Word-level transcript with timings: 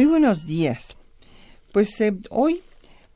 Muy 0.00 0.06
buenos 0.06 0.46
días. 0.46 0.96
Pues 1.74 2.00
eh, 2.00 2.16
hoy 2.30 2.62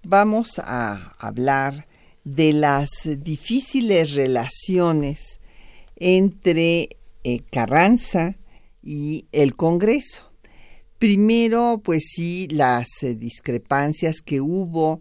vamos 0.02 0.58
a 0.58 1.16
hablar 1.18 1.86
de 2.24 2.52
las 2.52 2.90
difíciles 3.20 4.12
relaciones 4.12 5.40
entre 5.96 6.98
eh, 7.22 7.40
Carranza 7.50 8.36
y 8.82 9.24
el 9.32 9.56
Congreso. 9.56 10.30
Primero, 10.98 11.80
pues 11.82 12.02
sí, 12.14 12.48
las 12.50 12.86
eh, 13.00 13.14
discrepancias 13.14 14.16
que 14.20 14.42
hubo 14.42 15.00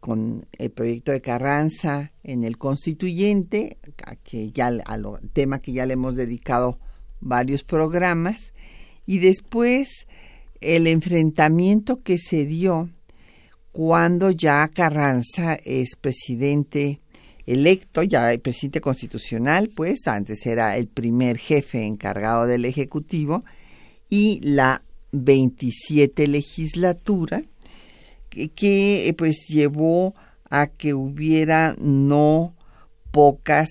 con 0.00 0.48
el 0.58 0.72
proyecto 0.72 1.12
de 1.12 1.20
Carranza 1.20 2.10
en 2.24 2.42
el 2.42 2.58
constituyente, 2.58 3.78
que 4.24 4.50
ya, 4.50 4.72
al 4.84 5.20
tema 5.32 5.60
que 5.60 5.70
ya 5.70 5.86
le 5.86 5.92
hemos 5.92 6.16
dedicado 6.16 6.80
varios 7.20 7.62
programas, 7.62 8.52
y 9.06 9.20
después 9.20 10.08
el 10.60 10.86
enfrentamiento 10.86 12.02
que 12.02 12.18
se 12.18 12.46
dio 12.46 12.90
cuando 13.72 14.30
ya 14.30 14.68
Carranza 14.68 15.54
es 15.64 15.96
presidente 16.00 17.00
electo, 17.46 18.02
ya 18.02 18.32
el 18.32 18.40
presidente 18.40 18.80
constitucional, 18.80 19.70
pues 19.74 20.06
antes 20.06 20.46
era 20.46 20.76
el 20.76 20.88
primer 20.88 21.38
jefe 21.38 21.84
encargado 21.84 22.46
del 22.46 22.64
Ejecutivo, 22.64 23.44
y 24.08 24.40
la 24.42 24.82
27 25.12 26.26
legislatura, 26.26 27.42
que, 28.28 28.48
que 28.48 29.14
pues 29.16 29.46
llevó 29.48 30.14
a 30.50 30.66
que 30.66 30.94
hubiera 30.94 31.76
no 31.78 32.54
pocas 33.10 33.68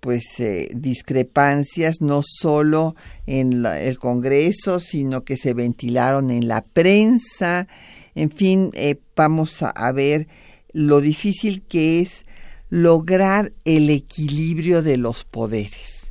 pues 0.00 0.38
eh, 0.38 0.68
discrepancias 0.74 2.00
no 2.00 2.22
solo 2.22 2.94
en 3.26 3.64
el 3.66 3.98
Congreso, 3.98 4.80
sino 4.80 5.24
que 5.24 5.36
se 5.36 5.54
ventilaron 5.54 6.30
en 6.30 6.48
la 6.48 6.62
prensa. 6.62 7.66
En 8.14 8.30
fin, 8.30 8.70
eh, 8.74 9.00
vamos 9.14 9.62
a, 9.62 9.92
ver 9.92 10.28
lo 10.72 11.00
difícil 11.00 11.62
que 11.62 12.00
es 12.00 12.24
lograr 12.70 13.52
el 13.64 13.90
equilibrio 13.90 14.82
de 14.82 14.96
los 14.96 15.24
poderes, 15.24 16.10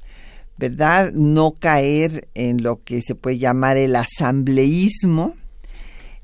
¿verdad? 0.57 1.11
No 1.13 1.51
caer 1.51 2.27
en 2.33 2.63
lo 2.63 2.83
que 2.83 3.01
se 3.01 3.15
puede 3.15 3.37
llamar 3.37 3.77
el 3.77 3.95
asambleísmo, 3.95 5.35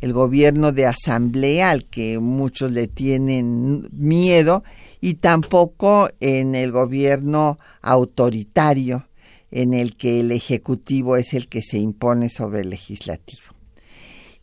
el 0.01 0.13
gobierno 0.13 0.72
de 0.72 0.88
asamblea 0.88 1.69
al 1.69 1.85
que 1.85 2.19
muchos 2.19 2.72
le 2.72 2.88
tienen 2.88 3.88
miedo 3.91 4.63
y 5.01 5.16
tampoco 5.16 6.09
en 6.19 6.53
el 6.56 6.72
gobierno 6.72 7.57
autoritario 7.81 9.07
en 9.50 9.73
el 9.73 9.97
que 9.97 10.22
el 10.22 10.31
ejecutivo 10.31 11.17
es 11.17 11.34
el 11.34 11.50
que 11.50 11.62
se 11.62 11.79
impone 11.79 12.29
sobre 12.29 12.62
el 12.62 12.69
legislativo. 12.69 13.44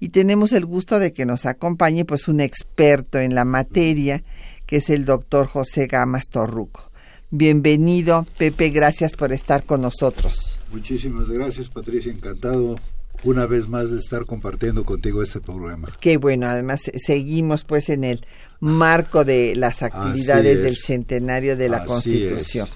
Y 0.00 0.10
tenemos 0.10 0.52
el 0.52 0.66
gusto 0.66 0.98
de 0.98 1.12
que 1.12 1.24
nos 1.24 1.46
acompañe 1.46 2.04
pues 2.04 2.28
un 2.28 2.40
experto 2.40 3.18
en 3.18 3.34
la 3.34 3.44
materia, 3.44 4.22
que 4.66 4.76
es 4.76 4.90
el 4.90 5.04
doctor 5.04 5.46
José 5.46 5.86
Gamas 5.86 6.28
Torruco. 6.28 6.90
Bienvenido, 7.30 8.26
Pepe, 8.36 8.70
gracias 8.70 9.16
por 9.16 9.32
estar 9.32 9.64
con 9.64 9.82
nosotros. 9.82 10.58
Muchísimas 10.72 11.28
gracias, 11.30 11.68
Patricia, 11.68 12.12
encantado 12.12 12.76
una 13.24 13.46
vez 13.46 13.68
más 13.68 13.90
de 13.90 13.98
estar 13.98 14.24
compartiendo 14.26 14.84
contigo 14.84 15.22
este 15.22 15.40
programa. 15.40 15.88
Qué 16.00 16.16
bueno, 16.16 16.46
además 16.46 16.80
seguimos 17.04 17.64
pues 17.64 17.88
en 17.88 18.04
el 18.04 18.24
marco 18.60 19.24
de 19.24 19.56
las 19.56 19.82
actividades 19.82 20.62
del 20.62 20.76
centenario 20.76 21.56
de 21.56 21.68
la 21.68 21.84
Constitución. 21.84 22.68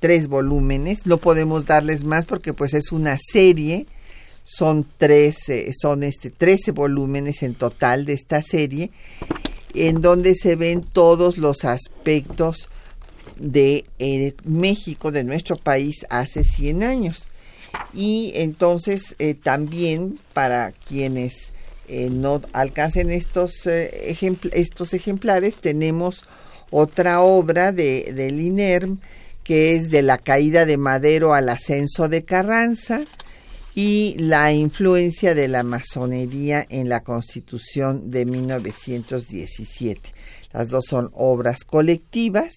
tres 0.00 0.26
volúmenes. 0.26 1.06
No 1.06 1.18
podemos 1.18 1.66
darles 1.66 2.02
más 2.02 2.26
porque 2.26 2.52
pues 2.52 2.74
es 2.74 2.90
una 2.90 3.16
serie. 3.16 3.86
Son 4.42 4.84
tres, 4.98 5.36
son 5.80 6.02
este 6.02 6.30
13 6.30 6.72
volúmenes 6.72 7.44
en 7.44 7.54
total 7.54 8.04
de 8.04 8.14
esta 8.14 8.42
serie, 8.42 8.90
en 9.74 10.00
donde 10.00 10.34
se 10.34 10.56
ven 10.56 10.80
todos 10.80 11.38
los 11.38 11.64
aspectos 11.64 12.68
de 13.38 13.84
México, 14.44 15.12
de 15.12 15.22
nuestro 15.22 15.58
país, 15.58 16.06
hace 16.08 16.42
100 16.42 16.82
años 16.82 17.28
y 17.94 18.32
entonces 18.34 19.14
eh, 19.18 19.34
también 19.34 20.18
para 20.34 20.72
quienes 20.72 21.52
eh, 21.88 22.10
no 22.10 22.42
alcancen 22.52 23.10
estos, 23.10 23.66
eh, 23.66 24.16
estos 24.52 24.94
ejemplares 24.94 25.56
tenemos 25.56 26.24
otra 26.70 27.20
obra 27.20 27.72
de, 27.72 28.12
del 28.12 28.40
INERM 28.40 28.98
que 29.42 29.74
es 29.74 29.88
de 29.88 30.02
la 30.02 30.18
caída 30.18 30.66
de 30.66 30.76
Madero 30.76 31.32
al 31.32 31.48
ascenso 31.48 32.08
de 32.08 32.24
Carranza 32.24 33.00
y 33.74 34.16
la 34.18 34.52
influencia 34.52 35.34
de 35.34 35.48
la 35.48 35.62
masonería 35.62 36.66
en 36.68 36.88
la 36.88 37.00
constitución 37.00 38.10
de 38.10 38.26
1917. 38.26 40.12
Las 40.52 40.68
dos 40.68 40.84
son 40.86 41.10
obras 41.14 41.64
colectivas 41.64 42.52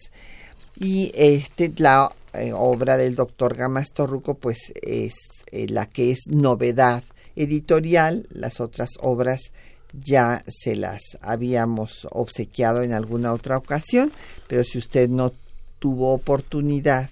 y 0.78 1.12
este, 1.16 1.72
la 1.78 2.12
eh, 2.34 2.54
obra 2.54 2.98
del 2.98 3.16
doctor 3.16 3.56
Gamas 3.56 3.92
Torruco, 3.94 4.36
pues 4.36 4.72
es 4.82 5.14
eh, 5.52 5.68
la 5.70 5.86
que 5.86 6.12
es 6.12 6.28
novedad 6.28 7.04
editorial. 7.36 8.28
Las 8.32 8.60
otras 8.60 8.92
obras 9.00 9.52
ya 9.94 10.44
se 10.48 10.76
las 10.76 11.02
habíamos 11.22 12.08
obsequiado 12.12 12.84
en 12.84 12.94
alguna 12.94 13.34
otra 13.34 13.58
ocasión, 13.58 14.12
pero 14.48 14.64
si 14.64 14.78
usted 14.78 15.10
no 15.10 15.34
tuvo 15.80 16.14
oportunidad 16.14 17.10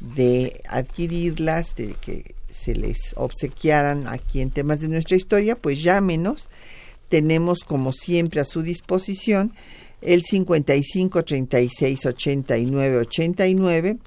de 0.00 0.60
adquirirlas, 0.68 1.74
de 1.76 1.94
que 1.94 2.34
se 2.50 2.74
les 2.74 3.14
obsequiaran 3.16 4.06
aquí 4.08 4.40
en 4.40 4.50
temas 4.50 4.80
de 4.80 4.88
nuestra 4.88 5.16
historia, 5.16 5.56
pues 5.56 5.82
llámenos. 5.82 6.48
Tenemos 7.08 7.60
como 7.60 7.92
siempre 7.92 8.40
a 8.40 8.44
su 8.44 8.62
disposición 8.62 9.52
el 10.02 10.22
55 10.24 11.24
36 11.24 12.06
89 12.06 12.96
89 12.98 13.98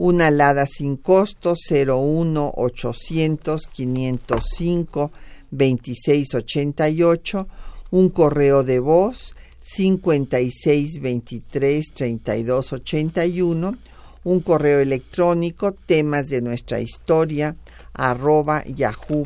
una 0.00 0.28
alada 0.28 0.64
sin 0.66 0.96
costo 0.96 1.54
01 1.70 2.52
800 2.56 3.66
505 3.66 5.12
2688, 5.50 7.48
un 7.90 8.08
correo 8.08 8.64
de 8.64 8.78
voz 8.78 9.34
56 9.60 11.02
23 11.02 11.86
32 11.92 12.72
81 12.72 13.76
un 14.22 14.40
correo 14.40 14.80
electrónico, 14.80 15.72
temas 15.72 16.28
de 16.28 16.42
nuestra 16.42 16.80
historia, 16.80 17.56
arroba 17.94 18.64
yahoo.com.mx 18.66 19.18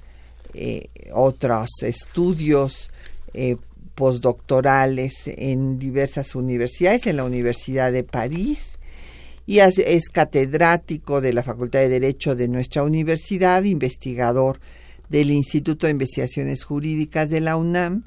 eh, 0.53 0.89
otros 1.13 1.69
estudios 1.81 2.91
eh, 3.33 3.57
postdoctorales 3.95 5.13
en 5.25 5.77
diversas 5.77 6.35
universidades, 6.35 7.07
en 7.07 7.17
la 7.17 7.23
Universidad 7.23 7.91
de 7.91 8.03
París, 8.03 8.79
y 9.45 9.59
es 9.59 10.09
catedrático 10.09 11.21
de 11.21 11.33
la 11.33 11.43
Facultad 11.43 11.79
de 11.79 11.89
Derecho 11.89 12.35
de 12.35 12.47
nuestra 12.47 12.83
universidad, 12.83 13.63
investigador 13.63 14.59
del 15.09 15.31
Instituto 15.31 15.87
de 15.87 15.91
Investigaciones 15.91 16.63
Jurídicas 16.63 17.29
de 17.29 17.41
la 17.41 17.57
UNAM 17.57 18.03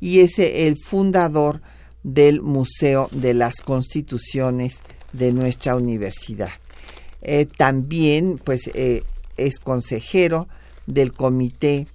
y 0.00 0.20
es 0.20 0.38
el 0.38 0.76
fundador 0.78 1.60
del 2.02 2.42
Museo 2.42 3.08
de 3.10 3.34
las 3.34 3.56
Constituciones 3.56 4.76
de 5.12 5.32
nuestra 5.32 5.76
universidad. 5.76 6.50
Eh, 7.22 7.46
también 7.46 8.38
pues 8.42 8.70
eh, 8.74 9.02
es 9.36 9.58
consejero 9.58 10.48
del 10.86 11.12
Comité 11.12 11.86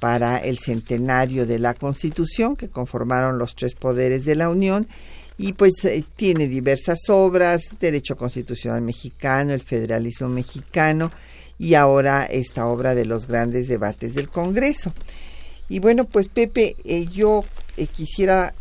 para 0.00 0.38
el 0.38 0.58
Centenario 0.58 1.46
de 1.46 1.58
la 1.58 1.74
Constitución 1.74 2.56
que 2.56 2.68
conformaron 2.68 3.38
los 3.38 3.54
tres 3.54 3.74
poderes 3.74 4.24
de 4.24 4.34
la 4.34 4.50
Unión 4.50 4.86
y 5.36 5.54
pues 5.54 5.72
eh, 5.84 6.04
tiene 6.16 6.46
diversas 6.46 6.98
obras, 7.08 7.62
Derecho 7.80 8.16
Constitucional 8.16 8.82
Mexicano, 8.82 9.52
el 9.52 9.62
Federalismo 9.62 10.28
Mexicano 10.28 11.10
y 11.58 11.74
ahora 11.74 12.24
esta 12.24 12.66
obra 12.66 12.94
de 12.94 13.04
los 13.04 13.26
grandes 13.26 13.68
debates 13.68 14.14
del 14.14 14.28
Congreso. 14.28 14.92
Y 15.68 15.78
bueno, 15.78 16.04
pues 16.04 16.28
Pepe, 16.28 16.76
eh, 16.84 17.06
yo 17.06 17.42
eh, 17.76 17.86
quisiera 17.86 18.54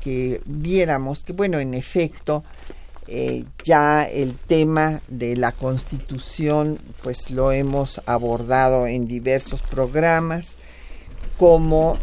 que 0.00 0.42
viéramos 0.44 1.22
que, 1.24 1.32
bueno, 1.32 1.58
en 1.58 1.74
efecto, 1.74 2.44
ya 3.64 4.04
el 4.04 4.36
tema 4.36 5.02
de 5.08 5.36
la 5.36 5.52
Constitución, 5.52 6.78
pues 7.02 7.30
lo 7.30 7.50
hemos 7.50 8.00
abordado 8.06 8.86
en 8.86 9.08
diversos 9.08 9.62
programas, 9.62 10.56
como 11.36 11.98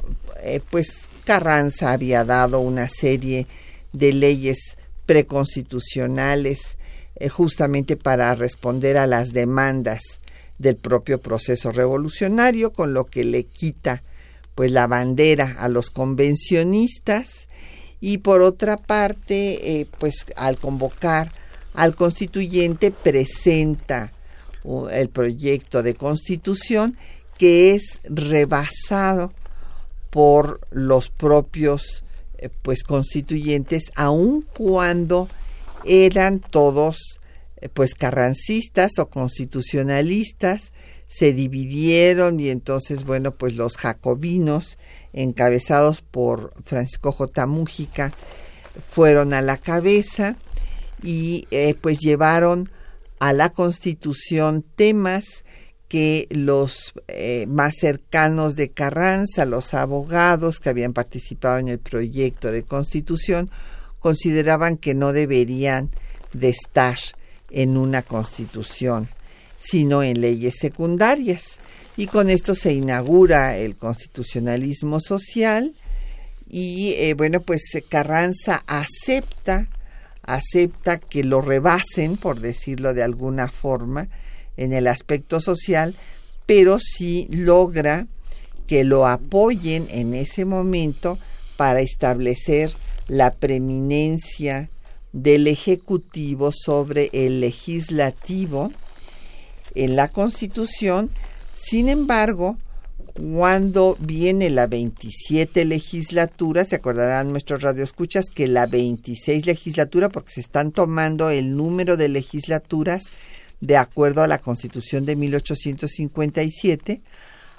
pues 0.69 1.09
Carranza 1.23 1.91
había 1.91 2.23
dado 2.23 2.59
una 2.59 2.87
serie 2.89 3.47
de 3.91 4.13
leyes 4.13 4.77
preconstitucionales 5.05 6.77
eh, 7.15 7.29
justamente 7.29 7.97
para 7.97 8.35
responder 8.35 8.97
a 8.97 9.07
las 9.07 9.33
demandas 9.33 10.01
del 10.59 10.75
propio 10.75 11.19
proceso 11.19 11.71
revolucionario, 11.71 12.71
con 12.71 12.93
lo 12.93 13.05
que 13.05 13.23
le 13.23 13.45
quita 13.45 14.03
pues 14.53 14.71
la 14.71 14.87
bandera 14.87 15.55
a 15.59 15.67
los 15.69 15.89
convencionistas 15.89 17.46
y 17.99 18.19
por 18.19 18.41
otra 18.41 18.77
parte 18.77 19.79
eh, 19.79 19.87
pues 19.99 20.25
al 20.35 20.57
convocar 20.57 21.31
al 21.73 21.95
constituyente 21.95 22.91
presenta 22.91 24.11
el 24.91 25.09
proyecto 25.09 25.83
de 25.83 25.93
constitución 25.93 26.97
que 27.37 27.75
es 27.75 28.01
rebasado 28.03 29.31
por 30.09 30.59
los 30.71 31.09
propios 31.09 32.03
eh, 32.39 32.49
pues 32.61 32.83
constituyentes, 32.83 33.83
aun 33.95 34.41
cuando 34.41 35.27
eran 35.85 36.39
todos 36.39 37.19
eh, 37.61 37.69
pues 37.69 37.93
carrancistas 37.93 38.99
o 38.99 39.07
constitucionalistas, 39.07 40.71
se 41.07 41.33
dividieron 41.33 42.39
y 42.39 42.49
entonces, 42.49 43.05
bueno, 43.05 43.35
pues 43.35 43.55
los 43.55 43.77
jacobinos, 43.77 44.77
encabezados 45.13 46.01
por 46.01 46.53
Francisco 46.63 47.11
J. 47.11 47.47
Mújica, 47.47 48.11
fueron 48.87 49.33
a 49.33 49.41
la 49.41 49.57
cabeza 49.57 50.35
y 51.01 51.47
eh, 51.51 51.75
pues 51.79 51.99
llevaron 51.99 52.69
a 53.19 53.33
la 53.33 53.49
constitución 53.49 54.63
temas 54.75 55.43
que 55.87 56.27
los 56.29 56.93
eh, 57.07 57.45
más 57.47 57.75
cercanos 57.79 58.55
de 58.55 58.69
Carranza, 58.69 59.45
los 59.45 59.73
abogados 59.73 60.59
que 60.59 60.69
habían 60.69 60.93
participado 60.93 61.59
en 61.59 61.69
el 61.69 61.79
proyecto 61.79 62.51
de 62.51 62.63
constitución, 62.63 63.49
consideraban 63.99 64.77
que 64.77 64.93
no 64.93 65.13
deberían 65.13 65.89
de 66.33 66.49
estar 66.49 66.97
en 67.49 67.77
una 67.77 68.01
constitución, 68.01 69.07
sino 69.69 70.03
en 70.03 70.21
leyes 70.21 70.55
secundarias. 70.59 71.59
Y 71.95 72.07
con 72.07 72.29
esto 72.29 72.53
se 72.53 72.73
inaugura 72.73 73.57
el 73.57 73.75
constitucionalismo 73.75 74.99
social 74.99 75.73
y 76.49 76.93
eh, 76.93 77.13
bueno, 77.13 77.41
pues 77.41 77.63
Carranza 77.89 78.63
acepta, 78.67 79.67
acepta 80.23 80.97
que 80.97 81.23
lo 81.23 81.41
rebasen, 81.41 82.17
por 82.17 82.39
decirlo 82.39 82.93
de 82.93 83.03
alguna 83.03 83.49
forma, 83.49 84.07
en 84.55 84.73
el 84.73 84.87
aspecto 84.87 85.41
social, 85.41 85.95
pero 86.45 86.79
sí 86.79 87.27
logra 87.31 88.07
que 88.67 88.83
lo 88.83 89.07
apoyen 89.07 89.87
en 89.89 90.13
ese 90.13 90.45
momento 90.45 91.17
para 91.57 91.81
establecer 91.81 92.71
la 93.07 93.31
preeminencia 93.31 94.69
del 95.13 95.47
Ejecutivo 95.47 96.51
sobre 96.51 97.09
el 97.13 97.39
Legislativo 97.39 98.71
en 99.77 99.95
la 99.95 100.09
Constitución. 100.09 101.09
Sin 101.55 101.89
embargo, 101.89 102.57
cuando 103.13 103.97
viene 103.99 104.49
la 104.49 104.67
27 104.67 105.65
legislatura, 105.65 106.65
se 106.65 106.75
acordarán 106.75 107.31
nuestros 107.31 107.61
radioescuchas 107.61 108.25
que 108.33 108.47
la 108.47 108.67
26 108.67 109.45
legislatura, 109.45 110.09
porque 110.09 110.33
se 110.33 110.41
están 110.41 110.71
tomando 110.71 111.29
el 111.29 111.55
número 111.55 111.97
de 111.97 112.09
legislaturas 112.09 113.05
de 113.59 113.77
acuerdo 113.77 114.21
a 114.21 114.27
la 114.27 114.37
Constitución 114.37 115.05
de 115.05 115.15
1857. 115.15 117.01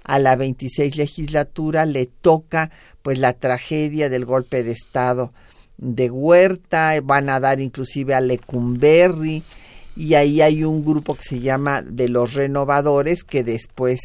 A 0.04 0.18
la 0.18 0.37
26 0.37 0.96
legislatura 0.96 1.87
le 1.87 2.06
toca 2.06 2.70
pues 3.02 3.18
la 3.18 3.32
tragedia 3.32 4.08
del 4.08 4.25
golpe 4.25 4.62
de 4.62 4.72
Estado 4.72 5.32
de 5.76 6.10
Huerta, 6.10 6.94
van 7.02 7.28
a 7.30 7.40
dar 7.40 7.60
inclusive 7.60 8.14
a 8.14 8.20
Lecumberri 8.20 9.42
y 9.98 10.14
ahí 10.14 10.42
hay 10.42 10.62
un 10.62 10.84
grupo 10.84 11.16
que 11.16 11.24
se 11.24 11.40
llama 11.40 11.82
de 11.82 12.08
los 12.08 12.34
renovadores 12.34 13.24
que 13.24 13.42
después 13.42 13.98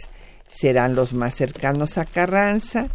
serán 0.48 0.96
los 0.96 1.14
más 1.14 1.36
cercanos 1.36 2.00
a 2.00 2.06
Carranza. 2.06 2.88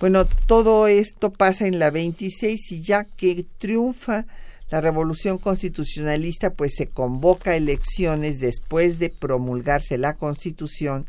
Bueno, 0.00 0.24
todo 0.46 0.88
esto 0.88 1.30
pasa 1.30 1.66
en 1.66 1.78
la 1.78 1.90
26 1.90 2.72
y 2.72 2.82
ya 2.82 3.04
que 3.04 3.44
triunfa 3.58 4.24
la 4.70 4.80
revolución 4.80 5.36
constitucionalista 5.36 6.54
pues 6.54 6.72
se 6.74 6.86
convoca 6.86 7.54
elecciones 7.54 8.40
después 8.40 8.98
de 8.98 9.10
promulgarse 9.10 9.98
la 9.98 10.14
constitución 10.14 11.04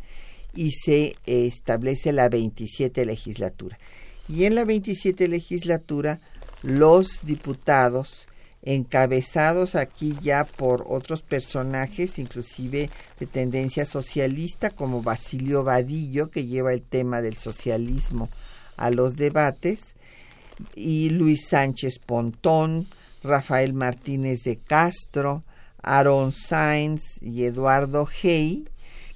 y 0.54 0.72
se 0.72 1.16
establece 1.26 2.12
la 2.12 2.28
27 2.28 3.06
legislatura. 3.06 3.80
Y 4.28 4.44
en 4.44 4.56
la 4.56 4.66
27 4.66 5.30
legislatura 5.30 6.20
los 6.64 7.22
diputados 7.24 8.28
encabezados 8.64 9.76
aquí 9.76 10.16
ya 10.22 10.44
por 10.44 10.86
otros 10.88 11.22
personajes, 11.22 12.20
inclusive 12.20 12.90
de 13.20 13.26
tendencia 13.26 13.86
socialista, 13.86 14.70
como 14.70 15.02
Basilio 15.02 15.64
Vadillo, 15.64 16.30
que 16.30 16.46
lleva 16.46 16.74
el 16.74 16.82
tema 16.82 17.22
del 17.22 17.38
socialismo 17.38 18.30
a 18.78 18.90
los 18.90 19.16
debates, 19.16 19.96
y 20.76 21.10
Luis 21.10 21.48
Sánchez 21.48 22.00
Pontón, 22.06 22.88
Rafael 23.24 23.74
Martínez 23.74 24.44
de 24.44 24.58
Castro, 24.58 25.44
Aaron 25.82 26.32
Sainz 26.32 27.22
y 27.22 27.46
Eduardo 27.46 28.08
Hey, 28.08 28.68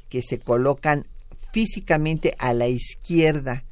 que 0.09 0.21
se 0.21 0.39
colocan 0.39 1.05
físicamente 1.51 2.35
a 2.39 2.53
la 2.53 2.67
izquierda 2.67 3.63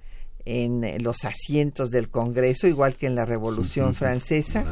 en 0.46 1.04
los 1.04 1.24
asientos 1.24 1.92
del 1.92 2.10
Congreso, 2.10 2.68
igual 2.68 2.96
que 2.96 3.08
en 3.08 3.16
la 3.16 3.26
Revolución 3.26 3.94
Francesa, 3.94 4.66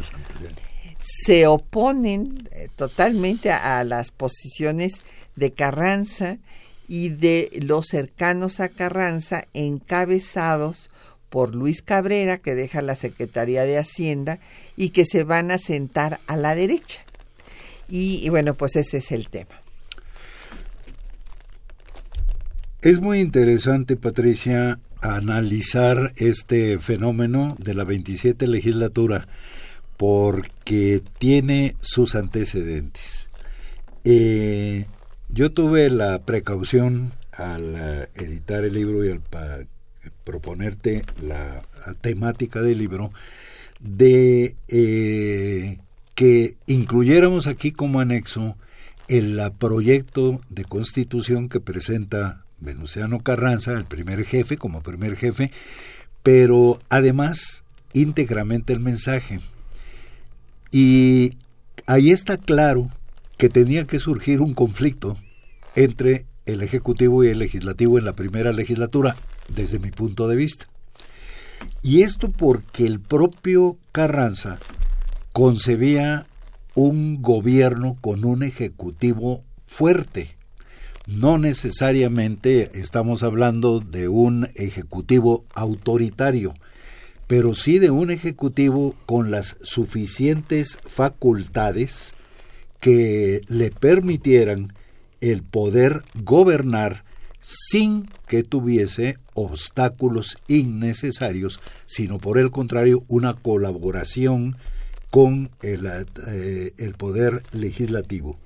se 1.09 1.47
oponen 1.47 2.47
eh, 2.51 2.69
totalmente 2.75 3.51
a, 3.51 3.83
las 3.83 4.11
posiciones 4.11 4.93
de 5.35 5.51
Carranza 5.51 6.37
y 6.87 7.09
de 7.09 7.49
los 7.61 7.87
cercanos 7.87 8.59
a 8.59 8.69
Carranza, 8.69 9.43
encabezados 9.53 10.89
por 11.29 11.55
Luis 11.55 11.81
Cabrera, 11.81 12.37
que 12.37 12.55
deja 12.55 12.81
la 12.81 12.95
Secretaría 12.95 13.63
de 13.63 13.77
Hacienda, 13.77 14.39
y 14.75 14.89
que 14.89 15.05
se 15.05 15.23
van 15.23 15.51
a 15.51 15.57
sentar 15.57 16.19
a 16.27 16.35
la 16.35 16.55
derecha. 16.55 17.01
Y, 17.87 18.23
y 18.23 18.29
bueno, 18.29 18.53
pues 18.53 18.75
ese 18.75 18.97
es 18.97 19.11
el 19.11 19.29
tema. 19.29 19.61
Es 22.81 22.99
muy 22.99 23.19
interesante, 23.19 23.97
Patricia, 23.97 24.79
analizar 25.01 26.13
este 26.15 26.79
fenómeno 26.79 27.55
de 27.59 27.73
la 27.73 27.83
27 27.83 28.47
legislatura 28.47 29.27
porque 29.99 31.03
tiene 31.17 31.75
sus 31.81 32.15
antecedentes. 32.15 33.27
Eh, 34.05 34.85
yo 35.27 35.51
tuve 35.51 35.89
la 35.89 36.19
precaución 36.19 37.11
al 37.33 37.75
eh, 37.75 38.07
editar 38.15 38.63
el 38.63 38.75
libro 38.75 39.03
y 39.03 39.09
al 39.09 39.21
proponerte 40.23 41.01
la 41.21 41.63
temática 41.99 42.61
del 42.61 42.77
libro 42.77 43.11
de 43.81 44.55
eh, 44.69 45.79
que 46.15 46.55
incluyéramos 46.65 47.47
aquí 47.47 47.73
como 47.73 47.99
anexo 47.99 48.55
el 49.09 49.41
proyecto 49.59 50.39
de 50.49 50.63
constitución 50.63 51.49
que 51.49 51.59
presenta 51.59 52.45
Venustiano 52.61 53.19
Carranza, 53.19 53.73
el 53.73 53.83
primer 53.83 54.23
jefe, 54.23 54.55
como 54.55 54.81
primer 54.81 55.17
jefe, 55.17 55.51
pero 56.23 56.79
además 56.87 57.65
íntegramente 57.91 58.71
el 58.71 58.79
mensaje. 58.79 59.41
Y 60.71 61.37
ahí 61.85 62.11
está 62.11 62.37
claro 62.37 62.89
que 63.37 63.49
tenía 63.49 63.85
que 63.85 63.99
surgir 63.99 64.41
un 64.41 64.53
conflicto 64.53 65.17
entre 65.75 66.25
el 66.45 66.61
Ejecutivo 66.61 67.23
y 67.23 67.27
el 67.27 67.39
Legislativo 67.39 67.97
en 67.97 68.05
la 68.05 68.13
primera 68.13 68.51
legislatura, 68.51 69.15
desde 69.47 69.79
mi 69.79 69.91
punto 69.91 70.27
de 70.27 70.35
vista. 70.35 70.65
Y 71.81 72.01
esto 72.01 72.29
porque 72.31 72.85
el 72.85 72.99
propio 72.99 73.77
Carranza 73.91 74.59
concebía 75.33 76.25
un 76.75 77.21
gobierno 77.21 77.97
con 78.01 78.25
un 78.25 78.43
Ejecutivo 78.43 79.43
fuerte, 79.65 80.35
no 81.09 81.39
necesariamente 81.39 82.79
estamos 82.79 83.23
hablando 83.23 83.79
de 83.79 84.07
un 84.07 84.49
ejecutivo 84.55 85.45
autoritario, 85.55 86.53
pero 87.29 87.53
sí 87.53 87.77
de 87.77 87.91
un 87.91 88.09
ejecutivo 88.09 88.95
con 89.05 89.29
las 89.29 89.57
suficientes 89.61 90.79
facultades 90.83 92.15
que 92.79 93.41
le 93.47 93.69
permitieran 93.69 94.73
el 95.21 95.43
poder 95.43 96.01
gobernar 96.15 97.03
sin 97.39 98.09
que 98.27 98.41
tuviese 98.41 99.19
obstáculos 99.35 100.39
innecesarios, 100.47 101.59
sino 101.85 102.17
por 102.17 102.39
el 102.39 102.49
contrario 102.49 103.03
una 103.07 103.35
colaboración 103.35 104.57
con 105.11 105.51
el, 105.61 105.87
eh, 106.25 106.93
poder 106.97 107.43
legislativo. 107.51 108.39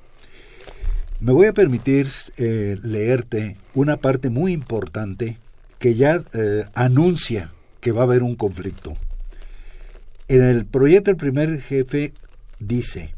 Me 1.22 1.32
voy 1.32 1.48
a 1.48 1.54
permitir 1.54 2.10
eh, 2.36 2.78
leerte 2.84 3.56
una 3.76 3.96
parte 3.96 4.30
muy 4.30 4.52
importante 4.52 5.38
que 5.80 5.96
ya 5.96 6.22
eh, 6.34 6.66
anuncia 6.74 7.50
que 7.84 7.92
va 7.92 8.02
a 8.02 8.04
haber 8.06 8.24
un 8.24 8.36
conflicto. 8.36 8.94
En 10.30 10.42
el 10.42 10.66
proyecto 10.66 11.12
el 11.12 11.18
primer 11.18 11.62
jefe 11.62 12.14
dice, 12.60 13.14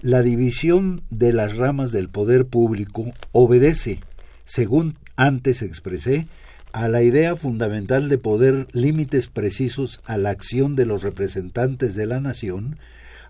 la 0.00 0.22
división 0.22 1.02
de 1.10 1.34
las 1.34 1.58
ramas 1.58 1.92
del 1.92 2.08
poder 2.08 2.46
público 2.46 3.12
obedece, 3.32 4.00
según 4.46 4.96
antes 5.16 5.60
expresé, 5.60 6.26
a 6.72 6.88
la 6.88 7.02
idea 7.02 7.36
fundamental 7.36 8.08
de 8.08 8.16
poder 8.16 8.68
límites 8.72 9.26
precisos 9.26 10.00
a 10.06 10.16
la 10.16 10.30
acción 10.30 10.76
de 10.76 10.86
los 10.86 11.02
representantes 11.02 11.94
de 11.94 12.06
la 12.06 12.18
nación, 12.18 12.78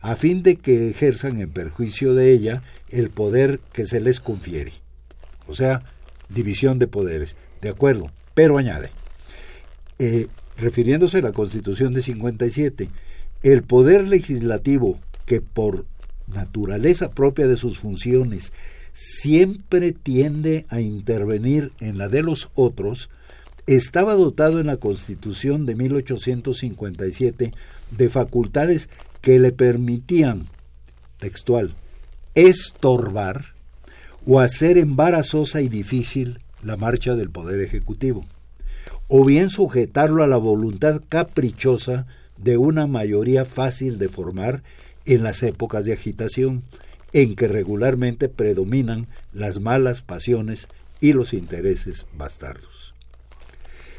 a 0.01 0.15
fin 0.15 0.45
de 0.45 0.55
que 0.55 0.89
ejerzan 0.89 1.41
en 1.41 1.51
perjuicio 1.51 2.15
de 2.15 2.31
ella 2.31 2.63
el 2.91 3.11
poder 3.11 3.59
que 3.73 3.87
se 3.87 3.99
les 3.99 4.21
confiere. 4.21 4.73
O 5.49 5.55
sea, 5.55 5.83
división 6.29 6.79
de 6.79 6.87
poderes. 6.87 7.35
De 7.61 7.71
acuerdo, 7.71 8.13
pero 8.35 8.57
añade, 8.57 8.91
eh, 9.99 10.29
refiriéndose 10.57 11.19
a 11.19 11.23
la 11.23 11.33
Constitución 11.33 11.95
de 11.95 12.03
57, 12.03 12.89
el 13.43 13.63
poder 13.63 14.07
legislativo 14.07 14.99
que 15.25 15.41
por 15.41 15.85
naturaleza 16.27 17.11
propia 17.11 17.47
de 17.47 17.57
sus 17.57 17.79
funciones 17.79 18.53
siempre 18.93 19.93
tiende 19.93 20.67
a 20.69 20.81
intervenir 20.81 21.73
en 21.81 21.99
la 21.99 22.09
de 22.09 22.23
los 22.23 22.51
otros, 22.55 23.11
estaba 23.67 24.15
dotado 24.15 24.61
en 24.61 24.67
la 24.67 24.79
Constitución 24.79 25.67
de 25.67 25.75
1857 25.75 27.53
de 27.91 28.09
facultades 28.09 28.89
que 29.21 29.39
le 29.39 29.53
permitían, 29.53 30.47
textual, 31.19 31.75
estorbar 32.35 33.55
o 34.25 34.41
hacer 34.41 34.79
embarazosa 34.79 35.61
y 35.61 35.69
difícil 35.69 36.41
la 36.63 36.77
marcha 36.77 37.15
del 37.15 37.31
Poder 37.31 37.61
Ejecutivo, 37.61 38.25
o 39.09 39.25
bien 39.25 39.51
sujetarlo 39.51 40.23
a 40.23 40.27
la 40.27 40.37
voluntad 40.37 41.03
caprichosa 41.09 42.07
de 42.37 42.57
una 42.59 42.87
mayoría 42.87 43.45
fácil 43.45 43.99
de 43.99 44.09
formar 44.09 44.63
en 45.05 45.23
las 45.23 45.43
épocas 45.43 45.85
de 45.85 45.93
agitación, 45.93 46.63
en 47.13 47.35
que 47.35 47.49
regularmente 47.49 48.29
predominan 48.29 49.07
las 49.33 49.61
malas 49.61 50.03
pasiones 50.03 50.67
y 51.01 51.13
los 51.13 51.33
intereses 51.33 52.07
bastardos. 52.17 52.95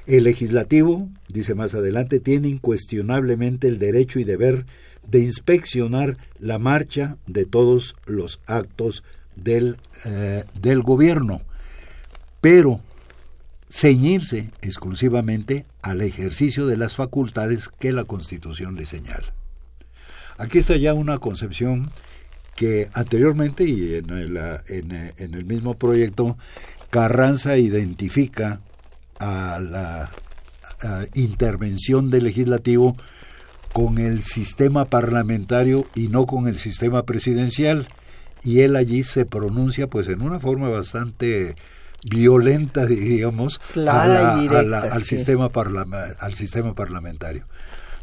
El 0.06 0.24
legislativo, 0.24 1.10
dice 1.28 1.56
más 1.56 1.74
adelante, 1.74 2.20
tiene 2.20 2.50
incuestionablemente 2.50 3.68
el 3.68 3.80
derecho 3.80 4.20
y 4.20 4.24
deber 4.24 4.66
de 5.08 5.20
inspeccionar 5.20 6.18
la 6.40 6.60
marcha 6.60 7.18
de 7.28 7.46
todos 7.46 7.96
los 8.06 8.40
actos 8.46 9.04
del, 9.36 9.78
eh, 10.06 10.44
del 10.62 10.82
gobierno, 10.82 11.42
pero 12.42 12.82
ceñirse 13.70 14.50
exclusivamente 14.62 15.66
al 15.82 16.02
ejercicio 16.02 16.68
de 16.68 16.78
las 16.78 16.96
facultades 16.96 17.70
que 17.70 17.92
la 17.92 18.06
Constitución 18.06 18.76
le 18.76 18.86
señala. 18.86 19.34
Aquí 20.38 20.60
está 20.60 20.76
ya 20.78 20.94
una 20.94 21.18
concepción 21.18 21.92
que 22.56 22.90
anteriormente 22.94 23.66
y 23.66 23.96
en 23.96 24.10
el, 24.10 25.46
mismo 25.46 25.76
proyecto 25.76 26.38
Carranza 26.90 27.58
identifica 27.58 28.62
a 29.20 29.60
la 29.60 30.10
intervención 31.14 32.10
del 32.10 32.26
legislativo 32.26 32.96
con 33.74 34.00
el 34.00 34.24
sistema 34.24 34.86
parlamentario 34.86 35.86
y 35.94 36.08
no 36.08 36.26
con 36.26 36.48
el 36.48 36.58
sistema 36.58 37.04
presidencial. 37.04 37.88
Y 38.44 38.62
él 38.62 38.76
allí 38.76 39.04
se 39.04 39.26
pronuncia 39.26 39.88
pues 39.88 40.08
en 40.08 40.22
una 40.22 40.40
forma 40.40 40.70
bastante 40.70 41.56
violenta, 42.04 42.86
diríamos, 42.86 43.60
al, 43.75 45.04
sistema 45.04 45.50
al 46.20 46.34
sistema 46.34 46.74
parlamentario. 46.74 47.46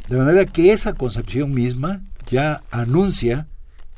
De 0.08 0.16
manera 0.16 0.44
que 0.46 0.72
esa 0.72 0.94
concepción 0.94 1.52
misma 1.52 2.02
ya 2.30 2.62
anuncia 2.70 3.46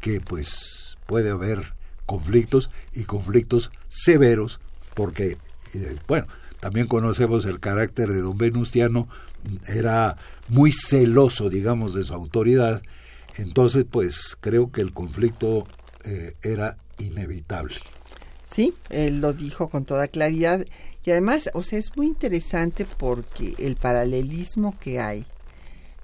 que 0.01 0.21
pues 0.21 0.99
puede 1.07 1.31
haber 1.31 1.75
conflictos 2.05 2.71
y 2.95 3.05
conflictos 3.05 3.73
severos 3.89 4.61
porque, 4.95 5.37
eh, 5.75 5.97
bueno, 6.07 6.27
también 6.61 6.87
conocemos 6.87 7.45
el 7.45 7.61
carácter 7.61 8.11
de 8.11 8.21
don 8.21 8.39
Venustiano, 8.39 9.09
era 9.69 10.17
muy 10.49 10.73
celoso, 10.73 11.51
digamos, 11.51 11.95
de 11.95 12.05
su 12.05 12.15
autoridad, 12.15 12.83
entonces 13.37 13.85
pues 13.89 14.37
creo 14.41 14.73
que 14.73 14.81
el 14.81 14.93
conflicto 14.93 15.67
eh, 16.05 16.35
era 16.43 16.79
inevitable. 16.99 17.77
Sí, 18.57 18.73
él 18.89 19.21
lo 19.21 19.35
dijo 19.35 19.69
con 19.69 19.85
toda 19.85 20.09
claridad 20.09 20.65
y 21.05 21.11
además, 21.11 21.51
o 21.53 21.63
sea, 21.63 21.79
es 21.79 21.95
muy 21.95 22.07
interesante 22.07 22.87
porque 22.87 23.55
el 23.59 23.77
paralelismo 23.77 24.75
que 24.81 24.99
hay 24.99 25.27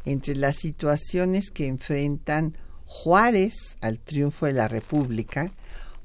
entre 0.05 0.35
las 0.35 0.57
situaciones 0.57 1.51
que 1.51 1.67
enfrentan 1.67 2.59
Juárez 2.85 3.55
al 3.81 3.99
triunfo 3.99 4.45
de 4.45 4.53
la 4.53 4.69
República, 4.69 5.51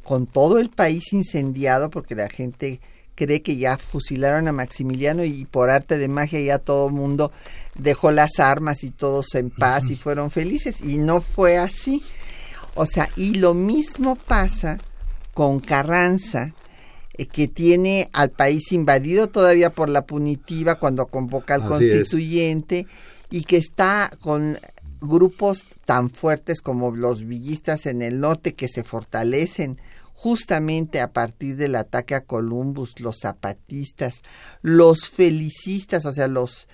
con 0.06 0.26
todo 0.26 0.58
el 0.58 0.70
país 0.70 1.12
incendiado 1.12 1.90
porque 1.90 2.16
la 2.16 2.30
gente 2.30 2.80
cree 3.16 3.42
que 3.42 3.58
ya 3.58 3.78
fusilaron 3.78 4.48
a 4.48 4.54
Maximiliano 4.54 5.26
y 5.26 5.44
por 5.44 5.70
arte 5.70 5.98
de 5.98 6.08
magia 6.08 6.40
ya 6.40 6.60
todo 6.60 6.88
el 6.88 6.94
mundo 6.94 7.34
dejó 7.76 8.12
las 8.12 8.40
armas 8.40 8.86
y 8.86 8.92
todos 8.92 9.36
en 9.36 9.50
paz 9.50 9.90
y 9.90 9.98
fueron 9.98 10.32
felices. 10.32 10.78
Y 10.82 10.98
no 10.98 11.20
fue 11.20 11.58
así. 11.58 12.02
O 12.74 12.86
sea, 12.86 13.10
y 13.18 13.34
lo 13.34 13.54
mismo 13.54 14.16
pasa 14.16 14.80
con 15.38 15.60
Carranza, 15.60 16.56
eh, 17.14 17.28
que 17.28 17.48
tiene 17.48 18.10
al 18.12 18.32
país 18.32 18.72
invadido 18.72 19.28
todavía 19.28 19.70
por 19.70 19.88
la 19.88 20.08
punitiva 20.08 20.80
cuando 20.80 21.06
convoca 21.06 21.54
al 21.54 21.64
constituyente 21.64 22.88
y 23.30 23.44
que 23.44 23.58
está 23.58 24.10
con 24.20 24.58
grupos 25.00 25.66
tan 25.86 26.10
fuertes 26.10 26.60
como 26.60 26.90
los 26.90 27.24
villistas 27.28 27.86
en 27.86 28.02
el 28.02 28.20
norte 28.20 28.56
que 28.56 28.68
se 28.68 28.84
fortalecen 28.84 29.80
justamente 30.16 31.02
a 31.02 31.14
partir 31.14 31.56
del 31.56 31.76
ataque 31.76 32.16
a 32.16 32.22
Columbus, 32.22 33.00
los 33.00 33.20
zapatistas, 33.22 34.24
los 34.64 35.08
felicistas, 35.12 36.08
o 36.08 36.14
sea, 36.14 36.28
los 36.28 36.68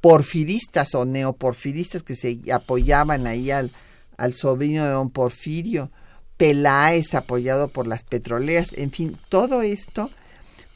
porfiristas 0.00 0.94
o 0.94 1.06
neoporfiristas 1.06 2.04
que 2.04 2.14
se 2.14 2.38
apoyaban 2.52 3.26
ahí 3.26 3.50
al, 3.50 3.72
al 4.16 4.32
sobrino 4.34 4.84
de 4.84 4.90
don 4.90 5.10
Porfirio, 5.10 5.90
Peláez 6.36 7.14
apoyado 7.14 7.68
por 7.68 7.86
las 7.86 8.02
petroleras, 8.04 8.72
en 8.74 8.90
fin, 8.90 9.16
todo 9.28 9.62
esto, 9.62 10.10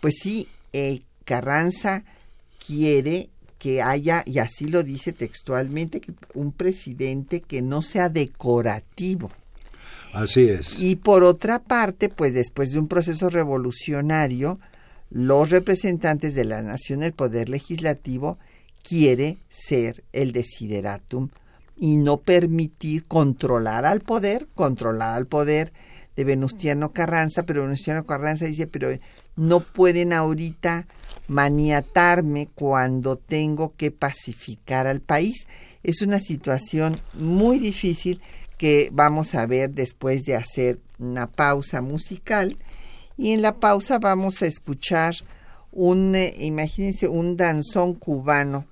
pues 0.00 0.14
sí, 0.22 0.48
eh, 0.72 1.02
Carranza 1.24 2.04
quiere 2.66 3.28
que 3.58 3.82
haya, 3.82 4.22
y 4.26 4.38
así 4.38 4.66
lo 4.66 4.82
dice 4.82 5.12
textualmente, 5.12 6.00
un 6.34 6.52
presidente 6.52 7.42
que 7.42 7.60
no 7.60 7.82
sea 7.82 8.08
decorativo. 8.08 9.30
Así 10.14 10.48
es. 10.48 10.80
Y 10.80 10.96
por 10.96 11.22
otra 11.24 11.58
parte, 11.58 12.08
pues 12.08 12.32
después 12.32 12.72
de 12.72 12.78
un 12.78 12.88
proceso 12.88 13.28
revolucionario, 13.28 14.58
los 15.10 15.50
representantes 15.50 16.34
de 16.34 16.44
la 16.44 16.62
nación, 16.62 17.02
el 17.02 17.12
poder 17.12 17.48
legislativo, 17.50 18.38
quiere 18.82 19.38
ser 19.50 20.04
el 20.12 20.32
desideratum 20.32 21.28
y 21.80 21.96
no 21.96 22.18
permitir 22.18 23.06
controlar 23.06 23.86
al 23.86 24.00
poder, 24.00 24.46
controlar 24.54 25.16
al 25.16 25.26
poder 25.26 25.72
de 26.14 26.24
Venustiano 26.24 26.92
Carranza, 26.92 27.44
pero 27.44 27.62
Venustiano 27.62 28.04
Carranza 28.04 28.44
dice, 28.44 28.66
pero 28.66 28.90
no 29.34 29.60
pueden 29.60 30.12
ahorita 30.12 30.86
maniatarme 31.26 32.48
cuando 32.54 33.16
tengo 33.16 33.74
que 33.76 33.90
pacificar 33.90 34.86
al 34.86 35.00
país. 35.00 35.46
Es 35.82 36.02
una 36.02 36.20
situación 36.20 37.00
muy 37.14 37.58
difícil 37.58 38.20
que 38.58 38.90
vamos 38.92 39.34
a 39.34 39.46
ver 39.46 39.70
después 39.70 40.24
de 40.24 40.36
hacer 40.36 40.80
una 40.98 41.28
pausa 41.28 41.80
musical 41.80 42.58
y 43.16 43.32
en 43.32 43.40
la 43.40 43.56
pausa 43.56 43.98
vamos 43.98 44.42
a 44.42 44.46
escuchar 44.46 45.14
un, 45.72 46.14
eh, 46.14 46.34
imagínense, 46.40 47.08
un 47.08 47.38
danzón 47.38 47.94
cubano 47.94 48.66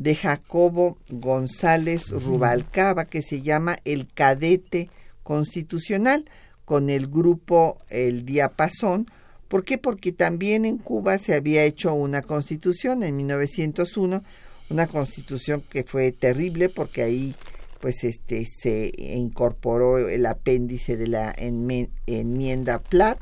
de 0.00 0.14
Jacobo 0.14 0.96
González 1.10 2.08
Rubalcaba 2.08 3.04
que 3.04 3.20
se 3.20 3.42
llama 3.42 3.76
El 3.84 4.08
Cadete 4.08 4.88
Constitucional 5.22 6.24
con 6.64 6.88
el 6.88 7.06
grupo 7.06 7.76
El 7.90 8.24
Diapasón. 8.24 9.06
¿Por 9.48 9.62
qué? 9.62 9.76
Porque 9.76 10.12
también 10.12 10.64
en 10.64 10.78
Cuba 10.78 11.18
se 11.18 11.34
había 11.34 11.64
hecho 11.64 11.92
una 11.92 12.22
constitución 12.22 13.02
en 13.02 13.14
1901, 13.18 14.24
una 14.70 14.86
constitución 14.86 15.62
que 15.68 15.84
fue 15.84 16.12
terrible 16.12 16.70
porque 16.70 17.02
ahí 17.02 17.34
pues 17.80 18.02
este 18.02 18.46
se 18.46 18.90
incorporó 18.96 20.08
el 20.08 20.24
apéndice 20.24 20.96
de 20.96 21.08
la 21.08 21.34
enmienda 21.36 22.78
Platt 22.78 23.20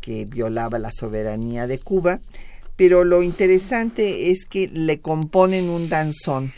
que 0.00 0.26
violaba 0.26 0.78
la 0.78 0.92
soberanía 0.92 1.66
de 1.66 1.80
Cuba 1.80 2.20
pero 2.78 3.02
lo 3.02 3.24
interesante 3.24 4.30
es 4.30 4.46
que 4.46 4.68
le 4.68 5.00
componen 5.00 5.68
un 5.68 5.88
danzón 5.88 6.52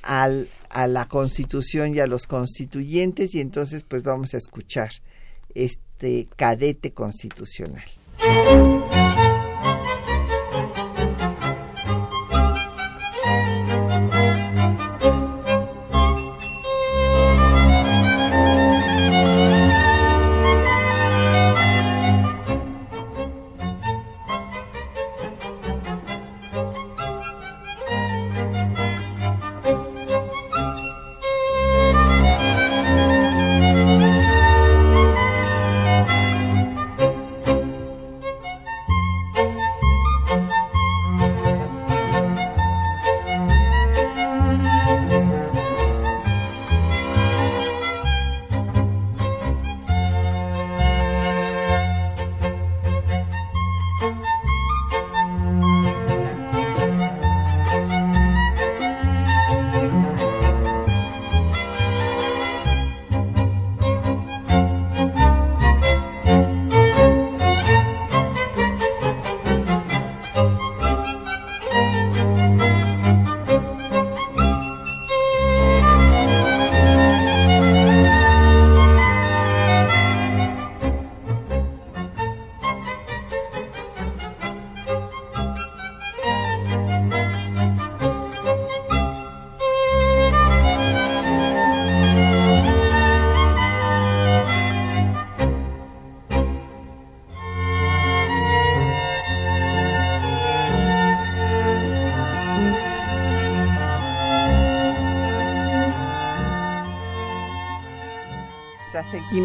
al, 0.00 0.48
a 0.70 0.86
la 0.86 1.04
constitución 1.04 1.94
y 1.94 2.00
a 2.00 2.06
los 2.06 2.26
constituyentes 2.26 3.34
y 3.34 3.40
entonces 3.40 3.84
pues 3.86 4.02
vamos 4.02 4.32
a 4.32 4.38
escuchar 4.38 4.88
este 5.54 6.28
cadete 6.34 6.94
constitucional. 6.94 7.84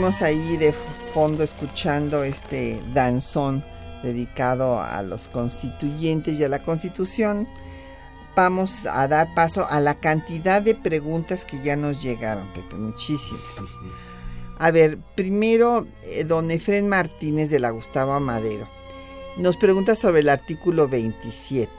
Ahí 0.06 0.58
de 0.58 0.74
fondo 1.14 1.44
escuchando 1.44 2.24
este 2.24 2.82
danzón 2.94 3.64
dedicado 4.04 4.80
a 4.80 5.02
los 5.02 5.28
constituyentes 5.30 6.40
y 6.40 6.44
a 6.44 6.50
la 6.50 6.62
constitución. 6.62 7.48
Vamos 8.36 8.86
a 8.86 9.08
dar 9.08 9.34
paso 9.34 9.68
a 9.68 9.80
la 9.80 9.96
cantidad 9.96 10.62
de 10.62 10.76
preguntas 10.76 11.46
que 11.46 11.62
ya 11.64 11.76
nos 11.76 12.04
llegaron, 12.04 12.52
Pepe, 12.54 12.76
muchísimas. 12.76 13.42
A 14.60 14.72
ver, 14.72 15.00
primero, 15.16 15.88
eh, 16.04 16.24
don 16.24 16.52
Efren 16.52 16.88
Martínez 16.88 17.50
de 17.50 17.60
la 17.60 17.72
Gustavo 17.72 18.14
Amadero 18.14 18.70
nos 19.38 19.58
pregunta 19.58 19.96
sobre 19.96 20.22
el 20.22 20.30
artículo 20.30 20.88
27. 20.88 21.72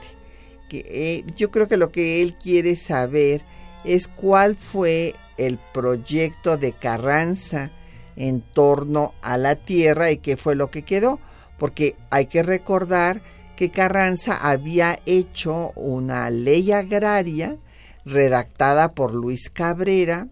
Que, 0.69 0.85
eh, 0.85 1.23
yo 1.35 1.49
creo 1.49 1.67
que 1.67 1.77
lo 1.77 1.91
que 1.91 2.21
él 2.21 2.35
quiere 2.35 2.75
saber 2.75 3.43
es 3.85 4.07
cuál 4.07 4.55
fue 4.55 5.13
el 5.37 5.57
proyecto 5.73 6.57
de 6.57 6.73
Carranza 6.73 7.71
en 8.17 8.41
torno 8.41 9.13
a 9.21 9.37
la 9.37 9.55
tierra 9.55 10.11
y 10.11 10.17
qué 10.17 10.35
fue 10.35 10.55
lo 10.55 10.69
que 10.69 10.81
quedó, 10.81 11.19
porque 11.57 11.95
hay 12.09 12.25
que 12.25 12.43
recordar 12.43 13.21
que 13.55 13.71
Carranza 13.71 14.37
había 14.37 14.99
hecho 15.05 15.71
una 15.75 16.29
ley 16.29 16.71
agraria 16.71 17.57
redactada 18.05 18.89
por 18.89 19.13
Luis 19.13 19.49
Cabrera 19.49 20.27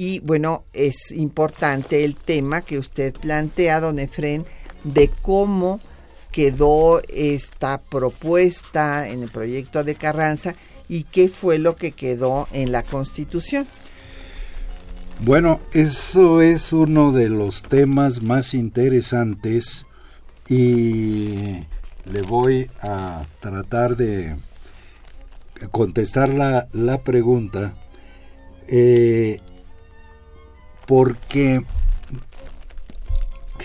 y 0.00 0.20
bueno, 0.20 0.64
es 0.72 1.10
importante 1.10 2.04
el 2.04 2.14
tema 2.14 2.60
que 2.60 2.78
usted 2.78 3.12
plantea, 3.14 3.80
don 3.80 3.98
Efren, 3.98 4.46
de 4.84 5.10
cómo 5.22 5.80
quedó 6.30 7.02
esta 7.08 7.80
propuesta 7.80 9.08
en 9.08 9.24
el 9.24 9.30
proyecto 9.30 9.82
de 9.82 9.96
Carranza 9.96 10.54
y 10.88 11.02
qué 11.02 11.28
fue 11.28 11.58
lo 11.58 11.74
que 11.74 11.90
quedó 11.90 12.46
en 12.52 12.70
la 12.70 12.84
Constitución. 12.84 13.66
Bueno, 15.20 15.60
eso 15.72 16.40
es 16.42 16.72
uno 16.72 17.10
de 17.10 17.28
los 17.28 17.62
temas 17.64 18.22
más 18.22 18.54
interesantes 18.54 19.84
y 20.48 21.58
le 22.10 22.22
voy 22.22 22.70
a 22.82 23.24
tratar 23.40 23.96
de 23.96 24.36
contestar 25.72 26.28
la, 26.28 26.68
la 26.72 27.02
pregunta 27.02 27.74
eh, 28.68 29.40
porque 30.86 31.62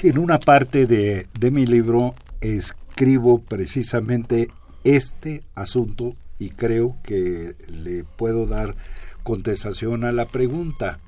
en 0.02 0.18
una 0.18 0.40
parte 0.40 0.88
de, 0.88 1.28
de 1.40 1.52
mi 1.52 1.68
libro 1.68 2.16
escribo 2.42 3.42
precisamente 3.42 4.50
este 4.84 5.44
asunto 5.54 6.16
y 6.40 6.50
creo 6.50 6.98
que 7.04 7.56
le 7.70 8.04
puedo 8.04 8.48
dar 8.48 8.76
contestación 9.22 10.04
a 10.04 10.12
la 10.12 10.26
pregunta. 10.26 11.00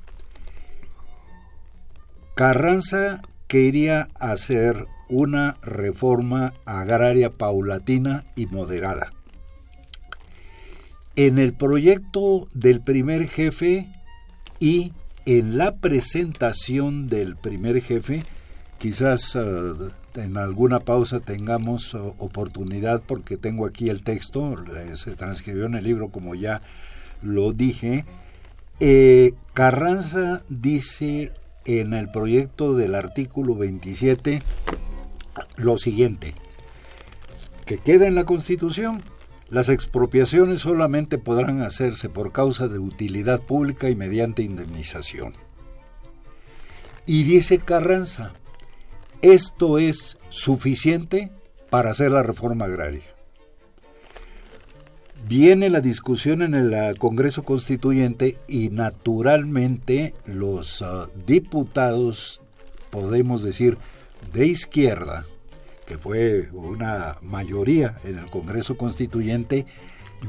Carranza 2.35 3.21
que 3.47 3.61
iría 3.61 4.09
a 4.19 4.31
hacer 4.31 4.87
una 5.07 5.57
reforma 5.61 6.53
agraria 6.65 7.29
paulatina 7.29 8.25
y 8.35 8.47
moderada. 8.47 9.13
En 11.15 11.39
el 11.39 11.53
proyecto 11.53 12.49
del 12.53 12.81
primer 12.81 13.29
jefe 13.29 13.87
y 14.59 14.91
en 15.25 15.57
la 15.57 15.77
presentación 15.77 17.07
del 17.07 17.37
primer 17.37 17.81
jefe, 17.81 18.23
quizás 18.79 19.33
eh, 19.35 19.73
en 20.15 20.35
alguna 20.35 20.81
pausa 20.81 21.21
tengamos 21.21 21.93
eh, 21.93 21.99
oportunidad 22.17 23.01
porque 23.01 23.37
tengo 23.37 23.65
aquí 23.65 23.87
el 23.87 24.03
texto, 24.03 24.55
eh, 24.75 24.97
se 24.97 25.15
transcribió 25.15 25.67
en 25.67 25.75
el 25.75 25.85
libro 25.85 26.09
como 26.09 26.35
ya 26.35 26.61
lo 27.21 27.53
dije. 27.53 28.03
Carranza 29.53 30.43
dice 30.49 31.31
en 31.65 31.93
el 31.93 32.09
proyecto 32.09 32.75
del 32.75 32.95
artículo 32.95 33.55
27 33.55 34.39
lo 35.57 35.77
siguiente, 35.77 36.33
que 37.65 37.77
queda 37.77 38.07
en 38.07 38.15
la 38.15 38.25
Constitución, 38.25 39.01
las 39.49 39.69
expropiaciones 39.69 40.61
solamente 40.61 41.17
podrán 41.17 41.61
hacerse 41.61 42.09
por 42.09 42.31
causa 42.31 42.67
de 42.67 42.79
utilidad 42.79 43.41
pública 43.41 43.89
y 43.89 43.95
mediante 43.95 44.43
indemnización. 44.43 45.33
Y 47.05 47.23
dice 47.23 47.59
Carranza, 47.59 48.33
esto 49.21 49.77
es 49.77 50.17
suficiente 50.29 51.31
para 51.69 51.91
hacer 51.91 52.11
la 52.11 52.23
reforma 52.23 52.65
agraria. 52.65 53.14
Viene 55.27 55.71
la 55.71 55.81
discusión 55.81 56.43
en 56.43 56.53
el 56.53 56.71
ah, 56.75 56.93
Congreso 56.99 57.43
Constituyente 57.43 58.37
y 58.47 58.69
naturalmente 58.69 60.13
los 60.25 60.83
ah, 60.83 61.07
diputados, 61.25 62.43
podemos 62.91 63.41
decir, 63.41 63.79
de 64.33 64.45
izquierda, 64.45 65.25
que 65.87 65.97
fue 65.97 66.47
una 66.53 67.17
mayoría 67.23 67.97
en 68.03 68.19
el 68.19 68.29
Congreso 68.29 68.77
Constituyente, 68.77 69.65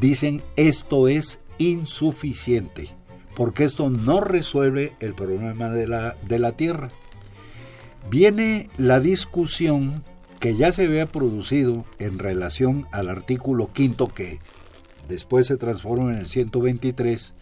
dicen 0.00 0.42
esto 0.56 1.08
es 1.08 1.40
insuficiente, 1.58 2.88
porque 3.34 3.64
esto 3.64 3.90
no 3.90 4.22
resuelve 4.22 4.94
el 5.00 5.14
problema 5.14 5.68
de 5.68 5.88
la, 5.88 6.16
de 6.26 6.38
la 6.38 6.52
tierra. 6.52 6.90
Viene 8.08 8.70
la 8.78 9.00
discusión 9.00 10.02
que 10.40 10.56
ya 10.56 10.72
se 10.72 10.86
había 10.86 11.04
producido 11.04 11.84
en 11.98 12.18
relación 12.18 12.86
al 12.92 13.10
artículo 13.10 13.70
quinto 13.74 14.08
que 14.08 14.38
después 15.08 15.46
se 15.46 15.56
transforma 15.56 16.12
en 16.12 16.18
el 16.18 16.26
123 16.26 17.34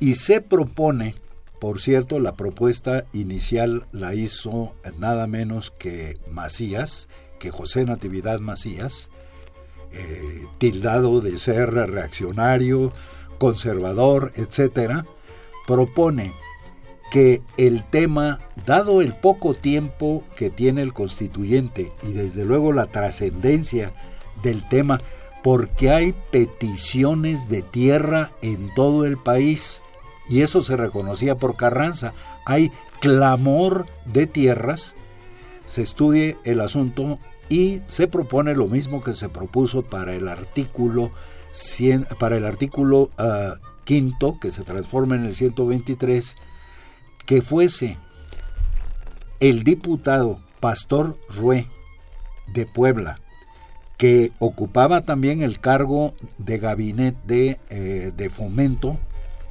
y 0.00 0.14
se 0.14 0.40
propone 0.40 1.14
por 1.58 1.80
cierto, 1.80 2.20
la 2.20 2.36
propuesta 2.36 3.04
inicial 3.12 3.86
la 3.90 4.14
hizo 4.14 4.74
nada 4.98 5.26
menos 5.26 5.72
que 5.72 6.16
Macías, 6.30 7.08
que 7.40 7.50
José 7.50 7.84
Natividad 7.84 8.38
Macías, 8.38 9.10
eh, 9.92 10.46
tildado 10.58 11.20
de 11.20 11.36
ser 11.38 11.70
reaccionario, 11.70 12.92
conservador, 13.38 14.32
etc., 14.36 15.04
propone 15.66 16.32
que 17.10 17.42
el 17.56 17.84
tema, 17.84 18.38
dado 18.66 19.00
el 19.00 19.14
poco 19.14 19.54
tiempo 19.54 20.22
que 20.36 20.50
tiene 20.50 20.82
el 20.82 20.92
constituyente 20.92 21.90
y 22.04 22.12
desde 22.12 22.44
luego 22.44 22.72
la 22.72 22.86
trascendencia 22.86 23.92
del 24.42 24.68
tema, 24.68 24.98
porque 25.42 25.90
hay 25.90 26.14
peticiones 26.30 27.48
de 27.48 27.62
tierra 27.62 28.32
en 28.42 28.74
todo 28.74 29.04
el 29.04 29.18
país, 29.18 29.82
y 30.28 30.42
eso 30.42 30.62
se 30.62 30.76
reconocía 30.76 31.36
por 31.36 31.56
Carranza. 31.56 32.12
Hay 32.44 32.70
clamor 33.00 33.86
de 34.04 34.26
tierras, 34.26 34.94
se 35.66 35.82
estudie 35.82 36.36
el 36.44 36.60
asunto 36.60 37.18
y 37.48 37.80
se 37.86 38.08
propone 38.08 38.54
lo 38.54 38.66
mismo 38.66 39.02
que 39.02 39.12
se 39.12 39.28
propuso 39.28 39.82
para 39.82 40.14
el 40.14 40.28
artículo 40.28 41.10
para 42.18 42.36
el 42.36 42.44
artículo 42.44 43.10
ah, 43.16 43.54
quinto 43.84 44.38
que 44.38 44.50
se 44.50 44.64
transforma 44.64 45.16
en 45.16 45.24
el 45.24 45.34
123 45.34 46.36
que 47.24 47.40
fuese 47.40 47.96
el 49.40 49.64
diputado 49.64 50.40
Pastor 50.60 51.16
Rué 51.30 51.66
de 52.52 52.66
Puebla 52.66 53.18
que 53.98 54.30
ocupaba 54.38 55.02
también 55.02 55.42
el 55.42 55.60
cargo 55.60 56.14
de 56.38 56.58
gabinete 56.58 57.60
eh, 57.68 58.12
de 58.16 58.30
fomento 58.30 58.96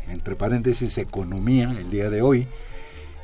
entre 0.10 0.38
paréntesis, 0.38 0.98
economía, 0.98 1.76
el 1.78 1.90
día 1.90 2.10
de 2.10 2.22
hoy, 2.22 2.48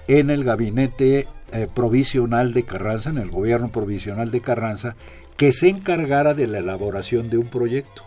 en 0.09 0.29
el 0.29 0.43
gabinete 0.43 1.29
eh, 1.53 1.67
provisional 1.73 2.53
de 2.53 2.63
Carranza, 2.63 3.09
en 3.09 3.19
el 3.19 3.31
gobierno 3.31 3.71
provisional 3.71 4.31
de 4.31 4.41
Carranza, 4.41 4.97
que 5.37 5.53
se 5.53 5.69
encargara 5.69 6.33
de 6.33 6.45
la 6.45 6.59
elaboración 6.59 7.29
de 7.29 7.37
un 7.37 7.47
proyecto. 7.47 8.03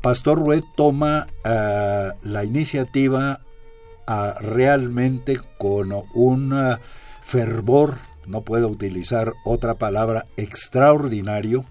Pastor 0.00 0.38
Rued 0.38 0.62
toma 0.76 1.26
eh, 1.44 2.12
la 2.22 2.44
iniciativa 2.44 3.40
ah, 4.06 4.34
realmente 4.40 5.40
con 5.58 5.92
un 6.14 6.78
fervor, 7.20 7.96
no 8.26 8.42
puedo 8.42 8.68
utilizar 8.68 9.32
otra 9.44 9.74
palabra, 9.74 10.26
extraordinario, 10.36 11.64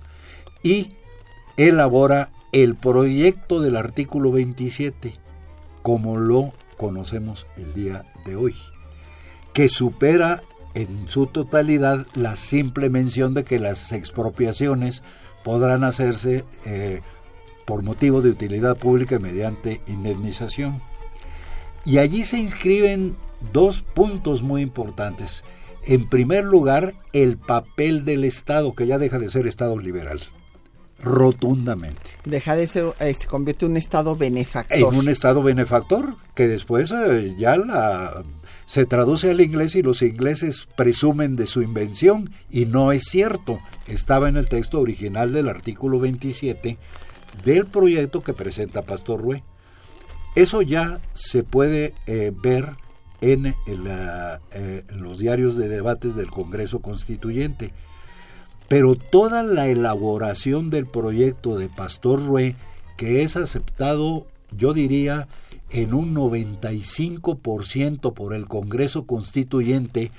y 0.64 0.94
elabora 1.58 2.32
el 2.52 2.76
proyecto 2.76 3.62
del 3.62 3.76
artículo 3.76 4.32
27 4.32 5.14
como 5.82 6.18
lo 6.18 6.52
conocemos 6.78 7.48
el 7.58 7.74
día 7.74 8.06
de 8.26 8.36
hoy, 8.36 8.56
que 9.54 9.70
supera 9.70 10.42
en 10.74 11.08
su 11.10 11.26
totalidad 11.28 12.06
la 12.16 12.36
simple 12.36 12.90
mención 12.90 13.34
de 13.34 13.44
que 13.44 13.60
las 13.60 13.92
expropiaciones 13.92 15.04
podrán 15.44 15.84
hacerse 15.84 16.46
eh, 16.66 17.02
por 17.66 17.84
motivo 17.84 18.22
de 18.22 18.30
utilidad 18.30 18.78
pública 18.78 19.20
mediante 19.20 19.82
indemnización. 19.88 20.82
Y 21.86 21.98
allí 21.98 22.24
se 22.24 22.38
inscriben 22.38 23.16
dos 23.52 23.82
puntos 23.82 24.42
muy 24.42 24.62
importantes. 24.62 25.44
En 25.86 26.08
primer 26.08 26.46
lugar, 26.46 26.94
el 27.14 27.38
papel 27.38 28.06
del 28.06 28.26
Estado, 28.26 28.74
que 28.74 28.86
ya 28.86 28.98
deja 28.98 29.18
de 29.18 29.30
ser 29.30 29.48
Estado 29.48 29.78
liberal 29.80 30.20
rotundamente. 31.02 32.02
Deja 32.26 32.56
de 32.56 32.68
ser, 32.68 32.94
eh, 33.00 33.14
se 33.14 33.28
convierte 33.28 33.66
en 33.66 33.72
un 33.72 33.78
estado 33.78 34.16
benefactor. 34.16 34.78
En 34.78 35.00
un 35.00 35.10
estado 35.10 35.42
benefactor 35.44 36.16
que 36.36 36.48
después 36.48 36.92
eh, 36.92 37.36
ya 37.38 37.58
la, 37.58 38.24
se 38.66 38.86
traduce 38.86 39.32
al 39.32 39.42
inglés 39.42 39.76
y 39.76 39.82
los 39.82 40.02
ingleses 40.02 40.68
presumen 40.76 41.36
de 41.36 41.48
su 41.48 41.62
invención 41.62 42.32
y 42.50 42.66
no 42.66 42.92
es 42.92 43.04
cierto. 43.06 43.60
Estaba 43.88 44.30
en 44.30 44.38
el 44.38 44.48
texto 44.48 44.80
original 44.80 45.32
del 45.32 45.50
artículo 45.50 46.00
27 46.00 46.78
del 47.44 47.66
proyecto 47.66 48.22
que 48.22 48.34
presenta 48.34 48.82
Pastor 48.82 49.22
Rue. 49.22 49.44
Eso 50.36 50.62
ya 50.62 51.00
se 51.14 51.44
puede 51.44 51.94
eh, 52.06 52.32
ver 52.36 52.76
en, 53.22 53.56
en 53.68 54.86
los 55.02 55.20
diarios 55.20 55.58
de 55.58 55.68
debates 55.68 56.16
del 56.16 56.30
Congreso 56.30 56.80
Constituyente 56.80 57.74
pero 58.70 58.96
toda 58.96 59.44
la 59.44 59.68
elaboración 59.68 60.70
del 60.70 60.86
proyecto 60.86 61.58
de 61.58 61.68
Pastor 61.68 62.26
Rue, 62.26 62.56
que 62.98 63.24
es 63.24 63.36
aceptado, 63.36 64.28
yo 64.56 64.74
diría, 64.74 65.28
en 65.72 65.94
un 65.94 66.16
95% 66.16 68.14
por 68.14 68.34
el 68.34 68.48
Congreso 68.48 69.06
Constituyente, 69.06 70.12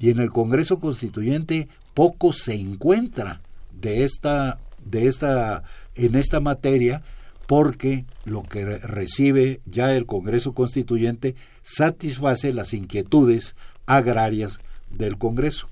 y 0.00 0.10
en 0.10 0.20
el 0.20 0.30
Congreso 0.30 0.80
Constituyente 0.80 1.68
poco 1.92 2.32
se 2.32 2.54
encuentra 2.54 3.42
de 3.78 4.04
esta, 4.04 4.58
de 4.84 5.06
esta, 5.06 5.62
en 5.94 6.14
esta 6.14 6.40
materia, 6.40 7.02
porque 7.46 8.06
lo 8.24 8.42
que 8.42 8.64
recibe 8.78 9.60
ya 9.66 9.94
el 9.94 10.06
Congreso 10.06 10.54
Constituyente 10.54 11.34
satisface 11.62 12.52
las 12.52 12.72
inquietudes 12.72 13.54
agrarias 13.86 14.60
del 14.90 15.18
Congreso. 15.18 15.68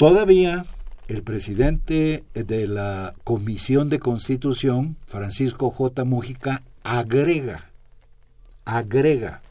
Todavía 0.00 0.64
el 1.08 1.22
presidente 1.22 2.24
de 2.32 2.66
la 2.66 3.12
Comisión 3.22 3.90
de 3.90 3.98
Constitución, 3.98 4.96
Francisco 5.06 5.70
J. 5.70 6.06
Mujica, 6.06 6.62
agrega, 6.82 7.70
agrega 8.64 9.42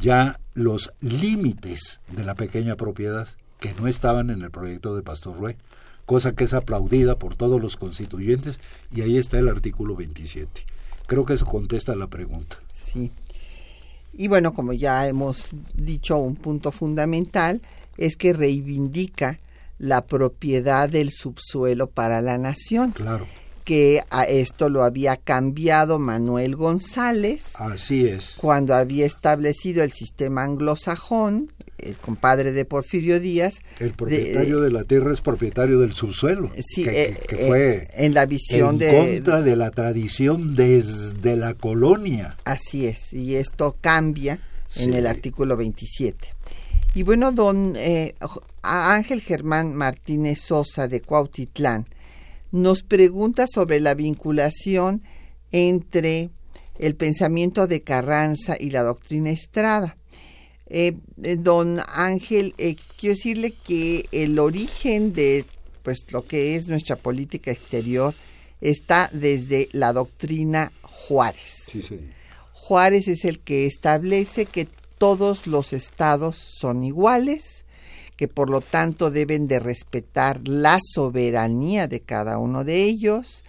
ya 0.00 0.40
los 0.54 0.92
límites 1.00 2.00
de 2.08 2.24
la 2.24 2.34
pequeña 2.34 2.74
propiedad 2.74 3.28
que 3.60 3.72
no 3.74 3.86
estaban 3.86 4.30
en 4.30 4.42
el 4.42 4.50
proyecto 4.50 4.96
de 4.96 5.04
Pastor 5.04 5.38
Rue, 5.38 5.56
cosa 6.04 6.34
que 6.34 6.42
es 6.42 6.52
aplaudida 6.52 7.16
por 7.16 7.36
todos 7.36 7.62
los 7.62 7.76
constituyentes 7.76 8.58
y 8.92 9.02
ahí 9.02 9.18
está 9.18 9.38
el 9.38 9.48
artículo 9.48 9.94
27. 9.94 10.62
Creo 11.06 11.24
que 11.24 11.34
eso 11.34 11.46
contesta 11.46 11.94
la 11.94 12.08
pregunta. 12.08 12.56
Sí. 12.72 13.12
Y 14.14 14.26
bueno, 14.26 14.52
como 14.52 14.72
ya 14.72 15.06
hemos 15.06 15.50
dicho, 15.74 16.18
un 16.18 16.34
punto 16.34 16.72
fundamental 16.72 17.62
es 17.98 18.16
que 18.16 18.32
reivindica 18.32 19.38
la 19.80 20.06
propiedad 20.06 20.90
del 20.90 21.10
subsuelo 21.10 21.88
para 21.88 22.20
la 22.20 22.38
nación. 22.38 22.92
Claro. 22.92 23.26
Que 23.64 24.02
a 24.10 24.24
esto 24.24 24.68
lo 24.68 24.84
había 24.84 25.16
cambiado 25.16 25.98
Manuel 25.98 26.54
González. 26.54 27.42
Así 27.54 28.06
es. 28.06 28.36
Cuando 28.40 28.74
había 28.74 29.06
establecido 29.06 29.82
el 29.82 29.92
sistema 29.92 30.44
anglosajón, 30.44 31.50
el 31.78 31.96
compadre 31.96 32.52
de 32.52 32.64
Porfirio 32.66 33.20
Díaz. 33.20 33.54
El 33.78 33.92
propietario 33.92 34.60
de, 34.60 34.70
la 34.70 34.84
tierra 34.84 35.12
es 35.12 35.22
propietario 35.22 35.78
del 35.80 35.94
subsuelo. 35.94 36.50
Sí, 36.62 36.84
que, 36.84 37.16
eh, 37.30 37.46
fue 37.46 37.86
en 37.94 38.12
la 38.12 38.26
visión 38.26 38.74
en 38.74 38.78
de... 38.78 39.14
contra 39.14 39.40
de 39.40 39.56
la 39.56 39.70
tradición 39.70 40.54
desde 40.54 41.36
la 41.36 41.54
colonia. 41.54 42.36
Así 42.44 42.86
es, 42.86 43.12
y 43.12 43.36
esto 43.36 43.76
cambia 43.80 44.40
en 44.76 44.94
el 44.94 45.06
artículo 45.06 45.56
27. 45.56 46.34
Y 46.94 47.02
bueno, 47.04 47.32
don 47.32 47.76
Ángel 48.62 49.20
Germán 49.20 49.74
Martínez 49.74 50.40
Sosa 50.40 50.88
de 50.88 51.00
Cuautitlán 51.00 51.86
nos 52.52 52.82
pregunta 52.82 53.46
sobre 53.46 53.80
la 53.80 53.94
vinculación 53.94 55.02
entre 55.52 56.30
el 56.78 56.96
pensamiento 56.96 57.66
de 57.66 57.82
Carranza 57.82 58.56
y 58.58 58.70
la 58.70 58.82
doctrina 58.82 59.30
Estrada. 59.30 59.96
Eh, 60.66 60.96
eh, 61.22 61.36
don 61.36 61.80
Ángel, 61.92 62.54
eh, 62.56 62.76
quiero 62.96 63.16
decirle 63.16 63.52
que 63.66 64.06
el 64.12 64.38
origen 64.38 65.12
de 65.12 65.44
pues 65.82 66.04
lo 66.10 66.24
que 66.26 66.54
es 66.54 66.68
nuestra 66.68 66.96
política 66.96 67.50
exterior 67.50 68.14
está 68.60 69.10
desde 69.12 69.68
la 69.72 69.92
doctrina 69.92 70.70
Juárez. 70.82 71.64
Juárez 72.52 73.08
es 73.08 73.24
el 73.24 73.40
que 73.40 73.66
establece 73.66 74.46
que 74.46 74.68
todos 75.00 75.46
los 75.46 75.72
estados 75.72 76.36
son 76.36 76.82
iguales, 76.82 77.64
que 78.16 78.28
por 78.28 78.50
lo 78.50 78.60
tanto 78.60 79.10
deben 79.10 79.46
de 79.46 79.58
respetar 79.58 80.46
la 80.46 80.78
soberanía 80.92 81.88
de 81.88 82.00
cada 82.00 82.36
uno 82.36 82.64
de 82.64 82.82
ellos, 82.82 83.42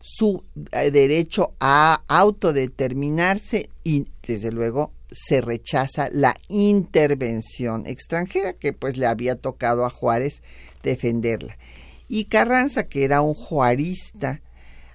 su 0.00 0.42
eh, 0.72 0.90
derecho 0.90 1.52
a 1.60 2.00
autodeterminarse 2.08 3.68
y 3.84 4.06
desde 4.26 4.50
luego 4.50 4.92
se 5.12 5.42
rechaza 5.42 6.08
la 6.10 6.36
intervención 6.48 7.86
extranjera 7.86 8.54
que 8.54 8.72
pues 8.72 8.96
le 8.96 9.04
había 9.04 9.36
tocado 9.36 9.84
a 9.84 9.90
Juárez 9.90 10.42
defenderla. 10.82 11.58
Y 12.08 12.24
Carranza, 12.24 12.88
que 12.88 13.04
era 13.04 13.20
un 13.20 13.34
juarista, 13.34 14.40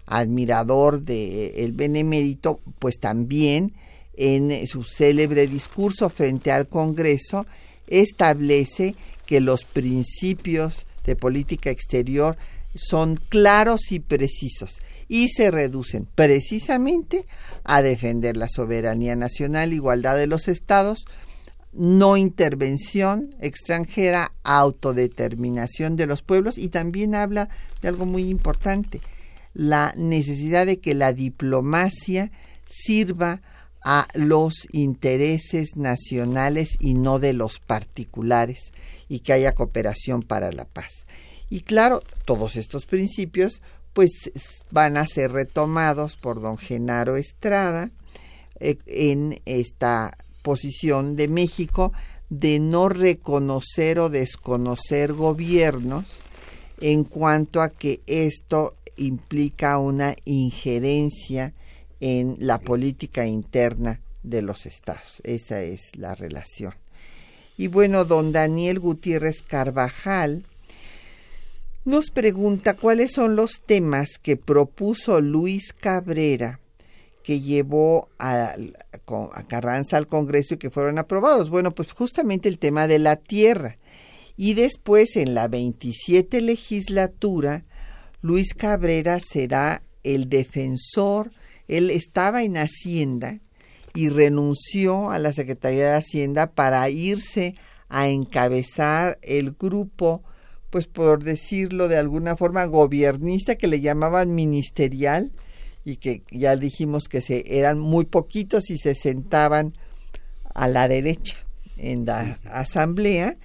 admirador 0.07 1.03
de 1.03 1.63
el 1.63 1.73
benemérito, 1.73 2.59
pues 2.79 2.97
también 2.97 3.75
en 4.19 4.67
su 4.67 4.83
célebre 4.83 5.47
discurso 5.47 6.09
frente 6.09 6.51
al 6.51 6.67
Congreso 6.67 7.47
establece 7.87 8.93
que 9.25 9.39
los 9.39 9.63
principios 9.63 10.85
de 11.05 11.15
política 11.15 11.69
exterior 11.69 12.37
son 12.75 13.15
claros 13.29 13.91
y 13.91 13.99
precisos 13.99 14.81
y 15.07 15.29
se 15.29 15.51
reducen 15.51 16.05
precisamente 16.15 17.25
a 17.63 17.81
defender 17.81 18.35
la 18.35 18.49
soberanía 18.49 19.15
nacional, 19.15 19.71
igualdad 19.71 20.17
de 20.17 20.27
los 20.27 20.49
estados, 20.49 21.05
no 21.71 22.17
intervención 22.17 23.33
extranjera, 23.39 24.33
autodeterminación 24.43 25.95
de 25.95 26.07
los 26.07 26.23
pueblos 26.23 26.57
y 26.57 26.67
también 26.67 27.15
habla 27.15 27.47
de 27.81 27.87
algo 27.87 28.05
muy 28.05 28.27
importante, 28.27 28.99
la 29.53 29.93
necesidad 29.95 30.65
de 30.65 30.79
que 30.79 30.93
la 30.93 31.13
diplomacia 31.13 32.31
sirva 32.67 33.41
a 33.81 34.07
los 34.13 34.67
intereses 34.71 35.75
nacionales 35.75 36.77
y 36.79 36.93
no 36.93 37.19
de 37.19 37.33
los 37.33 37.59
particulares 37.59 38.71
y 39.07 39.19
que 39.19 39.33
haya 39.33 39.55
cooperación 39.55 40.21
para 40.21 40.51
la 40.51 40.65
paz. 40.65 41.05
Y 41.49 41.61
claro, 41.61 42.03
todos 42.25 42.55
estos 42.55 42.85
principios 42.85 43.61
pues 43.93 44.11
van 44.71 44.97
a 44.97 45.07
ser 45.07 45.31
retomados 45.31 46.15
por 46.15 46.41
don 46.41 46.57
Genaro 46.57 47.17
Estrada 47.17 47.91
eh, 48.59 48.77
en 48.85 49.41
esta 49.45 50.17
posición 50.41 51.15
de 51.15 51.27
México 51.27 51.91
de 52.29 52.59
no 52.59 52.89
reconocer 52.89 53.99
o 53.99 54.09
desconocer 54.09 55.13
gobiernos 55.13 56.21
en 56.79 57.03
cuanto 57.03 57.61
a 57.61 57.69
que 57.69 58.01
esto 58.05 58.75
implica 58.97 59.79
una 59.79 60.15
injerencia 60.25 61.53
en 61.99 62.37
la 62.39 62.59
política 62.59 63.25
interna 63.25 64.01
de 64.23 64.41
los 64.41 64.65
estados. 64.65 65.21
Esa 65.23 65.61
es 65.61 65.95
la 65.95 66.15
relación. 66.15 66.73
Y 67.57 67.67
bueno, 67.67 68.05
don 68.05 68.31
Daniel 68.31 68.79
Gutiérrez 68.79 69.41
Carvajal 69.41 70.45
nos 71.85 72.09
pregunta 72.11 72.75
cuáles 72.75 73.11
son 73.13 73.35
los 73.35 73.61
temas 73.65 74.17
que 74.21 74.37
propuso 74.37 75.21
Luis 75.21 75.73
Cabrera 75.73 76.59
que 77.23 77.41
llevó 77.41 78.09
a, 78.17 78.55
a, 79.33 79.43
Carranza 79.43 79.97
al 79.97 80.07
Congreso 80.07 80.55
y 80.55 80.57
que 80.57 80.69
fueron 80.69 80.97
aprobados. 80.97 81.49
Bueno, 81.49 81.71
pues 81.71 81.91
justamente 81.91 82.49
el 82.49 82.57
tema 82.57 82.87
de 82.87 82.99
la 82.99 83.17
tierra. 83.17 83.77
Y 84.35 84.53
después, 84.53 85.15
en 85.15 85.35
la 85.35 85.47
27 85.47 86.41
legislatura, 86.41 87.65
Luis 88.21 88.53
Cabrera 88.53 89.19
será 89.19 89.83
el 90.03 90.29
defensor 90.29 91.31
él 91.69 91.91
estaba 91.91 92.43
en 92.43 92.57
Hacienda 92.57 93.39
y 93.93 94.09
renunció 94.09 95.11
a 95.11 95.19
la 95.19 95.31
Secretaría 95.31 95.91
de 95.91 95.97
Hacienda 95.97 96.51
para 96.51 96.89
irse 96.89 97.55
a 97.87 98.09
encabezar 98.09 99.17
el 99.21 99.51
grupo, 99.51 100.23
pues 100.69 100.87
por 100.87 101.23
decirlo 101.23 101.87
de 101.87 101.97
alguna 101.97 102.35
forma, 102.35 102.65
gobiernista 102.65 103.55
que 103.55 103.67
le 103.67 103.81
llamaban 103.81 104.35
ministerial 104.35 105.31
y 105.85 105.97
que 105.97 106.23
ya 106.31 106.55
dijimos 106.55 107.07
que 107.07 107.21
se, 107.21 107.43
eran 107.47 107.79
muy 107.79 108.05
poquitos 108.05 108.69
y 108.69 108.77
se 108.77 108.95
sentaban 108.95 109.73
a 110.53 110.67
la 110.67 110.87
derecha 110.87 111.37
en 111.77 112.05
la 112.05 112.39
asamblea. 112.45 113.37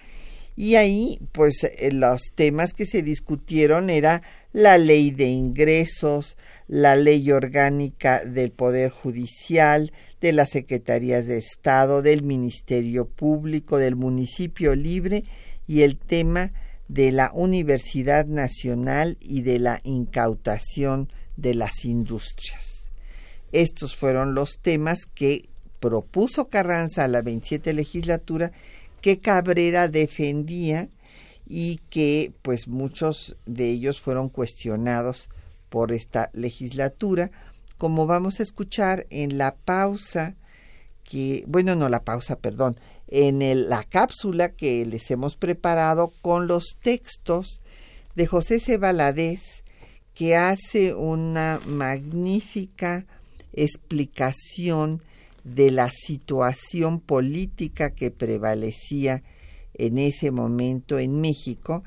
Y 0.56 0.76
ahí 0.76 1.18
pues 1.32 1.64
eh, 1.64 1.90
los 1.92 2.22
temas 2.34 2.72
que 2.74 2.86
se 2.86 3.02
discutieron 3.02 3.90
era 3.90 4.22
la 4.54 4.78
ley 4.78 5.10
de 5.10 5.26
ingresos, 5.26 6.38
la 6.68 6.94
ley 6.94 7.32
orgánica 7.32 8.24
del 8.24 8.52
Poder 8.52 8.92
Judicial, 8.92 9.92
de 10.20 10.32
las 10.32 10.50
Secretarías 10.50 11.26
de 11.26 11.38
Estado, 11.38 12.02
del 12.02 12.22
Ministerio 12.22 13.08
Público, 13.08 13.78
del 13.78 13.96
municipio 13.96 14.76
libre 14.76 15.24
y 15.66 15.82
el 15.82 15.98
tema 15.98 16.52
de 16.86 17.10
la 17.10 17.32
Universidad 17.34 18.26
Nacional 18.26 19.18
y 19.20 19.42
de 19.42 19.58
la 19.58 19.80
incautación 19.82 21.08
de 21.36 21.56
las 21.56 21.84
industrias. 21.84 22.86
Estos 23.50 23.96
fueron 23.96 24.34
los 24.34 24.60
temas 24.60 25.00
que 25.14 25.48
propuso 25.80 26.48
Carranza 26.48 27.02
a 27.02 27.08
la 27.08 27.22
27 27.22 27.74
legislatura 27.74 28.52
que 29.00 29.18
Cabrera 29.18 29.88
defendía 29.88 30.88
y 31.46 31.78
que 31.90 32.32
pues 32.42 32.68
muchos 32.68 33.36
de 33.46 33.70
ellos 33.70 34.00
fueron 34.00 34.28
cuestionados 34.28 35.28
por 35.68 35.92
esta 35.92 36.30
legislatura, 36.32 37.30
como 37.78 38.06
vamos 38.06 38.40
a 38.40 38.42
escuchar 38.42 39.06
en 39.10 39.38
la 39.38 39.54
pausa 39.54 40.36
que, 41.02 41.44
bueno, 41.46 41.76
no 41.76 41.88
la 41.88 42.02
pausa, 42.02 42.36
perdón, 42.36 42.78
en 43.08 43.68
la 43.68 43.84
cápsula 43.84 44.50
que 44.50 44.86
les 44.86 45.10
hemos 45.10 45.36
preparado 45.36 46.12
con 46.22 46.46
los 46.46 46.76
textos 46.80 47.60
de 48.14 48.26
José 48.26 48.60
C. 48.60 48.78
que 50.14 50.36
hace 50.36 50.94
una 50.94 51.60
magnífica 51.66 53.04
explicación 53.52 55.02
de 55.44 55.70
la 55.70 55.90
situación 55.90 57.00
política 57.00 57.90
que 57.90 58.10
prevalecía 58.10 59.22
en 59.74 59.98
ese 59.98 60.30
momento 60.30 60.98
en 60.98 61.20
México, 61.20 61.82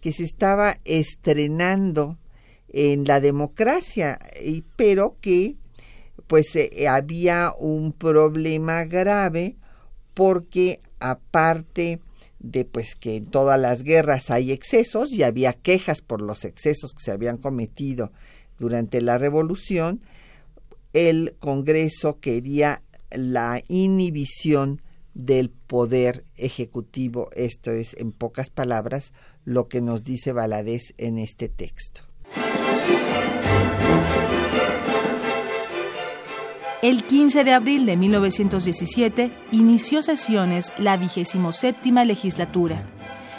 que 0.00 0.12
se 0.12 0.24
estaba 0.24 0.78
estrenando 0.84 2.18
en 2.68 3.04
la 3.04 3.20
democracia, 3.20 4.18
y, 4.42 4.62
pero 4.76 5.16
que 5.20 5.56
pues 6.26 6.54
eh, 6.54 6.86
había 6.86 7.52
un 7.58 7.92
problema 7.92 8.84
grave 8.84 9.56
porque 10.14 10.80
aparte 11.00 12.00
de 12.38 12.64
pues 12.64 12.94
que 12.94 13.16
en 13.16 13.26
todas 13.26 13.60
las 13.60 13.82
guerras 13.82 14.30
hay 14.30 14.52
excesos 14.52 15.12
y 15.12 15.24
había 15.24 15.52
quejas 15.52 16.00
por 16.00 16.22
los 16.22 16.44
excesos 16.44 16.94
que 16.94 17.02
se 17.02 17.10
habían 17.10 17.36
cometido 17.36 18.12
durante 18.58 19.00
la 19.00 19.18
revolución, 19.18 20.00
el 20.92 21.34
Congreso 21.38 22.20
quería 22.20 22.82
la 23.10 23.62
inhibición 23.68 24.80
del 25.26 25.50
poder 25.50 26.24
ejecutivo. 26.36 27.28
Esto 27.34 27.70
es, 27.70 27.94
en 27.98 28.12
pocas 28.12 28.50
palabras, 28.50 29.12
lo 29.44 29.68
que 29.68 29.80
nos 29.80 30.04
dice 30.04 30.32
Valadez 30.32 30.94
en 30.98 31.18
este 31.18 31.48
texto. 31.48 32.02
El 36.82 37.04
15 37.04 37.44
de 37.44 37.52
abril 37.52 37.84
de 37.84 37.98
1917 37.98 39.30
inició 39.52 40.00
sesiones 40.00 40.72
la 40.78 40.96
27 40.96 42.06
legislatura. 42.06 42.86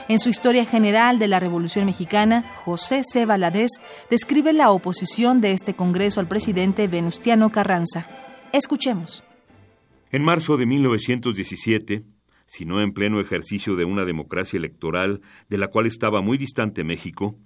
En 0.08 0.20
su 0.20 0.30
historia 0.30 0.66
general 0.66 1.18
de 1.18 1.28
la 1.28 1.40
Revolución 1.40 1.86
Mexicana, 1.86 2.44
José 2.66 3.02
C. 3.04 3.26
Valadez 3.26 3.72
describe 4.10 4.54
la 4.54 4.70
oposición 4.70 5.42
de 5.42 5.54
este 5.54 5.74
Congreso 5.74 6.20
al 6.20 6.28
presidente 6.28 6.88
Venustiano 6.88 7.52
Carranza. 7.52 8.08
Escuchemos. 8.52 9.24
En 10.12 10.24
marzo 10.24 10.58
de 10.58 10.66
1917 10.66 12.06
sino 12.52 12.82
en 12.82 12.92
pleno 12.92 13.22
ejercicio 13.22 13.78
de 13.78 13.86
una 13.86 14.04
democracia 14.04 14.58
electoral 14.58 15.22
de 15.48 15.58
la 15.58 15.70
cual 15.70 15.86
estaba 15.86 16.20
muy 16.20 16.38
distante 16.38 16.84
México, 16.84 17.40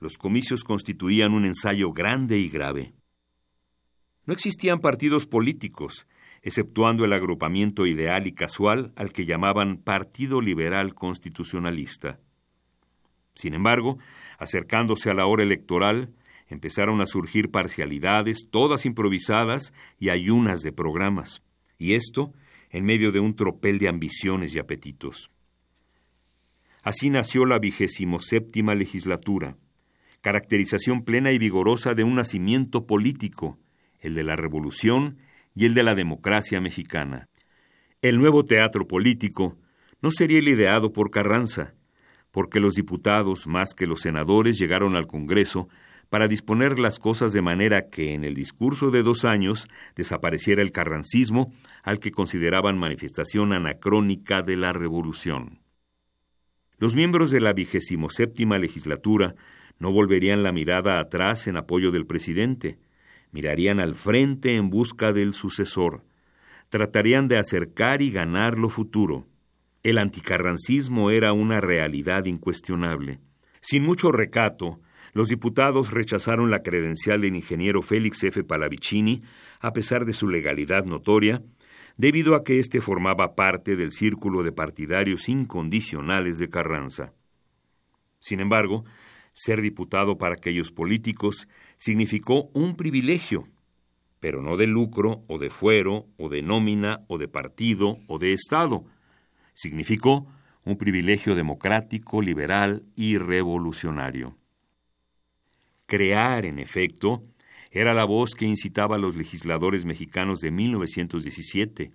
los 0.00 0.16
comicios 0.16 0.64
constituían 0.64 1.34
un 1.34 1.44
ensayo 1.44 1.92
grande 1.92 2.38
y 2.38 2.48
grave. 2.48 2.94
No 4.24 4.32
existían 4.32 4.80
partidos 4.80 5.26
políticos, 5.26 6.06
exceptuando 6.40 7.04
el 7.04 7.12
agrupamiento 7.12 7.84
ideal 7.84 8.26
y 8.26 8.32
casual 8.32 8.94
al 8.96 9.12
que 9.12 9.26
llamaban 9.26 9.76
Partido 9.76 10.40
Liberal 10.40 10.94
Constitucionalista. 10.94 12.18
Sin 13.34 13.52
embargo, 13.52 13.98
acercándose 14.38 15.10
a 15.10 15.14
la 15.14 15.26
hora 15.26 15.42
electoral, 15.42 16.14
empezaron 16.46 17.02
a 17.02 17.06
surgir 17.06 17.50
parcialidades, 17.50 18.48
todas 18.50 18.86
improvisadas 18.86 19.74
y 19.98 20.08
ayunas 20.08 20.62
de 20.62 20.72
programas, 20.72 21.42
y 21.78 21.94
esto 21.94 22.32
en 22.70 22.84
medio 22.84 23.12
de 23.12 23.20
un 23.20 23.34
tropel 23.34 23.78
de 23.78 23.88
ambiciones 23.88 24.54
y 24.54 24.58
apetitos. 24.58 25.30
Así 26.82 27.10
nació 27.10 27.46
la 27.46 27.58
vigésimo 27.58 28.20
séptima 28.20 28.74
legislatura, 28.74 29.56
caracterización 30.20 31.04
plena 31.04 31.32
y 31.32 31.38
vigorosa 31.38 31.94
de 31.94 32.04
un 32.04 32.16
nacimiento 32.16 32.86
político, 32.86 33.58
el 34.00 34.14
de 34.14 34.24
la 34.24 34.36
revolución 34.36 35.18
y 35.54 35.64
el 35.64 35.74
de 35.74 35.82
la 35.82 35.94
democracia 35.94 36.60
mexicana. 36.60 37.28
El 38.02 38.18
nuevo 38.18 38.44
teatro 38.44 38.86
político 38.86 39.56
no 40.00 40.10
sería 40.10 40.38
el 40.38 40.48
ideado 40.48 40.92
por 40.92 41.10
Carranza, 41.10 41.74
porque 42.30 42.60
los 42.60 42.74
diputados, 42.74 43.46
más 43.46 43.74
que 43.74 43.86
los 43.86 44.00
senadores, 44.02 44.58
llegaron 44.58 44.94
al 44.94 45.06
Congreso 45.06 45.68
para 46.08 46.28
disponer 46.28 46.78
las 46.78 46.98
cosas 46.98 47.32
de 47.32 47.42
manera 47.42 47.88
que 47.90 48.14
en 48.14 48.24
el 48.24 48.34
discurso 48.34 48.90
de 48.90 49.02
dos 49.02 49.24
años 49.24 49.68
desapareciera 49.94 50.62
el 50.62 50.72
carrancismo 50.72 51.52
al 51.82 51.98
que 51.98 52.10
consideraban 52.10 52.78
manifestación 52.78 53.52
anacrónica 53.52 54.42
de 54.42 54.56
la 54.56 54.72
revolución. 54.72 55.60
Los 56.78 56.94
miembros 56.94 57.30
de 57.30 57.40
la 57.40 57.52
vigésimo 57.52 58.08
séptima 58.08 58.58
legislatura 58.58 59.34
no 59.78 59.92
volverían 59.92 60.42
la 60.42 60.52
mirada 60.52 60.98
atrás 61.00 61.46
en 61.46 61.56
apoyo 61.56 61.90
del 61.90 62.06
presidente, 62.06 62.78
mirarían 63.30 63.80
al 63.80 63.94
frente 63.94 64.56
en 64.56 64.70
busca 64.70 65.12
del 65.12 65.34
sucesor, 65.34 66.04
tratarían 66.68 67.28
de 67.28 67.38
acercar 67.38 68.02
y 68.02 68.10
ganar 68.10 68.58
lo 68.58 68.70
futuro. 68.70 69.26
El 69.82 69.98
anticarrancismo 69.98 71.10
era 71.10 71.32
una 71.32 71.60
realidad 71.60 72.24
incuestionable. 72.26 73.20
Sin 73.60 73.84
mucho 73.84 74.12
recato, 74.12 74.80
los 75.12 75.28
diputados 75.28 75.90
rechazaron 75.90 76.50
la 76.50 76.62
credencial 76.62 77.22
del 77.22 77.36
ingeniero 77.36 77.82
Félix 77.82 78.22
F. 78.24 78.44
Palavicini, 78.44 79.22
a 79.60 79.72
pesar 79.72 80.04
de 80.04 80.12
su 80.12 80.28
legalidad 80.28 80.84
notoria, 80.84 81.42
debido 81.96 82.34
a 82.34 82.44
que 82.44 82.60
éste 82.60 82.80
formaba 82.80 83.34
parte 83.34 83.76
del 83.76 83.92
círculo 83.92 84.42
de 84.42 84.52
partidarios 84.52 85.28
incondicionales 85.28 86.38
de 86.38 86.48
Carranza. 86.48 87.12
Sin 88.20 88.40
embargo, 88.40 88.84
ser 89.32 89.60
diputado 89.60 90.18
para 90.18 90.34
aquellos 90.34 90.70
políticos 90.70 91.48
significó 91.76 92.50
un 92.54 92.76
privilegio, 92.76 93.46
pero 94.20 94.42
no 94.42 94.56
de 94.56 94.66
lucro 94.66 95.22
o 95.28 95.38
de 95.38 95.50
fuero 95.50 96.06
o 96.16 96.28
de 96.28 96.42
nómina 96.42 97.04
o 97.08 97.18
de 97.18 97.28
partido 97.28 97.96
o 98.08 98.18
de 98.18 98.32
Estado. 98.32 98.84
Significó 99.54 100.26
un 100.64 100.76
privilegio 100.76 101.34
democrático, 101.34 102.20
liberal 102.20 102.82
y 102.96 103.16
revolucionario. 103.18 104.36
Crear, 105.88 106.44
en 106.44 106.58
efecto, 106.58 107.22
era 107.70 107.94
la 107.94 108.04
voz 108.04 108.34
que 108.34 108.44
incitaba 108.44 108.96
a 108.96 108.98
los 108.98 109.16
legisladores 109.16 109.86
mexicanos 109.86 110.40
de 110.40 110.50
1917. 110.50 111.92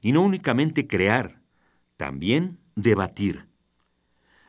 Y 0.00 0.10
no 0.10 0.22
únicamente 0.22 0.88
crear, 0.88 1.40
también 1.96 2.58
debatir. 2.74 3.46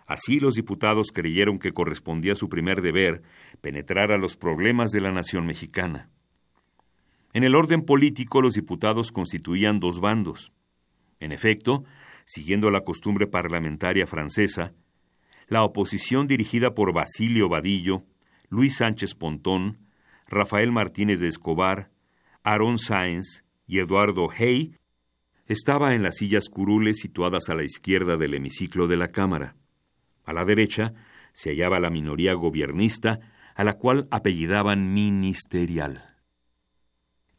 Así 0.07 0.39
los 0.39 0.55
diputados 0.55 1.11
creyeron 1.13 1.59
que 1.59 1.71
correspondía 1.71 2.31
a 2.31 2.35
su 2.35 2.49
primer 2.49 2.81
deber 2.81 3.21
penetrar 3.61 4.11
a 4.11 4.17
los 4.17 4.37
problemas 4.37 4.89
de 4.89 5.01
la 5.01 5.11
nación 5.11 5.45
mexicana. 5.45 6.09
En 7.31 7.43
el 7.43 7.53
orden 7.53 7.83
político 7.83 8.41
los 8.41 8.53
diputados 8.53 9.11
constituían 9.11 9.79
dos 9.79 9.99
bandos. 9.99 10.51
En 11.19 11.31
efecto, 11.31 11.83
siguiendo 12.25 12.71
la 12.71 12.81
costumbre 12.81 13.27
parlamentaria 13.27 14.07
francesa, 14.07 14.73
la 15.47 15.63
oposición 15.63 16.25
dirigida 16.25 16.73
por 16.73 16.91
Basilio 16.91 17.49
Vadillo 17.49 18.03
Luis 18.53 18.75
Sánchez 18.75 19.15
Pontón, 19.15 19.79
Rafael 20.27 20.71
Martínez 20.71 21.19
de 21.19 21.27
Escobar, 21.27 21.89
Aaron 22.43 22.77
Sáenz 22.77 23.43
y 23.65 23.79
Eduardo 23.79 24.29
Hey 24.31 24.75
estaba 25.47 25.95
en 25.95 26.03
las 26.03 26.17
sillas 26.17 26.49
curules 26.49 26.99
situadas 26.99 27.49
a 27.49 27.55
la 27.55 27.63
izquierda 27.63 28.15
del 28.15 28.35
hemiciclo 28.35 28.87
de 28.87 28.95
la 28.95 29.07
Cámara. 29.07 29.55
A 30.23 30.33
la 30.33 30.45
derecha 30.45 30.93
se 31.33 31.49
hallaba 31.49 31.79
la 31.79 31.89
minoría 31.89 32.35
gobiernista, 32.35 33.21
a 33.55 33.63
la 33.63 33.73
cual 33.73 34.07
apellidaban 34.11 34.93
ministerial. 34.93 36.13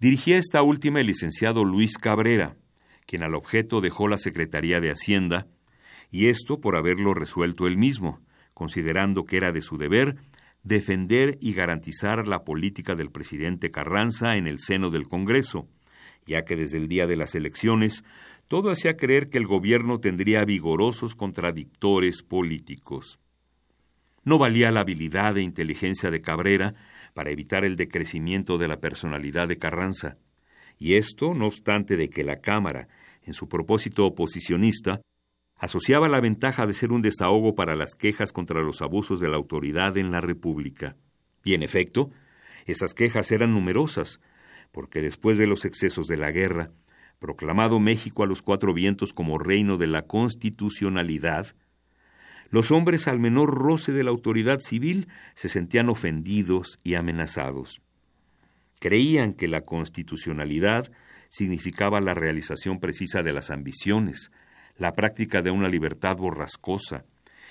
Dirigía 0.01 0.37
esta 0.37 0.63
última 0.63 0.99
el 0.99 1.07
licenciado 1.07 1.65
Luis 1.65 1.97
Cabrera, 1.97 2.57
quien 3.07 3.23
al 3.23 3.37
objeto 3.37 3.81
dejó 3.81 4.09
la 4.09 4.19
Secretaría 4.19 4.81
de 4.81 4.91
Hacienda, 4.91 5.47
y 6.11 6.27
esto 6.27 6.61
por 6.61 6.75
haberlo 6.75 7.15
resuelto 7.15 7.69
él 7.69 7.79
mismo, 7.79 8.21
considerando 8.53 9.25
que 9.25 9.37
era 9.37 9.53
de 9.53 9.63
su 9.63 9.79
deber 9.79 10.17
defender 10.65 11.37
y 11.41 11.53
garantizar 11.53 12.27
la 12.27 12.43
política 12.43 12.95
del 12.95 13.11
presidente 13.11 13.71
Carranza 13.71 14.37
en 14.37 14.47
el 14.47 14.59
seno 14.59 14.91
del 14.91 15.07
Congreso, 15.07 15.69
ya 16.27 16.45
que 16.45 16.57
desde 16.57 16.79
el 16.79 16.89
día 16.89 17.07
de 17.07 17.17
las 17.17 17.35
elecciones 17.35 18.03
todo 18.49 18.71
hacía 18.71 18.97
creer 18.97 19.29
que 19.29 19.39
el 19.39 19.47
gobierno 19.47 20.01
tendría 20.01 20.45
vigorosos 20.45 21.15
contradictores 21.15 22.23
políticos. 22.23 23.19
No 24.25 24.39
valía 24.39 24.71
la 24.71 24.81
habilidad 24.81 25.37
e 25.37 25.43
inteligencia 25.43 26.11
de 26.11 26.23
Cabrera 26.23 26.75
para 27.13 27.31
evitar 27.31 27.65
el 27.65 27.77
decrecimiento 27.77 28.57
de 28.57 28.69
la 28.69 28.81
personalidad 28.81 29.49
de 29.49 29.59
Carranza, 29.59 30.17
y 30.79 30.95
esto 30.95 31.35
no 31.35 31.47
obstante 31.47 31.97
de 31.97 32.09
que 32.09 32.25
la 32.25 32.41
Cámara, 32.41 32.89
en 33.23 33.35
su 33.35 33.49
propósito 33.49 34.07
oposicionista, 34.07 35.01
asociaba 35.65 36.11
la 36.11 36.21
ventaja 36.21 36.67
de 36.67 36.75
ser 36.75 36.93
un 36.93 37.01
desahogo 37.01 37.55
para 37.55 37.75
las 37.75 37.95
quejas 37.95 38.33
contra 38.33 38.61
los 38.61 38.83
abusos 38.83 39.19
de 39.19 39.31
la 39.31 39.37
autoridad 39.37 39.97
en 39.97 40.11
la 40.11 40.21
República. 40.21 40.95
Y 41.43 41.55
en 41.55 41.63
efecto, 41.63 42.11
esas 42.67 42.93
quejas 42.93 43.33
eran 43.33 43.55
numerosas, 43.55 44.21
porque 44.73 45.01
después 45.01 45.39
de 45.39 45.47
los 45.47 45.65
excesos 45.65 46.07
de 46.07 46.19
la 46.19 46.33
guerra, 46.33 46.71
proclamado 47.19 47.81
México 47.81 48.23
a 48.23 48.27
los 48.27 48.43
cuatro 48.43 48.75
vientos 48.75 49.15
como 49.15 49.39
reino 49.39 49.79
de 49.79 49.87
la 49.87 50.03
constitucionalidad, 50.03 51.57
los 52.51 52.71
hombres 52.71 53.09
al 53.09 53.19
menor 53.19 53.55
roce 53.55 53.93
de 53.93 54.05
la 54.05 54.11
autoridad 54.11 54.61
civil 54.61 55.09
se 55.35 55.49
sentían 55.49 55.89
ofendidos 55.89 56.79
y 56.85 56.95
amenazados. 56.95 57.81
Creían 58.81 59.33
que 59.33 59.49
la 59.49 59.63
constitucionalidad 59.63 60.93
significaba 61.31 62.03
la 62.03 62.13
realización 62.13 62.81
precisa 62.81 63.23
de 63.23 63.33
las 63.33 63.51
ambiciones, 63.51 64.31
la 64.77 64.95
práctica 64.95 65.43
de 65.43 65.51
una 65.51 65.69
libertad 65.69 66.17
borrascosa, 66.17 67.05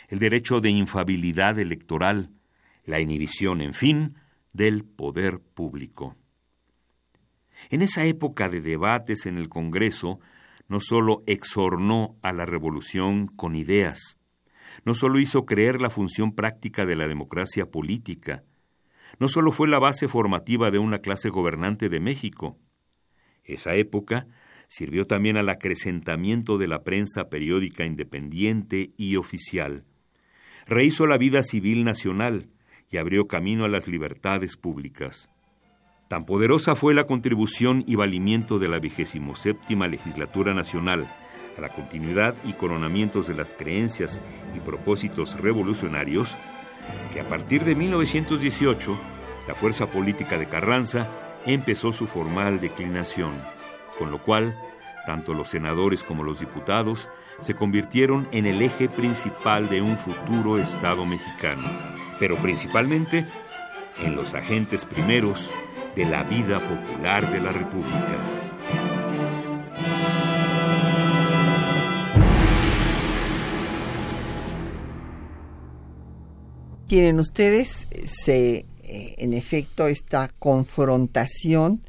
el 0.10 0.20
derecho 0.20 0.60
de 0.60 0.70
infabilidad 0.70 1.58
electoral, 1.60 2.30
la 2.86 3.00
inhibición, 3.00 3.62
en 3.62 3.74
fin, 3.74 4.16
del 4.52 4.84
poder 4.84 5.40
público. 5.40 6.16
En 7.70 7.82
esa 7.82 8.06
época 8.06 8.50
de 8.50 8.62
debates 8.62 9.26
en 9.26 9.38
el 9.38 9.50
Congreso, 9.50 10.20
no 10.68 10.80
sólo 10.80 11.24
exornó 11.28 12.18
a 12.22 12.34
la 12.34 12.46
revolución 12.46 13.28
con 13.28 13.56
ideas, 13.56 14.18
no 14.86 14.94
sólo 14.94 15.20
hizo 15.20 15.46
creer 15.46 15.82
la 15.82 15.90
función 15.90 16.34
práctica 16.34 16.86
de 16.86 16.96
la 16.96 17.08
democracia 17.08 17.70
política, 17.70 18.44
no 19.20 19.28
sólo 19.28 19.52
fue 19.52 19.68
la 19.68 19.80
base 19.80 20.08
formativa 20.08 20.72
de 20.72 20.80
una 20.80 21.00
clase 21.00 21.30
gobernante 21.30 21.90
de 21.90 22.00
México. 22.00 22.58
Esa 23.44 23.76
época 23.76 24.28
sirvió 24.74 25.06
también 25.06 25.38
al 25.38 25.50
acrecentamiento 25.50 26.58
de 26.58 26.66
la 26.66 26.84
prensa 26.84 27.30
periódica 27.30 27.86
independiente 27.86 28.90
y 28.98 29.18
oficial. 29.18 29.84
Rehizo 30.66 31.06
la 31.06 31.20
vida 31.20 31.44
civil 31.44 31.84
nacional 31.84 32.50
y 32.90 32.98
abrió 32.98 33.28
camino 33.28 33.66
a 33.66 33.68
las 33.68 33.88
libertades 33.88 34.58
públicas. 34.58 35.30
Tan 36.08 36.24
poderosa 36.24 36.74
fue 36.74 36.96
la 36.96 37.06
contribución 37.06 37.84
y 37.86 37.94
valimiento 37.94 38.58
de 38.58 38.68
la 38.68 38.80
vigésimo 38.80 39.36
séptima 39.36 39.88
legislatura 39.88 40.56
nacional 40.56 41.08
a 41.56 41.62
la 41.62 41.70
continuidad 41.70 42.34
y 42.44 42.54
coronamientos 42.54 43.28
de 43.28 43.36
las 43.36 43.54
creencias 43.54 44.22
y 44.58 44.60
propósitos 44.60 45.40
revolucionarios, 45.40 46.36
que 47.14 47.20
a 47.20 47.28
partir 47.28 47.64
de 47.64 47.76
1918 47.76 48.98
la 49.48 49.54
fuerza 49.54 49.86
política 49.86 50.40
de 50.40 50.48
Carranza 50.48 51.08
empezó 51.46 51.94
su 51.94 52.08
formal 52.08 52.60
declinación 52.60 53.34
con 53.98 54.12
lo 54.12 54.22
cual 54.22 54.58
tanto 55.06 55.34
los 55.34 55.50
senadores 55.50 56.04
como 56.04 56.24
los 56.24 56.40
diputados 56.40 57.10
se 57.40 57.56
convirtieron 57.56 58.28
en 58.32 58.46
el 58.46 58.62
eje 58.62 58.88
principal 58.90 59.70
de 59.70 59.82
un 59.82 59.98
futuro 59.98 60.58
Estado 60.58 61.06
mexicano, 61.06 61.64
pero 62.20 62.38
principalmente 62.38 63.26
en 64.04 64.16
los 64.16 64.34
agentes 64.34 64.86
primeros 64.86 65.52
de 65.96 66.06
la 66.06 66.24
vida 66.24 66.60
popular 66.60 67.32
de 67.32 67.40
la 67.42 67.52
República. 67.52 68.18
Tienen 76.88 77.20
ustedes, 77.20 77.88
eh, 77.92 78.08
se, 78.08 78.66
eh, 78.84 79.16
en 79.18 79.34
efecto, 79.34 79.88
esta 79.88 80.30
confrontación 80.40 81.82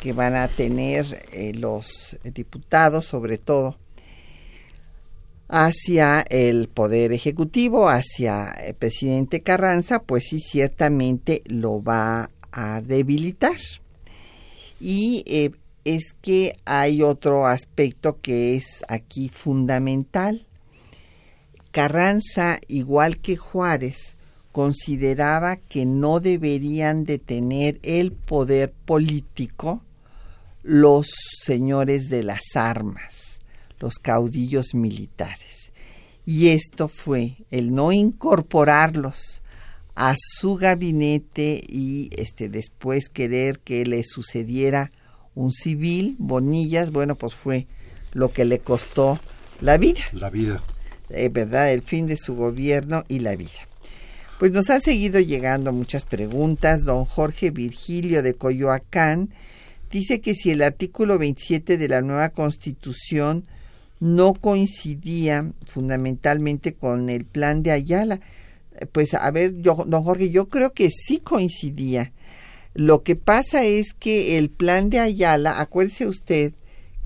que 0.00 0.12
van 0.12 0.34
a 0.34 0.48
tener 0.48 1.26
eh, 1.32 1.52
los 1.54 2.16
diputados, 2.24 3.04
sobre 3.04 3.38
todo, 3.38 3.76
hacia 5.48 6.22
el 6.22 6.68
Poder 6.68 7.12
Ejecutivo, 7.12 7.88
hacia 7.88 8.50
el 8.50 8.74
presidente 8.74 9.42
Carranza, 9.42 10.02
pues 10.02 10.24
sí, 10.30 10.38
ciertamente 10.40 11.42
lo 11.46 11.82
va 11.82 12.30
a 12.52 12.80
debilitar. 12.80 13.58
Y 14.80 15.22
eh, 15.26 15.50
es 15.84 16.14
que 16.22 16.56
hay 16.64 17.02
otro 17.02 17.46
aspecto 17.46 18.18
que 18.20 18.56
es 18.56 18.82
aquí 18.88 19.28
fundamental. 19.28 20.46
Carranza, 21.72 22.58
igual 22.68 23.18
que 23.18 23.36
Juárez, 23.36 24.16
consideraba 24.52 25.56
que 25.56 25.84
no 25.84 26.20
deberían 26.20 27.04
de 27.04 27.18
tener 27.18 27.78
el 27.82 28.12
poder 28.12 28.72
político 28.72 29.82
los 30.62 31.08
señores 31.42 32.08
de 32.08 32.22
las 32.22 32.42
armas, 32.54 33.40
los 33.78 33.94
caudillos 33.94 34.74
militares. 34.74 35.72
Y 36.26 36.48
esto 36.48 36.88
fue 36.88 37.38
el 37.50 37.74
no 37.74 37.92
incorporarlos 37.92 39.42
a 39.94 40.14
su 40.16 40.54
gabinete 40.54 41.62
y 41.68 42.10
este 42.16 42.48
después 42.48 43.08
querer 43.08 43.58
que 43.58 43.84
le 43.84 44.04
sucediera 44.04 44.90
un 45.34 45.52
civil, 45.52 46.16
Bonillas, 46.18 46.90
bueno, 46.90 47.14
pues 47.14 47.34
fue 47.34 47.66
lo 48.12 48.32
que 48.32 48.44
le 48.44 48.58
costó 48.58 49.18
la 49.60 49.78
vida. 49.78 50.02
La 50.12 50.30
vida. 50.30 50.60
Eh, 51.10 51.28
¿Verdad? 51.28 51.72
El 51.72 51.82
fin 51.82 52.06
de 52.06 52.16
su 52.16 52.34
gobierno 52.34 53.04
y 53.08 53.20
la 53.20 53.36
vida. 53.36 53.66
Pues 54.38 54.52
nos 54.52 54.70
han 54.70 54.80
seguido 54.80 55.20
llegando 55.20 55.72
muchas 55.72 56.04
preguntas. 56.04 56.84
Don 56.84 57.04
Jorge 57.04 57.50
Virgilio 57.50 58.22
de 58.22 58.34
Coyoacán 58.34 59.30
dice 59.90 60.20
que 60.20 60.34
si 60.34 60.50
el 60.50 60.62
artículo 60.62 61.18
27 61.18 61.78
de 61.78 61.88
la 61.88 62.00
nueva 62.00 62.30
constitución 62.30 63.44
no 63.98 64.34
coincidía 64.34 65.52
fundamentalmente 65.66 66.74
con 66.74 67.10
el 67.10 67.24
plan 67.24 67.62
de 67.62 67.72
Ayala, 67.72 68.20
pues 68.92 69.14
a 69.14 69.30
ver, 69.30 69.60
yo, 69.60 69.84
don 69.86 70.02
Jorge, 70.02 70.30
yo 70.30 70.48
creo 70.48 70.72
que 70.72 70.90
sí 70.90 71.18
coincidía. 71.18 72.12
Lo 72.74 73.02
que 73.02 73.16
pasa 73.16 73.64
es 73.64 73.92
que 73.98 74.38
el 74.38 74.48
plan 74.48 74.90
de 74.90 75.00
Ayala, 75.00 75.60
acuérdese 75.60 76.06
usted 76.06 76.52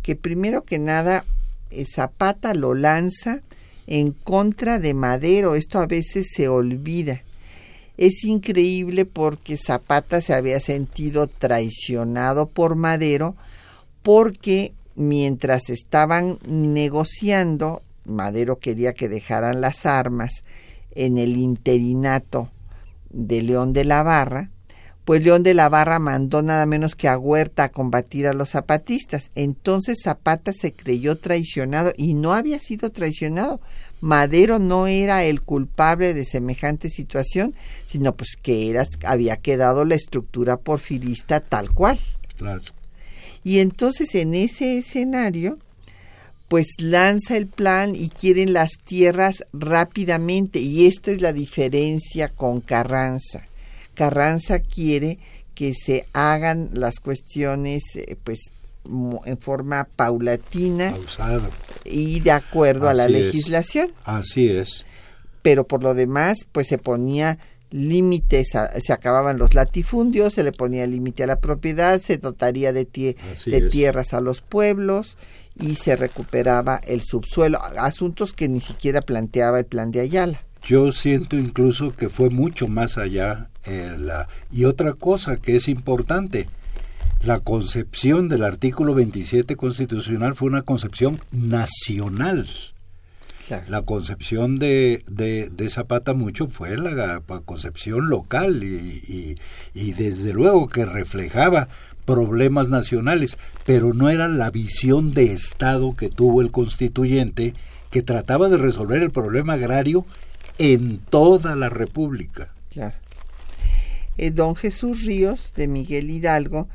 que 0.02 0.14
primero 0.14 0.62
que 0.62 0.78
nada 0.78 1.24
eh, 1.70 1.84
Zapata 1.86 2.54
lo 2.54 2.74
lanza 2.74 3.40
en 3.86 4.12
contra 4.12 4.78
de 4.78 4.94
Madero, 4.94 5.54
esto 5.54 5.78
a 5.78 5.86
veces 5.86 6.28
se 6.34 6.48
olvida. 6.48 7.22
Es 7.96 8.24
increíble 8.24 9.04
porque 9.04 9.56
Zapata 9.56 10.20
se 10.20 10.34
había 10.34 10.60
sentido 10.60 11.26
traicionado 11.28 12.48
por 12.48 12.74
Madero 12.74 13.36
porque 14.02 14.74
mientras 14.96 15.70
estaban 15.70 16.38
negociando, 16.46 17.82
Madero 18.04 18.58
quería 18.58 18.92
que 18.92 19.08
dejaran 19.08 19.60
las 19.60 19.86
armas 19.86 20.44
en 20.90 21.18
el 21.18 21.36
interinato 21.36 22.50
de 23.10 23.42
León 23.42 23.72
de 23.72 23.84
la 23.84 24.02
Barra, 24.02 24.50
pues 25.04 25.22
León 25.22 25.42
de 25.42 25.52
la 25.52 25.68
Barra 25.68 25.98
mandó 25.98 26.42
nada 26.42 26.64
menos 26.64 26.94
que 26.94 27.08
a 27.08 27.18
Huerta 27.18 27.64
a 27.64 27.68
combatir 27.68 28.26
a 28.26 28.32
los 28.32 28.50
zapatistas. 28.50 29.30
Entonces 29.34 29.98
Zapata 30.02 30.52
se 30.52 30.72
creyó 30.72 31.16
traicionado 31.16 31.92
y 31.96 32.14
no 32.14 32.32
había 32.32 32.58
sido 32.58 32.90
traicionado. 32.90 33.60
Madero 34.04 34.58
no 34.58 34.86
era 34.86 35.24
el 35.24 35.40
culpable 35.40 36.12
de 36.12 36.24
semejante 36.24 36.90
situación, 36.90 37.54
sino 37.86 38.14
pues 38.14 38.36
que 38.40 38.70
era, 38.70 38.86
había 39.04 39.38
quedado 39.38 39.84
la 39.84 39.94
estructura 39.94 40.58
porfirista 40.58 41.40
tal 41.40 41.70
cual. 41.70 41.98
Claro. 42.36 42.62
Y 43.42 43.60
entonces 43.60 44.14
en 44.14 44.34
ese 44.34 44.78
escenario, 44.78 45.58
pues 46.48 46.66
lanza 46.78 47.36
el 47.36 47.46
plan 47.46 47.94
y 47.94 48.10
quieren 48.10 48.52
las 48.52 48.72
tierras 48.84 49.44
rápidamente. 49.52 50.58
Y 50.58 50.86
esta 50.86 51.10
es 51.10 51.20
la 51.20 51.32
diferencia 51.32 52.28
con 52.28 52.60
Carranza 52.60 53.44
Carranza 53.94 54.58
quiere 54.58 55.18
que 55.54 55.72
se 55.72 56.06
hagan 56.12 56.70
las 56.72 56.98
cuestiones 56.98 57.82
eh, 57.94 58.16
pues 58.22 58.40
en 58.86 59.38
forma 59.38 59.88
paulatina 59.96 60.94
y 61.84 62.20
de 62.20 62.30
acuerdo 62.30 62.88
a 62.88 62.94
la 62.94 63.08
legislación. 63.08 63.92
Así 64.04 64.48
es. 64.48 64.84
Pero 65.42 65.66
por 65.66 65.82
lo 65.82 65.94
demás, 65.94 66.46
pues 66.52 66.68
se 66.68 66.78
ponía 66.78 67.38
límites, 67.70 68.52
se 68.78 68.92
acababan 68.92 69.36
los 69.36 69.54
latifundios, 69.54 70.34
se 70.34 70.44
le 70.44 70.52
ponía 70.52 70.86
límite 70.86 71.24
a 71.24 71.26
la 71.26 71.40
propiedad, 71.40 72.00
se 72.00 72.18
dotaría 72.18 72.72
de, 72.72 72.86
de 73.46 73.60
tierras 73.68 74.14
a 74.14 74.20
los 74.20 74.40
pueblos 74.42 75.16
y 75.60 75.74
se 75.74 75.96
recuperaba 75.96 76.80
el 76.86 77.02
subsuelo, 77.02 77.58
asuntos 77.78 78.32
que 78.32 78.48
ni 78.48 78.60
siquiera 78.60 79.00
planteaba 79.00 79.58
el 79.58 79.64
plan 79.66 79.90
de 79.90 80.00
Ayala. 80.00 80.40
Yo 80.62 80.92
siento 80.92 81.36
incluso 81.36 81.94
que 81.94 82.08
fue 82.08 82.30
mucho 82.30 82.68
más 82.68 82.96
allá. 82.96 83.50
Eh, 83.66 83.96
la, 83.98 84.28
y 84.52 84.64
otra 84.64 84.94
cosa 84.94 85.36
que 85.36 85.56
es 85.56 85.68
importante, 85.68 86.46
la 87.26 87.40
concepción 87.40 88.28
del 88.28 88.44
artículo 88.44 88.94
27 88.94 89.56
constitucional 89.56 90.34
fue 90.34 90.48
una 90.48 90.62
concepción 90.62 91.20
nacional. 91.32 92.46
La 93.68 93.82
concepción 93.82 94.58
de, 94.58 95.04
de, 95.06 95.50
de, 95.50 95.68
Zapata 95.68 96.14
mucho 96.14 96.48
fue 96.48 96.78
la, 96.78 97.20
concepción 97.44 98.08
local 98.08 98.64
y, 98.64 99.36
y, 99.74 99.92
desde 99.92 100.32
luego 100.32 100.66
que 100.66 100.86
reflejaba 100.86 101.68
problemas 102.06 102.70
nacionales, 102.70 103.36
pero 103.66 103.92
no 103.92 104.08
era 104.08 104.28
la 104.28 104.50
visión 104.50 105.12
de 105.12 105.32
Estado 105.32 105.94
que 105.94 106.08
tuvo 106.08 106.40
el 106.40 106.50
constituyente 106.52 107.52
que 107.90 108.02
trataba 108.02 108.48
de 108.48 108.56
resolver 108.56 109.02
el 109.02 109.10
problema 109.10 109.54
agrario 109.54 110.06
en 110.56 110.96
toda 110.98 111.54
la 111.54 111.68
República. 111.68 112.54
Claro. 112.70 112.94
Eh, 114.16 114.30
don 114.30 114.56
Jesús 114.56 115.04
Ríos, 115.04 115.52
de 115.54 115.68
Miguel 115.68 116.10
Hidalgo, 116.10 116.68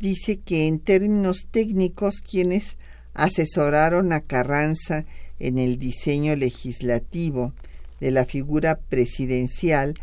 dice 0.00 0.40
que 0.40 0.66
en 0.66 0.80
términos 0.80 1.46
técnicos 1.50 2.16
quienes 2.28 2.76
asesoraron 3.14 4.12
a 4.12 4.20
Carranza 4.20 5.04
en 5.38 5.58
el 5.58 5.78
diseño 5.78 6.34
legislativo 6.34 7.52
de 8.00 8.10
la 8.10 8.24
figura 8.24 8.80
presidencial 8.88 9.94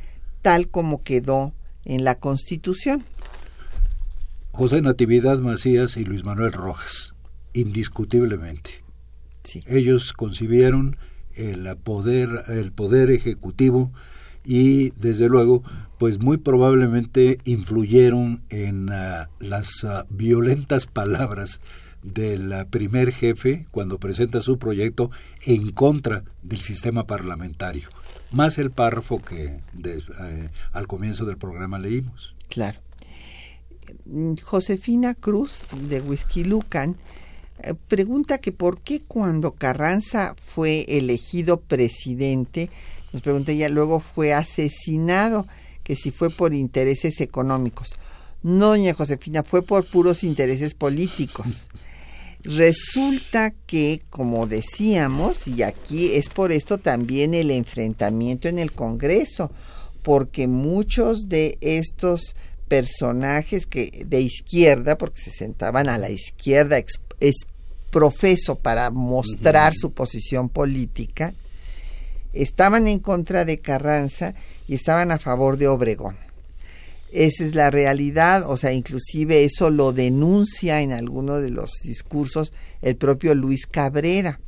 tal 0.41 0.69
como 0.69 1.03
quedó 1.03 1.53
en 1.83 2.03
la 2.03 2.15
Constitución. 2.15 3.03
José 4.51 4.81
Natividad 4.81 5.39
Macías 5.39 5.97
y 5.97 6.05
Luis 6.05 6.23
Manuel 6.23 6.53
Rojas, 6.53 7.15
indiscutiblemente. 7.53 8.83
Sí. 9.43 9.63
Ellos 9.67 10.13
concibieron 10.13 10.97
el 11.35 11.75
poder, 11.77 12.43
el 12.49 12.71
poder 12.71 13.09
ejecutivo 13.09 13.91
y 14.47 14.91
desde 14.91 15.27
luego 15.27 15.61
pues 15.99 16.19
muy 16.19 16.37
probablemente 16.37 17.39
influyeron 17.43 18.41
en 18.49 18.89
ah, 18.91 19.29
las 19.39 19.83
ah, 19.83 20.05
violentas 20.09 20.85
palabras 20.85 21.59
del 22.01 22.53
primer 22.69 23.11
jefe 23.11 23.65
cuando 23.71 23.99
presenta 23.99 24.39
su 24.39 24.57
proyecto 24.57 25.11
en 25.45 25.71
contra 25.71 26.23
del 26.43 26.59
sistema 26.59 27.05
parlamentario, 27.05 27.89
más 28.31 28.57
el 28.57 28.71
párrafo 28.71 29.19
que 29.19 29.59
eh, 29.83 30.49
al 30.71 30.87
comienzo 30.87 31.25
del 31.25 31.37
programa 31.37 31.79
leímos. 31.79 32.35
Claro. 32.47 32.79
Josefina 34.43 35.15
Cruz 35.15 35.63
de 35.89 36.01
Whisky 36.01 36.43
eh, 36.43 37.73
pregunta 37.87 38.37
que 38.37 38.51
por 38.51 38.81
qué 38.81 39.01
cuando 39.01 39.53
Carranza 39.53 40.35
fue 40.41 40.85
elegido 40.87 41.59
presidente, 41.59 42.69
nos 43.13 43.21
pregunta 43.21 43.51
ella, 43.51 43.69
luego 43.69 43.99
fue 43.99 44.33
asesinado, 44.33 45.47
que 45.83 45.95
si 45.95 46.11
fue 46.11 46.29
por 46.29 46.53
intereses 46.53 47.21
económicos. 47.21 47.91
No, 48.43 48.67
doña 48.67 48.93
Josefina, 48.93 49.43
fue 49.43 49.61
por 49.61 49.85
puros 49.85 50.23
intereses 50.23 50.73
políticos. 50.73 51.69
Resulta 52.43 53.51
que, 53.65 54.01
como 54.09 54.47
decíamos, 54.47 55.47
y 55.47 55.63
aquí 55.63 56.13
es 56.13 56.29
por 56.29 56.51
esto 56.51 56.77
también 56.77 57.33
el 57.33 57.51
enfrentamiento 57.51 58.47
en 58.47 58.59
el 58.59 58.71
Congreso, 58.71 59.51
porque 60.03 60.47
muchos 60.47 61.27
de 61.27 61.57
estos 61.61 62.35
personajes 62.67 63.65
que 63.65 64.05
de 64.05 64.21
izquierda, 64.21 64.97
porque 64.97 65.19
se 65.19 65.31
sentaban 65.31 65.89
a 65.89 65.97
la 65.97 66.09
izquierda 66.09 66.77
es 67.19 67.35
profeso 67.91 68.55
para 68.55 68.91
mostrar 68.91 69.73
su 69.73 69.91
posición 69.91 70.49
política, 70.49 71.33
estaban 72.41 72.87
en 72.87 72.99
contra 72.99 73.45
de 73.45 73.59
Carranza 73.59 74.33
y 74.67 74.75
estaban 74.75 75.11
a 75.11 75.19
favor 75.19 75.57
de 75.57 75.67
Obregón. 75.67 76.17
Esa 77.11 77.45
es 77.45 77.55
la 77.55 77.71
realidad, 77.71 78.43
o 78.49 78.57
sea, 78.57 78.73
inclusive 78.73 79.45
eso 79.45 79.69
lo 79.69 79.93
denuncia 79.93 80.81
en 80.81 80.91
alguno 80.91 81.39
de 81.39 81.51
los 81.51 81.71
discursos 81.83 82.53
el 82.81 82.97
propio 82.97 83.33
Luis 83.33 83.65
Cabrera. 83.65 84.39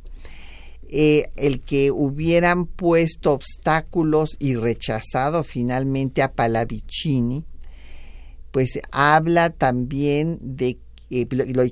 eh, 0.92 1.30
el 1.36 1.60
que 1.60 1.92
hubieran 1.92 2.66
puesto 2.66 3.32
obstáculos 3.32 4.36
y 4.40 4.56
rechazado 4.56 5.44
finalmente 5.44 6.20
a 6.20 6.32
Palavicini, 6.32 7.44
pues 8.50 8.80
habla 8.90 9.50
también 9.50 10.38
de 10.40 10.78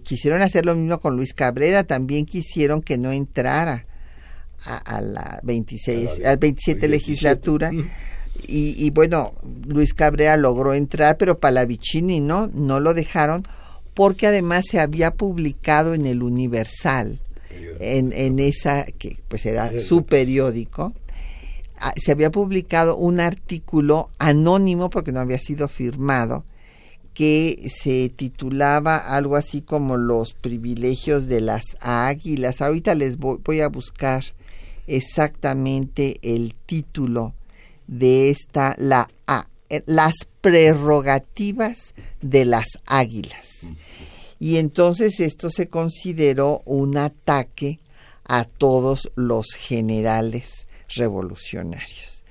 quisieron 0.04 0.42
hacer 0.42 0.66
lo 0.66 0.76
mismo 0.76 1.00
con 1.00 1.16
Luis 1.16 1.34
Cabrera, 1.34 1.82
también 1.84 2.26
quisieron 2.26 2.80
que 2.80 2.96
no 2.96 3.10
entrara 3.10 3.87
a, 4.64 5.00
la 5.00 5.40
26, 5.42 6.24
a 6.24 6.36
27 6.36 6.88
legislatura. 6.88 7.70
Y, 8.46 8.82
y, 8.82 8.90
bueno, 8.90 9.34
Luis 9.66 9.94
Cabrera 9.94 10.36
logró 10.36 10.72
entrar, 10.72 11.16
pero 11.18 11.40
Palavicini 11.40 12.20
no, 12.20 12.46
no 12.54 12.78
lo 12.78 12.94
dejaron 12.94 13.42
porque 13.98 14.28
además 14.28 14.64
se 14.70 14.78
había 14.78 15.10
publicado 15.10 15.92
en 15.92 16.06
el 16.06 16.22
Universal, 16.22 17.18
en, 17.80 18.12
en 18.12 18.38
esa, 18.38 18.84
que 18.84 19.18
pues 19.26 19.44
era 19.44 19.80
su 19.80 20.04
periódico, 20.06 20.94
ah, 21.80 21.92
se 21.96 22.12
había 22.12 22.30
publicado 22.30 22.96
un 22.96 23.18
artículo 23.18 24.08
anónimo 24.20 24.88
porque 24.88 25.10
no 25.10 25.18
había 25.18 25.40
sido 25.40 25.66
firmado, 25.66 26.44
que 27.12 27.68
se 27.68 28.08
titulaba 28.10 28.98
algo 28.98 29.34
así 29.34 29.62
como 29.62 29.96
los 29.96 30.32
privilegios 30.32 31.26
de 31.26 31.40
las 31.40 31.64
águilas. 31.80 32.60
Ahorita 32.60 32.94
les 32.94 33.16
voy, 33.16 33.60
a 33.60 33.68
buscar 33.68 34.22
exactamente 34.88 36.18
el 36.22 36.54
título 36.66 37.34
de 37.86 38.30
esta, 38.30 38.74
la 38.78 39.08
eh, 39.70 39.82
las 39.86 40.14
prerrogativas 40.40 41.94
de 42.22 42.46
las 42.46 42.66
águilas. 42.86 43.48
Y 44.38 44.56
entonces 44.56 45.20
esto 45.20 45.50
se 45.50 45.68
consideró 45.68 46.62
un 46.64 46.96
ataque 46.96 47.78
a 48.24 48.44
todos 48.44 49.10
los 49.14 49.48
generales 49.54 50.66
revolucionarios. 50.94 52.24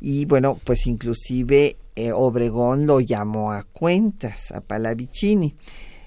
Y 0.00 0.24
bueno, 0.24 0.58
pues 0.64 0.86
inclusive 0.86 1.76
eh, 1.94 2.12
Obregón 2.12 2.86
lo 2.86 3.00
llamó 3.00 3.52
a 3.52 3.62
cuentas, 3.62 4.50
a 4.50 4.60
Palavicini. 4.60 5.54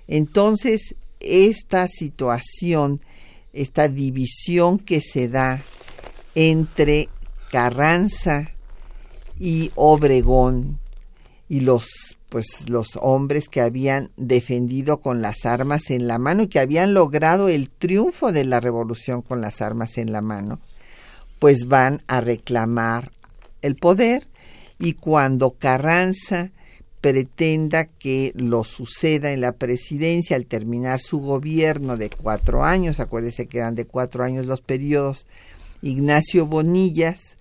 Entonces, 0.08 0.95
esta 1.20 1.88
situación, 1.88 2.99
esta 3.54 3.88
división 3.88 4.80
que 4.80 4.99
se 4.99 5.30
da 5.30 5.62
entre 6.36 7.10
Carranza 7.52 8.52
y 9.40 9.72
Obregón 9.76 10.80
y 11.50 11.62
los 11.62 12.16
pues 12.34 12.68
los 12.68 12.98
hombres 13.00 13.48
que 13.48 13.62
habían 13.62 14.10
defendido 14.18 15.02
con 15.02 15.22
las 15.22 15.46
armas 15.46 15.92
en 15.92 16.08
la 16.08 16.18
mano 16.18 16.42
y 16.42 16.48
que 16.48 16.60
habían 16.60 16.96
logrado 16.96 17.48
el 17.48 17.70
triunfo 17.70 18.32
de 18.32 18.44
la 18.44 18.60
revolución 18.60 19.22
con 19.22 19.40
las 19.40 19.62
armas 19.62 20.00
en 20.00 20.12
la 20.12 20.22
mano, 20.22 20.60
pues 21.38 21.68
van 21.68 22.02
a 22.08 22.22
reclamar 22.22 23.12
el 23.62 23.76
poder. 23.76 24.28
Y 24.80 24.94
cuando 24.94 25.52
Carranza 25.52 26.50
pretenda 27.02 27.86
que 27.86 28.32
lo 28.34 28.64
suceda 28.64 29.32
en 29.32 29.42
la 29.42 29.52
presidencia 29.52 30.36
al 30.36 30.48
terminar 30.48 31.00
su 31.00 31.20
gobierno 31.20 31.98
de 31.98 32.10
cuatro 32.10 32.64
años, 32.64 33.00
acuérdese 33.00 33.46
que 33.46 33.60
eran 33.60 33.76
de 33.76 33.86
cuatro 33.86 34.24
años 34.24 34.48
los 34.48 34.62
periodos, 34.62 35.28
Ignacio 35.84 36.48
Bonillas, 36.48 37.38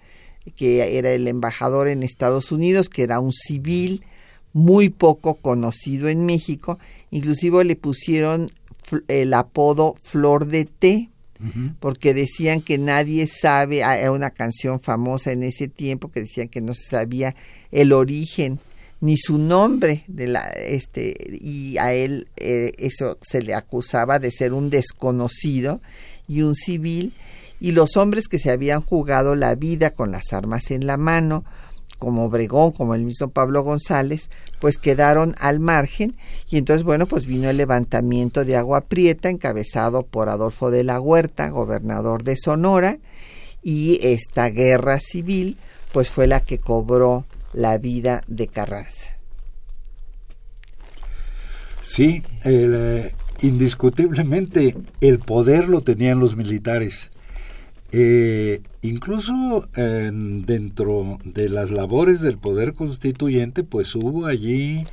que 0.56 0.98
era 0.98 1.12
el 1.12 1.26
embajador 1.28 1.88
en 1.88 2.02
Estados 2.02 2.52
Unidos, 2.52 2.88
que 2.88 3.04
era 3.04 3.20
un 3.20 3.32
civil, 3.32 4.04
muy 4.52 4.90
poco 4.90 5.36
conocido 5.36 6.08
en 6.08 6.26
México, 6.26 6.78
inclusive 7.10 7.64
le 7.64 7.76
pusieron 7.76 8.48
el 9.08 9.32
apodo 9.32 9.94
Flor 10.02 10.46
de 10.46 10.66
Té, 10.66 11.08
porque 11.80 12.14
decían 12.14 12.60
que 12.60 12.78
nadie 12.78 13.26
sabe, 13.26 13.82
ah, 13.82 13.98
era 13.98 14.12
una 14.12 14.30
canción 14.30 14.78
famosa 14.80 15.32
en 15.32 15.42
ese 15.42 15.66
tiempo 15.66 16.08
que 16.08 16.20
decían 16.20 16.46
que 16.46 16.60
no 16.60 16.72
se 16.72 16.88
sabía 16.88 17.34
el 17.72 17.92
origen 17.92 18.60
ni 19.00 19.16
su 19.16 19.38
nombre 19.38 20.04
de 20.06 20.28
la 20.28 20.44
este 20.50 21.16
y 21.40 21.76
a 21.78 21.92
él 21.92 22.28
eh, 22.36 22.70
eso 22.78 23.18
se 23.20 23.42
le 23.42 23.54
acusaba 23.54 24.20
de 24.20 24.30
ser 24.30 24.52
un 24.52 24.70
desconocido 24.70 25.82
y 26.28 26.42
un 26.42 26.54
civil 26.54 27.12
y 27.62 27.70
los 27.70 27.96
hombres 27.96 28.26
que 28.26 28.40
se 28.40 28.50
habían 28.50 28.82
jugado 28.82 29.36
la 29.36 29.54
vida 29.54 29.90
con 29.90 30.10
las 30.10 30.32
armas 30.32 30.72
en 30.72 30.84
la 30.84 30.96
mano 30.96 31.44
como 31.96 32.24
Obregón, 32.24 32.72
como 32.72 32.96
el 32.96 33.04
mismo 33.04 33.28
Pablo 33.28 33.62
González, 33.62 34.28
pues 34.58 34.78
quedaron 34.78 35.36
al 35.38 35.60
margen 35.60 36.16
y 36.50 36.58
entonces, 36.58 36.82
bueno, 36.82 37.06
pues 37.06 37.24
vino 37.24 37.48
el 37.48 37.58
levantamiento 37.58 38.44
de 38.44 38.56
Agua 38.56 38.80
Prieta 38.80 39.30
encabezado 39.30 40.02
por 40.02 40.28
Adolfo 40.28 40.72
de 40.72 40.82
la 40.82 40.98
Huerta, 41.00 41.50
gobernador 41.50 42.24
de 42.24 42.36
Sonora, 42.36 42.98
y 43.62 44.00
esta 44.02 44.48
guerra 44.48 44.98
civil 44.98 45.56
pues 45.92 46.08
fue 46.08 46.26
la 46.26 46.40
que 46.40 46.58
cobró 46.58 47.26
la 47.52 47.78
vida 47.78 48.24
de 48.26 48.48
Carranza. 48.48 49.16
Sí, 51.80 52.24
eh, 52.44 53.12
indiscutiblemente 53.40 54.74
el 55.00 55.20
poder 55.20 55.68
lo 55.68 55.82
tenían 55.82 56.18
los 56.18 56.34
militares. 56.34 57.11
Eh, 57.94 58.62
incluso 58.80 59.68
dentro 59.74 61.18
de 61.24 61.48
las 61.50 61.70
labores 61.70 62.22
del 62.22 62.38
poder 62.38 62.72
constituyente, 62.72 63.64
pues 63.64 63.94
hubo 63.94 64.26
allí 64.26 64.84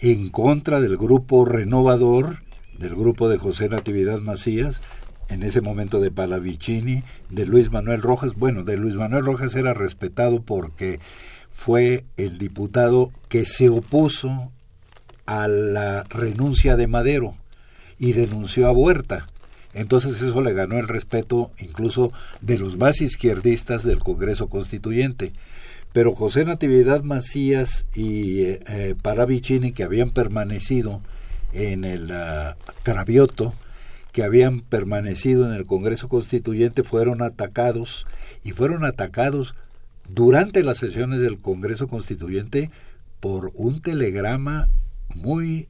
en 0.00 0.30
contra 0.30 0.80
del 0.80 0.96
grupo 0.96 1.44
renovador, 1.44 2.42
del 2.78 2.94
grupo 2.94 3.28
de 3.28 3.36
José 3.36 3.68
Natividad 3.68 4.20
Macías, 4.20 4.82
en 5.28 5.42
ese 5.42 5.60
momento 5.60 6.00
de 6.00 6.10
Palavicini, 6.10 7.02
de 7.28 7.46
Luis 7.46 7.70
Manuel 7.70 8.00
Rojas. 8.00 8.34
Bueno, 8.34 8.64
de 8.64 8.78
Luis 8.78 8.94
Manuel 8.94 9.26
Rojas 9.26 9.54
era 9.54 9.74
respetado 9.74 10.40
porque 10.40 11.00
fue 11.50 12.04
el 12.16 12.38
diputado 12.38 13.12
que 13.28 13.44
se 13.44 13.68
opuso 13.68 14.50
a 15.26 15.48
la 15.48 16.04
renuncia 16.04 16.76
de 16.76 16.86
Madero 16.86 17.34
y 17.98 18.12
denunció 18.12 18.68
a 18.68 18.72
Huerta. 18.72 19.26
Entonces 19.74 20.20
eso 20.22 20.40
le 20.40 20.52
ganó 20.52 20.78
el 20.78 20.88
respeto 20.88 21.50
incluso 21.58 22.12
de 22.40 22.58
los 22.58 22.76
más 22.76 23.00
izquierdistas 23.00 23.84
del 23.84 23.98
Congreso 23.98 24.48
Constituyente. 24.48 25.32
Pero 25.92 26.14
José 26.14 26.44
Natividad 26.44 27.02
Macías 27.02 27.86
y 27.94 28.42
eh, 28.42 28.60
eh, 28.68 28.94
Paravicini, 29.00 29.72
que 29.72 29.84
habían 29.84 30.10
permanecido 30.10 31.00
en 31.52 31.84
el 31.84 32.10
uh, 32.10 32.54
Cravioto, 32.82 33.54
que 34.12 34.22
habían 34.22 34.60
permanecido 34.60 35.46
en 35.46 35.54
el 35.54 35.66
Congreso 35.66 36.08
Constituyente, 36.08 36.82
fueron 36.82 37.22
atacados 37.22 38.06
y 38.44 38.52
fueron 38.52 38.84
atacados 38.84 39.54
durante 40.08 40.62
las 40.62 40.78
sesiones 40.78 41.20
del 41.20 41.38
Congreso 41.38 41.88
Constituyente 41.88 42.70
por 43.20 43.52
un 43.54 43.80
telegrama 43.80 44.68
muy 45.14 45.68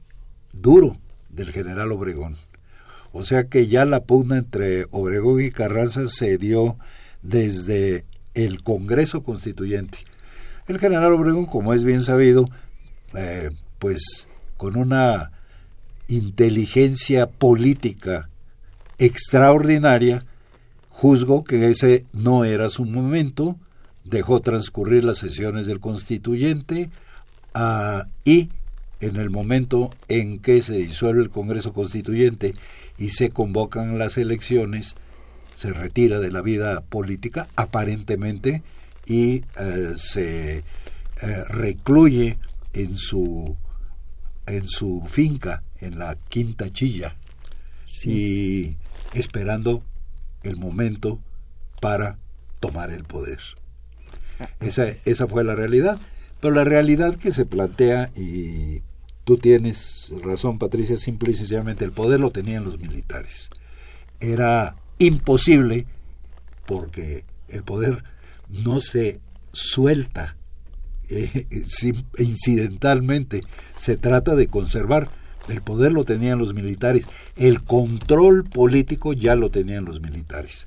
duro 0.53 0.97
del 1.29 1.51
general 1.51 1.91
Obregón. 1.91 2.35
O 3.11 3.25
sea 3.25 3.45
que 3.45 3.67
ya 3.67 3.85
la 3.85 4.03
pugna 4.03 4.37
entre 4.37 4.85
Obregón 4.91 5.41
y 5.41 5.51
Carranza 5.51 6.07
se 6.07 6.37
dio 6.37 6.77
desde 7.21 8.05
el 8.33 8.63
Congreso 8.63 9.23
Constituyente. 9.23 9.99
El 10.67 10.79
general 10.79 11.13
Obregón, 11.13 11.45
como 11.45 11.73
es 11.73 11.83
bien 11.83 12.03
sabido, 12.03 12.49
eh, 13.15 13.49
pues 13.79 14.27
con 14.57 14.75
una 14.77 15.31
inteligencia 16.07 17.27
política 17.27 18.29
extraordinaria, 18.97 20.23
juzgó 20.89 21.43
que 21.43 21.69
ese 21.69 22.05
no 22.13 22.43
era 22.43 22.69
su 22.69 22.85
momento, 22.85 23.55
dejó 24.03 24.41
transcurrir 24.41 25.03
las 25.03 25.17
sesiones 25.17 25.65
del 25.65 25.79
constituyente 25.79 26.89
ah, 27.53 28.07
y 28.25 28.49
en 28.99 29.15
el 29.15 29.29
momento 29.29 29.91
en 30.07 30.39
que 30.39 30.61
se 30.61 30.73
disuelve 30.73 31.21
el 31.21 31.29
Congreso 31.29 31.73
Constituyente 31.73 32.53
y 32.97 33.11
se 33.11 33.29
convocan 33.29 33.97
las 33.97 34.17
elecciones, 34.17 34.95
se 35.53 35.71
retira 35.71 36.19
de 36.19 36.31
la 36.31 36.41
vida 36.41 36.81
política 36.81 37.47
aparentemente 37.55 38.61
y 39.05 39.43
eh, 39.59 39.93
se 39.97 40.57
eh, 40.57 40.63
recluye 41.49 42.37
en 42.73 42.97
su 42.97 43.55
en 44.45 44.67
su 44.67 45.03
finca 45.07 45.63
en 45.79 45.99
la 45.99 46.15
quinta 46.27 46.69
chilla 46.69 47.15
y 48.03 48.75
esperando 49.13 49.83
el 50.43 50.57
momento 50.57 51.19
para 51.81 52.17
tomar 52.59 52.91
el 52.91 53.03
poder. 53.03 53.39
Esa, 54.59 54.87
esa 55.05 55.27
fue 55.27 55.43
la 55.43 55.55
realidad 55.55 55.99
pero 56.39 56.53
la 56.53 56.63
realidad 56.63 57.15
que 57.15 57.31
se 57.31 57.45
plantea 57.45 58.11
y 58.15 58.81
Tú 59.29 59.37
tienes 59.37 60.11
razón, 60.23 60.57
Patricia, 60.57 60.97
simple 60.97 61.29
y 61.29 61.35
sencillamente 61.35 61.85
el 61.85 61.91
poder 61.91 62.19
lo 62.19 62.31
tenían 62.31 62.63
los 62.63 62.79
militares. 62.79 63.51
Era 64.19 64.75
imposible 64.97 65.85
porque 66.65 67.25
el 67.47 67.61
poder 67.61 68.03
no 68.63 68.81
se 68.81 69.19
suelta 69.51 70.35
eh, 71.09 71.45
incidentalmente, 72.17 73.41
se 73.75 73.97
trata 73.97 74.35
de 74.35 74.47
conservar. 74.47 75.09
El 75.47 75.61
poder 75.61 75.91
lo 75.91 76.05
tenían 76.05 76.39
los 76.39 76.55
militares, 76.55 77.05
el 77.35 77.61
control 77.61 78.45
político 78.45 79.13
ya 79.13 79.35
lo 79.35 79.51
tenían 79.51 79.85
los 79.85 80.01
militares. 80.01 80.65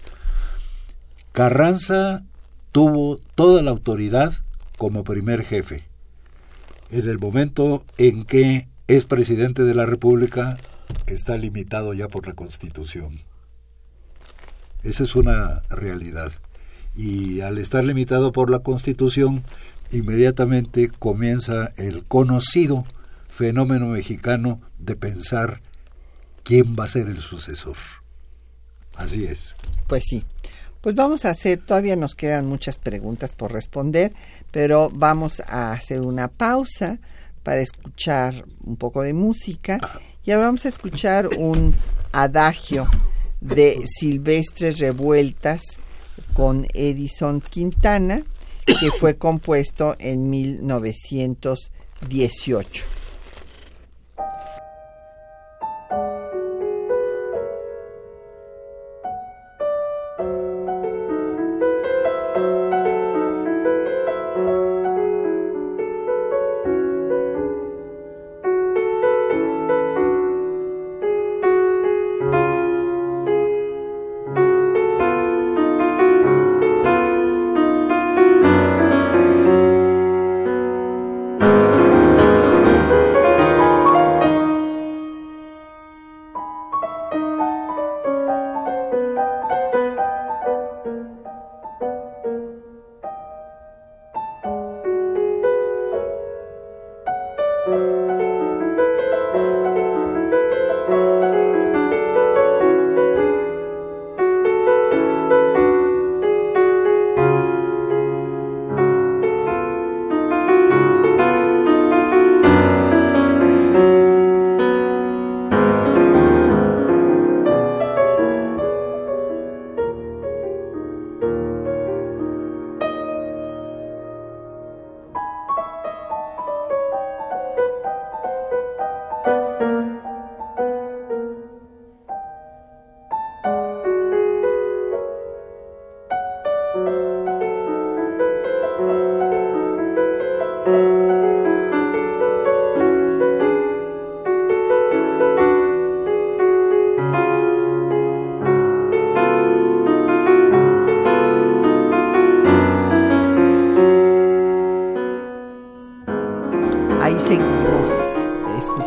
Carranza 1.32 2.22
tuvo 2.70 3.18
toda 3.34 3.60
la 3.60 3.72
autoridad 3.72 4.32
como 4.78 5.02
primer 5.02 5.42
jefe. 5.42 5.82
En 6.92 7.08
el 7.08 7.18
momento 7.18 7.86
en 7.96 8.24
que 8.24 8.68
es 8.86 9.06
presidente 9.06 9.64
de 9.64 9.74
la 9.74 9.86
República, 9.86 10.58
está 11.06 11.38
limitado 11.38 11.94
ya 11.94 12.08
por 12.08 12.26
la 12.26 12.34
Constitución. 12.34 13.18
Esa 14.82 15.04
es 15.04 15.16
una 15.16 15.62
realidad. 15.70 16.32
Y 16.94 17.40
al 17.40 17.56
estar 17.56 17.82
limitado 17.82 18.30
por 18.32 18.50
la 18.50 18.58
Constitución, 18.58 19.42
inmediatamente 19.90 20.90
comienza 20.90 21.72
el 21.78 22.04
conocido 22.04 22.84
fenómeno 23.26 23.86
mexicano 23.86 24.60
de 24.78 24.94
pensar 24.94 25.62
quién 26.42 26.76
va 26.78 26.84
a 26.84 26.88
ser 26.88 27.08
el 27.08 27.20
sucesor. 27.20 27.76
Así 28.96 29.24
es. 29.24 29.56
Pues 29.88 30.04
sí. 30.06 30.24
Pues 30.82 30.94
vamos 30.96 31.24
a 31.24 31.30
hacer, 31.30 31.64
todavía 31.64 31.96
nos 31.96 32.14
quedan 32.16 32.46
muchas 32.46 32.76
preguntas 32.76 33.32
por 33.32 33.52
responder, 33.52 34.12
pero 34.50 34.90
vamos 34.92 35.40
a 35.46 35.70
hacer 35.72 36.04
una 36.04 36.26
pausa 36.26 36.98
para 37.44 37.60
escuchar 37.60 38.44
un 38.64 38.76
poco 38.76 39.02
de 39.02 39.14
música 39.14 39.78
y 40.24 40.32
ahora 40.32 40.46
vamos 40.46 40.66
a 40.66 40.70
escuchar 40.70 41.28
un 41.38 41.72
adagio 42.10 42.88
de 43.40 43.86
Silvestres 43.86 44.80
Revueltas 44.80 45.62
con 46.34 46.66
Edison 46.74 47.40
Quintana 47.40 48.24
que 48.66 48.90
fue 48.90 49.16
compuesto 49.16 49.94
en 50.00 50.30
1918. 50.30 53.01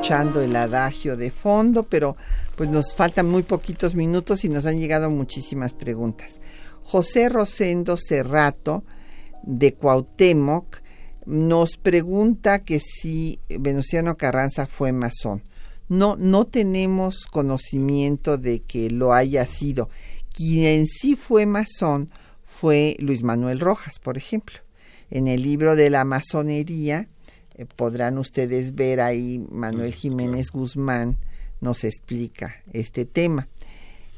El 0.08 0.56
adagio 0.56 1.18
de 1.18 1.32
fondo, 1.32 1.82
pero 1.82 2.16
pues 2.56 2.70
nos 2.70 2.94
faltan 2.94 3.28
muy 3.28 3.42
poquitos 3.42 3.96
minutos 3.96 4.46
y 4.46 4.50
nos 4.50 4.68
han 4.68 4.78
llegado 4.80 5.10
muchísimas 5.10 5.74
preguntas. 5.74 6.40
José 6.84 7.28
Rosendo 7.28 7.98
Cerrato, 7.98 8.84
de 9.42 9.74
Cuauhtémoc, 9.74 10.78
nos 11.26 11.78
pregunta 11.78 12.60
que 12.60 12.80
si 12.80 13.40
Venustiano 13.50 14.16
Carranza 14.16 14.68
fue 14.68 14.92
masón. 14.92 15.44
No, 15.90 16.16
no 16.18 16.46
tenemos 16.46 17.26
conocimiento 17.26 18.38
de 18.38 18.62
que 18.62 18.92
lo 18.92 19.12
haya 19.12 19.48
sido. 19.48 19.90
Quien 20.32 20.86
sí 20.86 21.16
fue 21.16 21.48
masón 21.48 22.12
fue 22.44 22.96
Luis 23.00 23.24
Manuel 23.24 23.60
Rojas, 23.60 23.98
por 23.98 24.18
ejemplo. 24.18 24.60
En 25.10 25.28
el 25.28 25.42
libro 25.42 25.76
de 25.76 25.90
la 25.90 26.06
masonería, 26.06 27.10
eh, 27.58 27.66
podrán 27.76 28.18
ustedes 28.18 28.76
ver 28.76 29.02
ahí 29.02 29.44
Manuel 29.50 29.94
Jiménez 29.94 30.52
Guzmán 30.52 31.18
nos 31.62 31.84
explica 31.84 32.56
este 32.74 33.06
tema. 33.06 33.48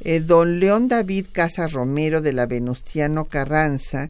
Eh, 0.01 0.19
don 0.19 0.59
León 0.59 0.87
David 0.87 1.25
Casa 1.31 1.67
Romero 1.67 2.21
de 2.21 2.33
la 2.33 2.45
Venustiano 2.45 3.25
Carranza 3.25 4.09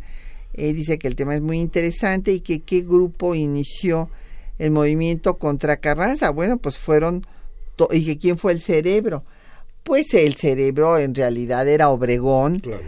eh, 0.54 0.74
dice 0.74 0.98
que 0.98 1.08
el 1.08 1.16
tema 1.16 1.36
es 1.36 1.42
muy 1.42 1.60
interesante 1.60 2.32
y 2.34 2.40
que 2.42 2.60
qué 2.60 2.82
grupo 2.82 3.36
inició 3.36 4.10
el 4.58 4.72
movimiento 4.72 5.38
contra 5.38 5.78
Carranza. 5.78 6.32
Bueno, 6.32 6.58
pues 6.58 6.78
fueron, 6.78 7.24
y 7.92 8.06
que 8.06 8.18
quién 8.18 8.38
fue 8.38 8.54
el 8.54 8.62
cerebro. 8.62 9.24
Pues 9.88 10.14
el 10.14 10.36
cerebro 10.36 11.00
en 11.00 11.16
realidad 11.16 11.68
era 11.68 11.90
Obregón. 11.90 12.60
Claro 12.60 12.84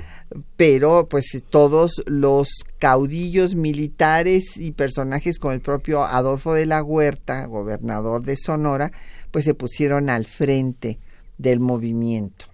pero 0.55 1.07
pues 1.09 1.25
todos 1.49 2.03
los 2.05 2.49
caudillos 2.77 3.55
militares 3.55 4.57
y 4.57 4.71
personajes 4.71 5.39
como 5.39 5.53
el 5.53 5.61
propio 5.61 6.03
Adolfo 6.03 6.53
de 6.53 6.65
la 6.65 6.83
Huerta, 6.83 7.45
gobernador 7.45 8.23
de 8.23 8.37
Sonora, 8.37 8.91
pues 9.31 9.45
se 9.45 9.55
pusieron 9.55 10.09
al 10.09 10.25
frente 10.25 10.99
del 11.37 11.59
movimiento 11.59 12.45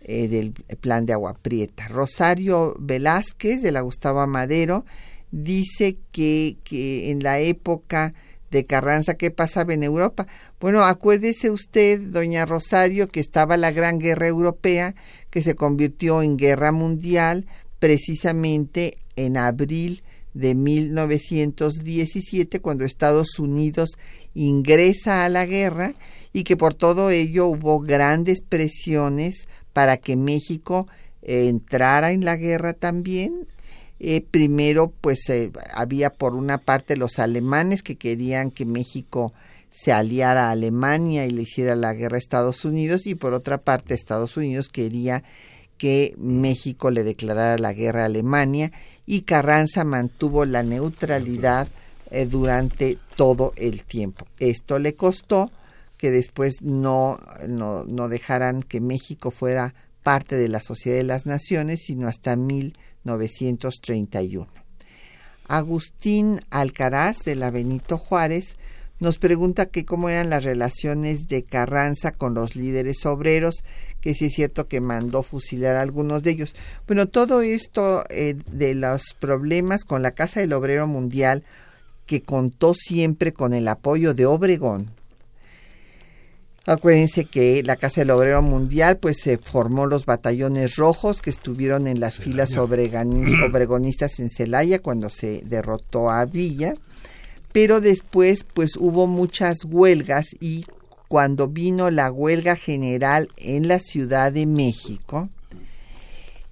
eh, 0.00 0.28
del 0.28 0.52
plan 0.80 1.06
de 1.06 1.12
Agua 1.12 1.34
Prieta. 1.40 1.86
Rosario 1.88 2.74
Velázquez 2.78 3.62
de 3.62 3.72
la 3.72 3.82
Gustavo 3.82 4.26
Madero 4.26 4.84
dice 5.30 5.98
que, 6.10 6.56
que 6.64 7.10
en 7.10 7.20
la 7.22 7.38
época 7.38 8.14
de 8.50 8.66
Carranza, 8.66 9.14
¿qué 9.14 9.30
pasaba 9.30 9.74
en 9.74 9.82
Europa? 9.82 10.26
Bueno, 10.60 10.84
acuérdese 10.84 11.50
usted, 11.50 12.00
doña 12.00 12.46
Rosario, 12.46 13.08
que 13.08 13.20
estaba 13.20 13.56
la 13.56 13.72
Gran 13.72 13.98
Guerra 13.98 14.26
Europea, 14.26 14.94
que 15.30 15.42
se 15.42 15.54
convirtió 15.54 16.22
en 16.22 16.36
guerra 16.36 16.72
mundial 16.72 17.46
precisamente 17.78 18.98
en 19.16 19.36
abril 19.36 20.02
de 20.34 20.54
1917, 20.54 22.60
cuando 22.60 22.84
Estados 22.84 23.38
Unidos 23.38 23.90
ingresa 24.34 25.24
a 25.24 25.28
la 25.28 25.46
guerra 25.46 25.94
y 26.32 26.44
que 26.44 26.56
por 26.56 26.74
todo 26.74 27.10
ello 27.10 27.46
hubo 27.46 27.80
grandes 27.80 28.42
presiones 28.42 29.48
para 29.72 29.96
que 29.96 30.16
México 30.16 30.86
eh, 31.22 31.48
entrara 31.48 32.12
en 32.12 32.24
la 32.24 32.36
guerra 32.36 32.72
también 32.72 33.48
eh, 34.00 34.20
primero, 34.20 34.92
pues 35.00 35.28
eh, 35.28 35.50
había 35.74 36.10
por 36.10 36.34
una 36.34 36.58
parte 36.58 36.96
los 36.96 37.18
alemanes 37.18 37.82
que 37.82 37.96
querían 37.96 38.50
que 38.50 38.64
México 38.64 39.32
se 39.70 39.92
aliara 39.92 40.48
a 40.48 40.50
Alemania 40.52 41.26
y 41.26 41.30
le 41.30 41.42
hiciera 41.42 41.74
la 41.74 41.94
guerra 41.94 42.16
a 42.16 42.18
Estados 42.18 42.64
Unidos 42.64 43.06
y 43.06 43.14
por 43.14 43.34
otra 43.34 43.58
parte 43.58 43.94
Estados 43.94 44.36
Unidos 44.36 44.68
quería 44.68 45.24
que 45.76 46.14
México 46.18 46.90
le 46.90 47.04
declarara 47.04 47.58
la 47.58 47.72
guerra 47.72 48.02
a 48.02 48.06
Alemania 48.06 48.72
y 49.06 49.22
Carranza 49.22 49.84
mantuvo 49.84 50.44
la 50.44 50.62
neutralidad 50.62 51.68
eh, 52.10 52.26
durante 52.26 52.98
todo 53.16 53.52
el 53.56 53.84
tiempo. 53.84 54.26
Esto 54.38 54.78
le 54.78 54.94
costó 54.94 55.50
que 55.96 56.10
después 56.10 56.62
no, 56.62 57.18
no, 57.46 57.84
no 57.84 58.08
dejaran 58.08 58.62
que 58.62 58.80
México 58.80 59.30
fuera 59.30 59.74
parte 60.02 60.36
de 60.36 60.48
la 60.48 60.60
Sociedad 60.60 60.96
de 60.96 61.04
las 61.04 61.26
Naciones, 61.26 61.82
sino 61.84 62.08
hasta 62.08 62.36
mil 62.36 62.74
1931. 63.16 64.48
Agustín 65.48 66.40
Alcaraz 66.50 67.20
de 67.24 67.34
la 67.34 67.50
Benito 67.50 67.96
Juárez 67.96 68.56
nos 69.00 69.18
pregunta 69.18 69.66
que 69.66 69.84
cómo 69.84 70.08
eran 70.08 70.28
las 70.28 70.44
relaciones 70.44 71.28
de 71.28 71.44
Carranza 71.44 72.12
con 72.12 72.34
los 72.34 72.56
líderes 72.56 73.06
obreros, 73.06 73.62
que 74.00 74.14
sí 74.14 74.26
es 74.26 74.34
cierto 74.34 74.68
que 74.68 74.80
mandó 74.80 75.22
fusilar 75.22 75.76
a 75.76 75.82
algunos 75.82 76.22
de 76.22 76.32
ellos. 76.32 76.54
Bueno, 76.86 77.06
todo 77.06 77.40
esto 77.42 78.04
eh, 78.10 78.36
de 78.50 78.74
los 78.74 79.14
problemas 79.18 79.84
con 79.84 80.02
la 80.02 80.10
Casa 80.10 80.40
del 80.40 80.52
Obrero 80.52 80.86
Mundial, 80.86 81.44
que 82.06 82.22
contó 82.22 82.74
siempre 82.74 83.32
con 83.32 83.54
el 83.54 83.68
apoyo 83.68 84.14
de 84.14 84.26
Obregón. 84.26 84.97
Acuérdense 86.66 87.24
que 87.24 87.62
la 87.62 87.76
Casa 87.76 88.02
del 88.02 88.10
Obrero 88.10 88.42
Mundial 88.42 88.98
pues 88.98 89.18
se 89.22 89.38
formó 89.38 89.86
los 89.86 90.04
batallones 90.04 90.76
rojos 90.76 91.22
que 91.22 91.30
estuvieron 91.30 91.86
en 91.86 92.00
las 92.00 92.18
filas 92.18 92.56
obregonistas 92.58 94.18
en 94.18 94.28
Celaya 94.28 94.80
cuando 94.80 95.08
se 95.08 95.42
derrotó 95.46 96.10
a 96.10 96.24
Villa. 96.26 96.74
Pero 97.52 97.80
después 97.80 98.44
pues 98.44 98.76
hubo 98.76 99.06
muchas 99.06 99.64
huelgas 99.64 100.26
y 100.40 100.64
cuando 101.08 101.48
vino 101.48 101.90
la 101.90 102.12
huelga 102.12 102.54
general 102.54 103.30
en 103.38 103.66
la 103.66 103.80
Ciudad 103.80 104.30
de 104.30 104.44
México, 104.44 105.30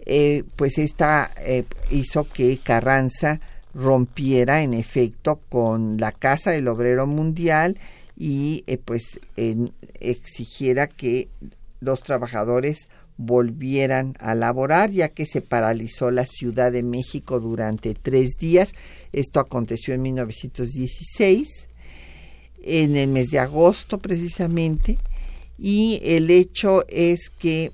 eh, 0.06 0.44
pues 0.56 0.78
esta 0.78 1.30
eh, 1.44 1.64
hizo 1.90 2.24
que 2.24 2.58
Carranza 2.58 3.38
rompiera 3.74 4.62
en 4.62 4.72
efecto 4.72 5.40
con 5.50 5.98
la 5.98 6.12
Casa 6.12 6.50
del 6.50 6.68
Obrero 6.68 7.06
Mundial 7.06 7.76
y 8.16 8.64
eh, 8.66 8.78
pues 8.78 9.20
exigiera 10.00 10.86
que 10.86 11.28
los 11.80 12.02
trabajadores 12.02 12.88
volvieran 13.18 14.14
a 14.18 14.34
laborar, 14.34 14.90
ya 14.90 15.08
que 15.08 15.26
se 15.26 15.40
paralizó 15.40 16.10
la 16.10 16.26
Ciudad 16.26 16.72
de 16.72 16.82
México 16.82 17.40
durante 17.40 17.94
tres 17.94 18.36
días. 18.38 18.72
Esto 19.12 19.40
aconteció 19.40 19.94
en 19.94 20.02
1916, 20.02 21.68
en 22.62 22.96
el 22.96 23.08
mes 23.08 23.28
de 23.28 23.38
agosto 23.38 23.98
precisamente, 23.98 24.98
y 25.58 26.00
el 26.02 26.30
hecho 26.30 26.84
es 26.88 27.30
que, 27.38 27.72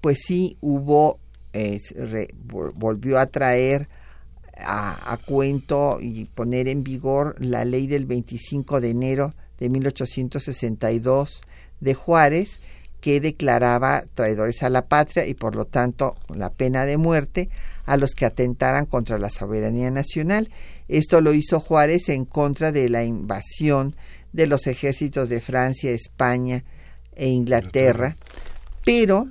pues 0.00 0.18
sí, 0.24 0.56
hubo, 0.60 1.18
volvió 2.76 3.18
a 3.18 3.26
traer 3.26 3.88
a, 4.58 5.12
a, 5.12 5.16
cuento 5.16 5.98
y 6.00 6.24
poner 6.26 6.68
en 6.68 6.84
vigor 6.84 7.36
la 7.38 7.64
ley 7.64 7.86
del 7.86 8.06
25 8.06 8.80
de 8.80 8.90
enero 8.90 9.34
de 9.58 9.68
1862 9.68 11.42
de 11.80 11.94
Juárez, 11.94 12.60
que 13.00 13.20
declaraba 13.20 14.04
traidores 14.14 14.62
a 14.62 14.70
la 14.70 14.86
patria 14.86 15.26
y 15.26 15.34
por 15.34 15.54
lo 15.54 15.64
tanto 15.66 16.16
la 16.34 16.50
pena 16.50 16.84
de 16.84 16.96
muerte 16.96 17.48
a 17.84 17.96
los 17.96 18.14
que 18.14 18.26
atentaran 18.26 18.86
contra 18.86 19.18
la 19.18 19.30
soberanía 19.30 19.90
nacional. 19.90 20.50
Esto 20.88 21.20
lo 21.20 21.32
hizo 21.32 21.60
Juárez 21.60 22.08
en 22.08 22.24
contra 22.24 22.72
de 22.72 22.88
la 22.88 23.04
invasión 23.04 23.94
de 24.32 24.46
los 24.46 24.66
ejércitos 24.66 25.28
de 25.28 25.40
Francia, 25.40 25.90
España 25.90 26.64
e 27.14 27.28
Inglaterra, 27.28 28.16
pero 28.84 29.26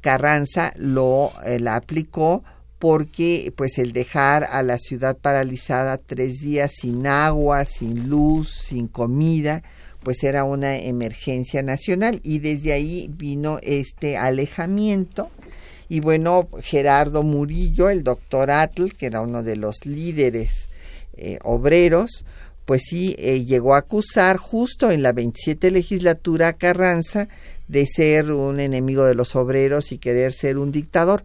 Carranza 0.00 0.72
lo 0.76 1.32
eh, 1.44 1.58
la 1.58 1.76
aplicó 1.76 2.44
porque 2.78 3.52
pues 3.56 3.78
el 3.78 3.92
dejar 3.92 4.44
a 4.44 4.62
la 4.62 4.78
ciudad 4.78 5.16
paralizada 5.16 5.96
tres 5.96 6.40
días 6.40 6.72
sin 6.80 7.06
agua, 7.06 7.64
sin 7.64 8.08
luz, 8.08 8.50
sin 8.50 8.86
comida, 8.86 9.62
pues 10.02 10.22
era 10.22 10.44
una 10.44 10.76
emergencia 10.76 11.62
nacional. 11.62 12.20
Y 12.22 12.38
desde 12.40 12.72
ahí 12.72 13.10
vino 13.16 13.58
este 13.62 14.16
alejamiento. 14.16 15.30
Y 15.88 16.00
bueno, 16.00 16.48
Gerardo 16.60 17.22
Murillo, 17.22 17.88
el 17.88 18.02
doctor 18.02 18.50
Atl, 18.50 18.90
que 18.90 19.06
era 19.06 19.20
uno 19.20 19.42
de 19.42 19.56
los 19.56 19.86
líderes 19.86 20.68
eh, 21.16 21.38
obreros, 21.42 22.24
pues 22.66 22.82
sí 22.88 23.14
eh, 23.18 23.44
llegó 23.44 23.74
a 23.74 23.78
acusar 23.78 24.36
justo 24.36 24.90
en 24.90 25.02
la 25.02 25.12
27 25.12 25.70
legislatura 25.70 26.48
a 26.48 26.52
Carranza 26.54 27.28
de 27.68 27.86
ser 27.86 28.32
un 28.32 28.60
enemigo 28.60 29.04
de 29.04 29.14
los 29.14 29.34
obreros 29.36 29.92
y 29.92 29.98
querer 29.98 30.32
ser 30.32 30.58
un 30.58 30.72
dictador 30.72 31.24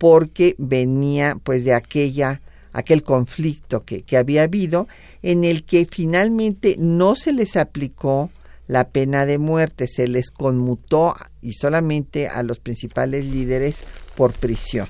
porque 0.00 0.54
venía 0.56 1.36
pues 1.44 1.62
de 1.62 1.74
aquella 1.74 2.40
aquel 2.72 3.02
conflicto 3.02 3.84
que, 3.84 4.00
que 4.00 4.16
había 4.16 4.44
habido, 4.44 4.88
en 5.22 5.44
el 5.44 5.62
que 5.62 5.86
finalmente 5.90 6.76
no 6.78 7.16
se 7.16 7.34
les 7.34 7.56
aplicó 7.56 8.30
la 8.66 8.88
pena 8.88 9.26
de 9.26 9.36
muerte, 9.36 9.86
se 9.86 10.08
les 10.08 10.30
conmutó 10.30 11.14
y 11.42 11.52
solamente 11.52 12.28
a 12.28 12.42
los 12.42 12.60
principales 12.60 13.26
líderes 13.26 13.76
por 14.16 14.32
prisión. 14.32 14.88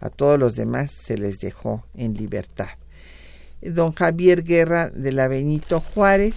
A 0.00 0.10
todos 0.10 0.38
los 0.38 0.56
demás 0.56 0.90
se 1.06 1.16
les 1.16 1.38
dejó 1.38 1.86
en 1.94 2.12
libertad. 2.12 2.68
Don 3.62 3.92
Javier 3.92 4.44
Guerra 4.44 4.90
de 4.90 5.12
la 5.12 5.26
Benito 5.26 5.80
Juárez 5.80 6.34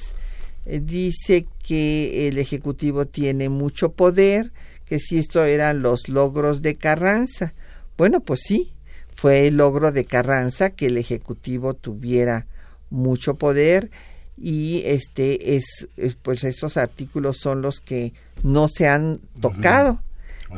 eh, 0.65 0.79
dice 0.81 1.45
que 1.61 2.29
el 2.29 2.37
Ejecutivo 2.37 3.05
tiene 3.05 3.49
mucho 3.49 3.91
poder, 3.91 4.53
que 4.85 4.99
si 4.99 5.17
esto 5.17 5.43
eran 5.43 5.81
los 5.81 6.07
logros 6.07 6.61
de 6.61 6.75
Carranza. 6.75 7.53
Bueno, 7.97 8.21
pues 8.21 8.41
sí, 8.43 8.73
fue 9.13 9.47
el 9.47 9.57
logro 9.57 9.91
de 9.91 10.05
Carranza 10.05 10.71
que 10.71 10.87
el 10.87 10.97
Ejecutivo 10.97 11.73
tuviera 11.73 12.47
mucho 12.89 13.35
poder 13.35 13.89
y 14.37 14.81
este 14.85 15.55
es 15.55 15.87
pues 16.21 16.43
estos 16.43 16.77
artículos 16.77 17.37
son 17.37 17.61
los 17.61 17.79
que 17.79 18.13
no 18.43 18.67
se 18.67 18.87
han 18.87 19.19
tocado. 19.39 20.01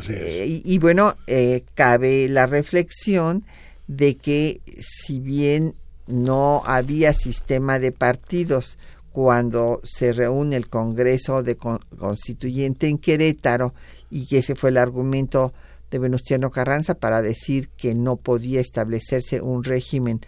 Eh, 0.10 0.62
y, 0.66 0.78
bueno 0.80 1.16
eh, 1.26 1.64
cabe 1.74 2.28
la 2.28 2.48
reflexión 2.48 3.46
de 3.88 4.18
que 4.18 4.60
si 4.78 5.22
bien 5.22 5.74
no 6.06 6.64
había 6.66 7.14
sistema 7.14 7.80
de 7.80 7.94
partidos 7.94 8.78
cuando 9.14 9.80
se 9.86 10.12
reúne 10.12 10.58
el 10.58 10.68
Congreso 10.68 11.44
de 11.44 11.56
Constituyente 11.56 12.88
en 12.88 12.98
Querétaro 12.98 13.74
y 14.12 14.26
que 14.26 14.40
ese 14.40 14.56
fue 14.56 14.72
el 14.72 14.78
argumento 14.78 15.54
de 15.96 16.00
Venustiano 16.00 16.52
Carranza 16.52 16.96
para 16.96 17.22
decir 17.22 17.70
que 17.70 17.96
no 17.96 18.18
podía 18.18 18.60
establecerse 18.60 19.40
un 19.40 19.64
régimen 19.64 20.20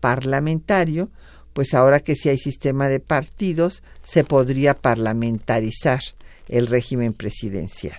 parlamentario, 0.00 1.10
pues 1.54 1.72
ahora 1.72 2.00
que 2.00 2.14
sí 2.14 2.28
hay 2.28 2.36
sistema 2.36 2.88
de 2.88 3.00
partidos, 3.00 3.82
se 4.02 4.22
podría 4.22 4.74
parlamentarizar 4.74 6.02
el 6.48 6.66
régimen 6.66 7.14
presidencial. 7.14 7.96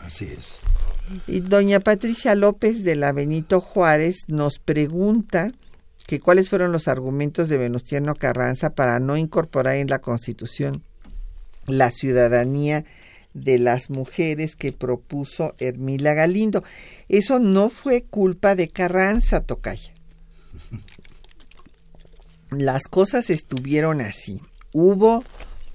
Así 0.00 0.26
es. 0.26 0.60
Y 1.26 1.40
doña 1.40 1.80
Patricia 1.80 2.34
López 2.34 2.84
de 2.84 2.96
la 2.96 3.12
Benito 3.12 3.62
Juárez 3.62 4.16
nos 4.26 4.58
pregunta 4.58 5.52
que 6.06 6.20
cuáles 6.20 6.50
fueron 6.50 6.70
los 6.70 6.86
argumentos 6.86 7.48
de 7.48 7.56
Venustiano 7.56 8.14
Carranza 8.14 8.74
para 8.74 9.00
no 9.00 9.16
incorporar 9.16 9.76
en 9.76 9.88
la 9.88 10.00
Constitución 10.00 10.82
la 11.66 11.90
ciudadanía 11.90 12.84
de 13.34 13.58
las 13.58 13.90
mujeres 13.90 14.56
que 14.56 14.72
propuso 14.72 15.54
Hermila 15.58 16.14
Galindo. 16.14 16.62
Eso 17.08 17.38
no 17.38 17.70
fue 17.70 18.02
culpa 18.02 18.54
de 18.54 18.68
Carranza, 18.68 19.40
Tocaya. 19.40 19.92
Las 22.50 22.84
cosas 22.84 23.30
estuvieron 23.30 24.00
así. 24.00 24.40
Hubo 24.72 25.24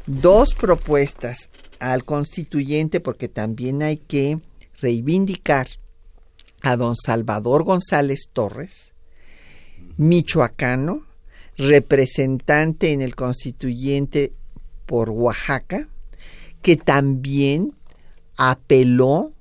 dos 0.05 0.53
propuestas 0.53 1.49
al 1.79 2.03
constituyente 2.03 2.99
porque 2.99 3.27
también 3.27 3.81
hay 3.81 3.97
que 3.97 4.39
reivindicar 4.79 5.67
a 6.61 6.75
don 6.75 6.95
Salvador 6.95 7.63
González 7.63 8.29
Torres, 8.31 8.93
michoacano, 9.97 11.05
representante 11.57 12.91
en 12.91 13.01
el 13.01 13.15
constituyente 13.15 14.33
por 14.85 15.09
Oaxaca, 15.09 15.87
que 16.67 16.75
también 16.75 17.73
apeló 18.35 19.31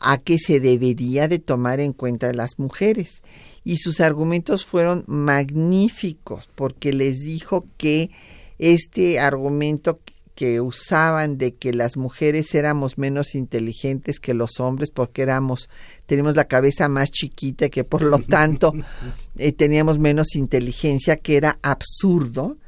a 0.00 0.18
que 0.18 0.36
se 0.36 0.58
debería 0.58 1.28
de 1.28 1.38
tomar 1.38 1.78
en 1.78 1.92
cuenta 1.92 2.30
a 2.30 2.32
las 2.32 2.58
mujeres. 2.58 3.22
Y 3.62 3.76
sus 3.76 4.00
argumentos 4.00 4.66
fueron 4.66 5.04
magníficos 5.06 6.48
porque 6.56 6.92
les 6.92 7.20
dijo 7.20 7.68
que 7.76 8.10
este 8.58 9.20
argumento 9.20 10.00
que 10.34 10.60
usaban 10.60 11.38
de 11.38 11.54
que 11.54 11.72
las 11.72 11.96
mujeres 11.96 12.52
éramos 12.52 12.98
menos 12.98 13.36
inteligentes 13.36 14.18
que 14.18 14.34
los 14.34 14.58
hombres 14.58 14.90
porque 14.90 15.22
éramos 15.22 15.68
tenemos 16.06 16.34
la 16.34 16.46
cabeza 16.46 16.88
más 16.88 17.12
chiquita 17.12 17.68
que 17.68 17.84
por 17.84 18.02
lo 18.02 18.18
tanto 18.18 18.72
eh, 19.38 19.52
teníamos 19.52 20.00
menos 20.00 20.34
inteligencia 20.34 21.16
que 21.16 21.36
era 21.36 21.58
absurdo 21.62 22.58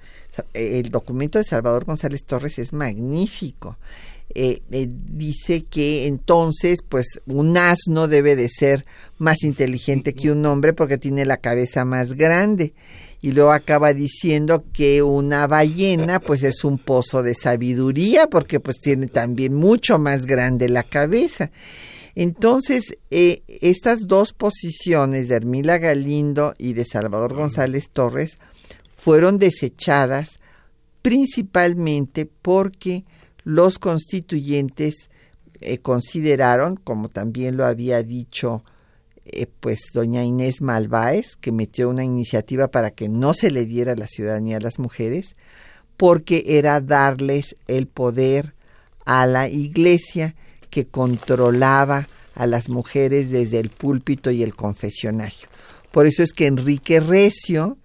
el 0.54 0.90
documento 0.90 1.38
de 1.38 1.44
Salvador 1.44 1.84
González 1.84 2.24
Torres 2.24 2.58
es 2.58 2.72
magnífico. 2.72 3.76
Eh, 4.34 4.60
eh, 4.70 4.88
dice 4.90 5.64
que 5.64 6.06
entonces, 6.06 6.80
pues, 6.86 7.20
un 7.26 7.56
asno 7.56 8.08
debe 8.08 8.36
de 8.36 8.48
ser 8.48 8.84
más 9.16 9.42
inteligente 9.42 10.12
que 10.12 10.30
un 10.30 10.44
hombre 10.44 10.74
porque 10.74 10.98
tiene 10.98 11.24
la 11.24 11.38
cabeza 11.38 11.84
más 11.84 12.12
grande. 12.12 12.74
Y 13.20 13.32
luego 13.32 13.52
acaba 13.52 13.94
diciendo 13.94 14.64
que 14.72 15.02
una 15.02 15.46
ballena, 15.46 16.20
pues, 16.20 16.42
es 16.42 16.62
un 16.62 16.78
pozo 16.78 17.22
de 17.22 17.34
sabiduría 17.34 18.28
porque, 18.28 18.60
pues, 18.60 18.78
tiene 18.78 19.06
también 19.06 19.54
mucho 19.54 19.98
más 19.98 20.26
grande 20.26 20.68
la 20.68 20.82
cabeza. 20.82 21.50
Entonces, 22.14 22.98
eh, 23.10 23.42
estas 23.46 24.06
dos 24.06 24.32
posiciones 24.32 25.28
de 25.28 25.36
Hermila 25.36 25.78
Galindo 25.78 26.54
y 26.58 26.74
de 26.74 26.84
Salvador 26.84 27.34
González 27.34 27.90
Torres 27.90 28.38
fueron 28.98 29.38
desechadas 29.38 30.40
principalmente 31.02 32.26
porque 32.26 33.04
los 33.44 33.78
constituyentes 33.78 35.08
eh, 35.60 35.78
consideraron, 35.78 36.76
como 36.76 37.08
también 37.08 37.56
lo 37.56 37.64
había 37.64 38.02
dicho 38.02 38.64
eh, 39.24 39.46
pues 39.60 39.90
doña 39.94 40.24
Inés 40.24 40.60
Malváez, 40.60 41.36
que 41.40 41.52
metió 41.52 41.88
una 41.88 42.02
iniciativa 42.02 42.68
para 42.68 42.90
que 42.90 43.08
no 43.08 43.34
se 43.34 43.52
le 43.52 43.66
diera 43.66 43.94
la 43.94 44.08
ciudadanía 44.08 44.56
a 44.56 44.60
las 44.60 44.80
mujeres, 44.80 45.36
porque 45.96 46.44
era 46.46 46.80
darles 46.80 47.56
el 47.68 47.86
poder 47.86 48.54
a 49.06 49.26
la 49.26 49.48
iglesia 49.48 50.34
que 50.70 50.86
controlaba 50.86 52.08
a 52.34 52.46
las 52.46 52.68
mujeres 52.68 53.30
desde 53.30 53.60
el 53.60 53.70
púlpito 53.70 54.32
y 54.32 54.42
el 54.42 54.56
confesionario. 54.56 55.48
Por 55.92 56.06
eso 56.06 56.22
es 56.22 56.32
que 56.32 56.46
Enrique 56.46 57.00
Recio, 57.00 57.78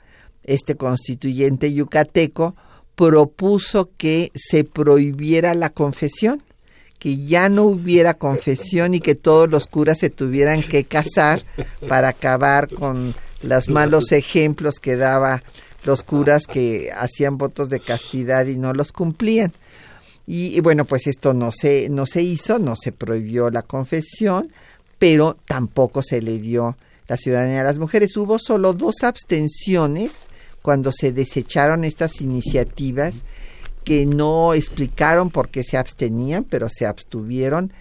este 0.44 0.76
constituyente 0.76 1.74
yucateco, 1.74 2.56
propuso 2.96 3.90
que 3.98 4.32
se 4.36 4.64
prohibiera 4.64 5.54
la 5.56 5.70
confesión, 5.70 6.44
que 7.00 7.26
ya 7.26 7.50
no 7.50 7.64
hubiera 7.64 8.14
confesión 8.14 8.94
y 8.94 9.00
que 9.00 9.16
todos 9.16 9.50
los 9.50 9.68
curas 9.68 9.98
se 10.00 10.10
tuvieran 10.10 10.62
que 10.62 10.84
casar 10.86 11.44
para 11.90 12.10
acabar 12.10 12.74
con 12.74 13.14
los 13.42 13.68
malos 13.68 14.12
ejemplos 14.12 14.76
que 14.76 14.96
daba 14.96 15.44
los 15.84 16.04
curas 16.04 16.48
que 16.48 16.92
hacían 16.96 17.38
votos 17.38 17.70
de 17.70 17.80
castidad 17.80 18.46
y 18.46 18.58
no 18.58 18.74
los 18.74 18.92
cumplían. 18.92 19.52
Y, 20.26 20.62
bueno, 20.62 20.86
pues 20.86 21.08
esto 21.08 21.34
no 21.34 21.52
se, 21.52 21.90
no 21.90 22.06
se 22.06 22.22
hizo, 22.22 22.58
no 22.58 22.76
se 22.78 22.94
prohibió 22.94 23.50
la 23.50 23.62
confesión, 23.62 24.48
pero 24.98 25.36
tampoco 25.46 26.02
se 26.02 26.22
le 26.22 26.40
dio 26.40 26.78
la 27.10 27.18
ciudadanía 27.18 27.60
a 27.60 27.66
las 27.66 27.80
mujeres. 27.80 28.16
Hubo 28.16 28.40
solo 28.40 28.72
dos 28.72 29.04
abstenciones 29.04 30.12
cuando 30.64 30.92
se 30.92 31.12
desecharon 31.12 31.84
estas 31.84 32.22
iniciativas 32.22 33.14
que 33.84 34.08
no 34.08 34.56
explicaron 34.56 35.30
por 35.30 35.50
qué 35.50 35.64
se 35.64 35.78
abstenían, 35.78 36.46
pero 36.46 36.70
se 36.70 36.88
abstuvieron, 36.88 37.74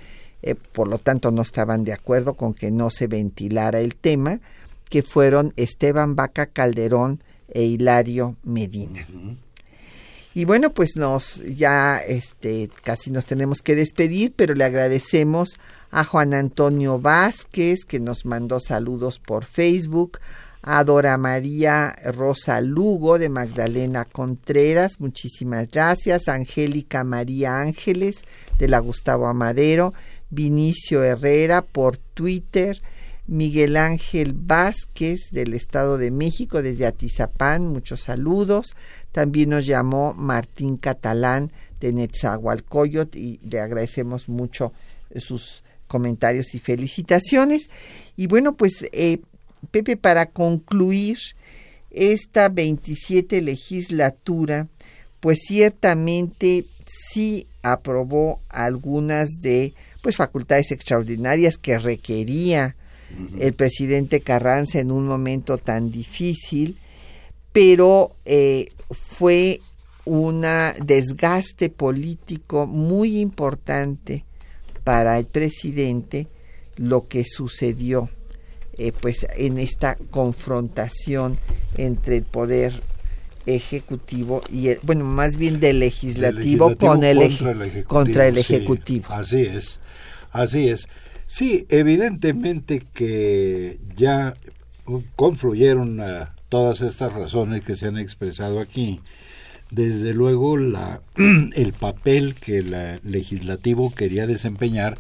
eh, 0.43 0.57
por 0.57 0.89
lo 0.89 0.99
tanto 0.99 1.31
no 1.31 1.41
estaban 1.41 1.85
de 1.85 1.93
acuerdo 1.93 2.35
con 2.35 2.53
que 2.53 2.71
no 2.71 2.91
se 2.91 3.07
ventilara 3.07 3.81
el 3.81 3.95
tema, 3.95 4.41
que 4.91 5.03
fueron 5.03 5.55
Esteban 5.57 6.17
Vaca 6.17 6.47
Calderón 6.47 7.23
e 7.49 7.63
Hilario 7.63 8.37
Medina. 8.43 9.07
Y 10.35 10.45
bueno, 10.45 10.71
pues 10.71 10.97
nos 10.97 11.37
ya 11.45 11.99
este 11.99 12.69
casi 12.83 13.11
nos 13.11 13.27
tenemos 13.27 13.63
que 13.63 13.77
despedir, 13.77 14.33
pero 14.35 14.55
le 14.55 14.65
agradecemos 14.65 15.55
a 15.91 16.05
Juan 16.05 16.35
Antonio 16.35 16.99
Vázquez 16.99 17.85
que 17.87 18.01
nos 18.01 18.25
mandó 18.25 18.59
saludos 18.59 19.19
por 19.19 19.45
Facebook, 19.45 20.19
a 20.63 20.85
Dora 20.85 21.19
María 21.19 21.95
Rosa 22.15 22.61
Lugo 22.61 23.19
de 23.19 23.29
Magdalena 23.29 24.05
Contreras, 24.05 25.01
muchísimas 25.01 25.69
gracias, 25.69 26.29
Angélica 26.29 27.03
María 27.03 27.59
Ángeles 27.59 28.23
de 28.59 28.69
la 28.69 28.79
Gustavo 28.79 29.27
Amadero, 29.27 29.93
Vinicio 30.31 31.03
Herrera 31.03 31.63
por 31.63 31.97
Twitter, 31.97 32.81
Miguel 33.27 33.77
Ángel 33.77 34.35
Vázquez 34.35 35.31
del 35.33 35.55
Estado 35.55 35.99
de 35.99 36.11
México 36.11 36.63
desde 36.63 36.87
Atizapán, 36.87 37.69
muchos 37.69 38.03
saludos. 38.03 38.75
También 39.13 39.51
nos 39.51 39.65
llamó 39.65 40.13
Martín 40.15 40.77
Catalán 40.77 41.53
de 41.81 41.93
Netzahualcoyot 41.93 43.15
y 43.17 43.39
le 43.43 43.61
agradecemos 43.61 44.29
mucho 44.29 44.73
sus 45.17 45.63
comentarios 45.87 46.55
y 46.55 46.59
felicitaciones. 46.59 47.71
Y 48.17 48.27
bueno, 48.27 48.57
pues 48.57 48.85
eh, 48.93 49.21
Pepe, 49.71 49.97
para 49.97 50.27
concluir 50.27 51.19
esta 51.91 52.49
27 52.49 53.43
legislatura, 53.43 54.69
pues 55.21 55.39
ciertamente 55.47 56.65
sí 57.13 57.47
aprobó 57.63 58.41
algunas 58.49 59.41
de 59.41 59.75
pues 60.03 60.17
facultades 60.17 60.73
extraordinarias 60.73 61.57
que 61.57 61.79
requería 61.79 62.77
el 63.39 63.53
presidente 63.53 64.21
Carranza 64.21 64.81
en 64.81 64.91
un 64.91 65.07
momento 65.07 65.59
tan 65.59 65.93
difícil, 65.93 66.79
pero 67.53 68.17
eh, 68.25 68.69
fue 68.91 69.61
un 70.07 70.45
desgaste 70.85 71.69
político 71.69 72.67
muy 72.67 73.21
importante 73.21 74.25
para 74.83 75.19
el 75.19 75.27
presidente 75.27 76.27
lo 76.77 77.07
que 77.07 77.25
sucedió 77.25 78.09
eh, 78.79 78.93
pues 78.99 79.27
en 79.37 79.59
esta 79.59 79.97
confrontación 80.11 81.39
entre 81.77 82.17
el 82.19 82.25
poder 82.25 82.73
ejecutivo 83.47 84.41
y 84.51 84.69
el, 84.69 84.79
bueno 84.83 85.05
más 85.05 85.37
bien 85.37 85.59
del 85.59 85.81
legislativo, 85.81 86.77
con 86.77 87.03
el 87.03 87.19
contra 87.87 88.29
el 88.29 88.39
ejecutivo, 88.39 89.07
así 89.11 89.41
es 89.43 89.81
así 90.33 90.69
es 90.69 90.87
Sí, 91.33 91.65
evidentemente 91.71 92.83
que 92.93 93.79
ya 93.97 94.35
confluyeron 95.17 95.99
todas 96.51 96.83
estas 96.83 97.15
razones 97.15 97.65
que 97.65 97.75
se 97.75 97.87
han 97.87 97.97
expresado 97.97 98.61
aquí. 98.61 99.01
Desde 99.71 100.13
luego 100.13 100.59
la, 100.59 101.01
el 101.17 101.73
papel 101.73 102.35
que 102.35 102.59
el 102.59 103.01
legislativo 103.03 103.95
quería 103.95 104.27
desempeñar 104.27 104.99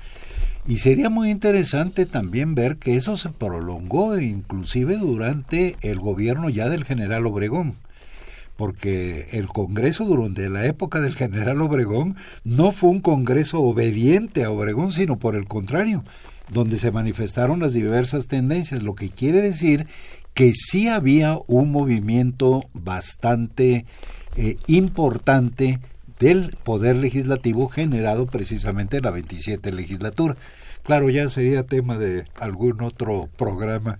y 0.66 0.78
sería 0.78 1.10
muy 1.10 1.30
interesante 1.30 2.06
también 2.06 2.54
ver 2.54 2.76
que 2.76 2.96
eso 2.96 3.16
se 3.16 3.30
prolongó 3.30 4.18
inclusive 4.18 4.96
durante 4.96 5.76
el 5.82 5.98
gobierno 5.98 6.48
ya 6.48 6.68
del 6.68 6.84
general 6.84 7.26
Obregón 7.26 7.76
porque 8.56 9.26
el 9.32 9.48
Congreso 9.48 10.04
durante 10.04 10.48
la 10.48 10.66
época 10.66 11.00
del 11.00 11.16
general 11.16 11.60
Obregón 11.62 12.16
no 12.44 12.70
fue 12.70 12.90
un 12.90 13.00
Congreso 13.00 13.60
obediente 13.60 14.44
a 14.44 14.50
Obregón, 14.50 14.92
sino 14.92 15.18
por 15.18 15.34
el 15.36 15.46
contrario, 15.46 16.04
donde 16.52 16.78
se 16.78 16.92
manifestaron 16.92 17.60
las 17.60 17.72
diversas 17.72 18.28
tendencias, 18.28 18.82
lo 18.82 18.94
que 18.94 19.08
quiere 19.08 19.40
decir 19.40 19.86
que 20.34 20.52
sí 20.54 20.88
había 20.88 21.38
un 21.46 21.72
movimiento 21.72 22.64
bastante 22.72 23.84
eh, 24.36 24.56
importante 24.66 25.80
del 26.22 26.56
poder 26.62 26.94
legislativo 26.94 27.68
generado 27.68 28.26
precisamente 28.26 28.98
en 28.98 29.02
la 29.02 29.10
27 29.10 29.72
legislatura. 29.72 30.36
Claro, 30.84 31.10
ya 31.10 31.28
sería 31.28 31.64
tema 31.64 31.98
de 31.98 32.24
algún 32.38 32.80
otro 32.82 33.28
programa, 33.36 33.98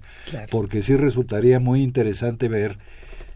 porque 0.51 0.83
sí 0.83 0.95
resultaría 0.95 1.59
muy 1.59 1.83
interesante 1.83 2.49
ver 2.49 2.79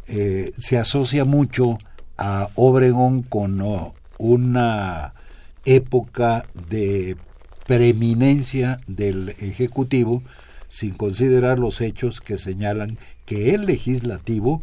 eh, 0.06 0.52
se 0.56 0.78
asocia 0.78 1.24
mucho 1.24 1.78
a 2.16 2.48
Obregón 2.54 3.22
con 3.22 3.60
una 4.18 5.14
época 5.64 6.44
de 6.68 7.16
preeminencia 7.66 8.78
del 8.86 9.30
Ejecutivo, 9.40 10.22
sin 10.68 10.94
considerar 10.94 11.58
los 11.58 11.80
hechos 11.80 12.20
que 12.20 12.38
señalan 12.38 12.98
que 13.24 13.52
el 13.52 13.66
legislativo 13.66 14.62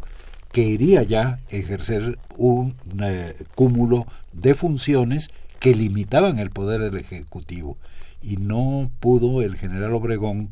quería 0.54 1.02
ya 1.02 1.40
ejercer 1.48 2.16
un 2.36 2.76
eh, 3.02 3.34
cúmulo 3.56 4.06
de 4.32 4.54
funciones 4.54 5.30
que 5.58 5.74
limitaban 5.74 6.38
el 6.38 6.50
poder 6.50 6.80
del 6.80 6.96
Ejecutivo 6.96 7.76
y 8.22 8.36
no 8.36 8.88
pudo 9.00 9.42
el 9.42 9.56
general 9.56 9.94
Obregón 9.94 10.50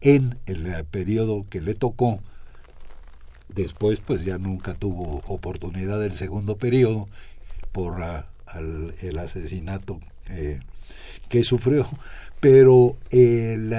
en 0.00 0.36
el 0.46 0.66
eh, 0.66 0.82
periodo 0.82 1.46
que 1.48 1.60
le 1.60 1.74
tocó 1.74 2.20
Después, 3.54 4.00
pues 4.00 4.24
ya 4.24 4.36
nunca 4.38 4.74
tuvo 4.74 5.22
oportunidad 5.28 6.00
del 6.00 6.16
segundo 6.16 6.56
periodo 6.56 7.08
por 7.70 8.02
ah, 8.02 8.26
el 9.00 9.16
asesinato 9.16 10.00
eh, 10.30 10.58
que 11.28 11.44
sufrió. 11.44 11.86
Pero 12.40 12.96
el, 13.10 13.72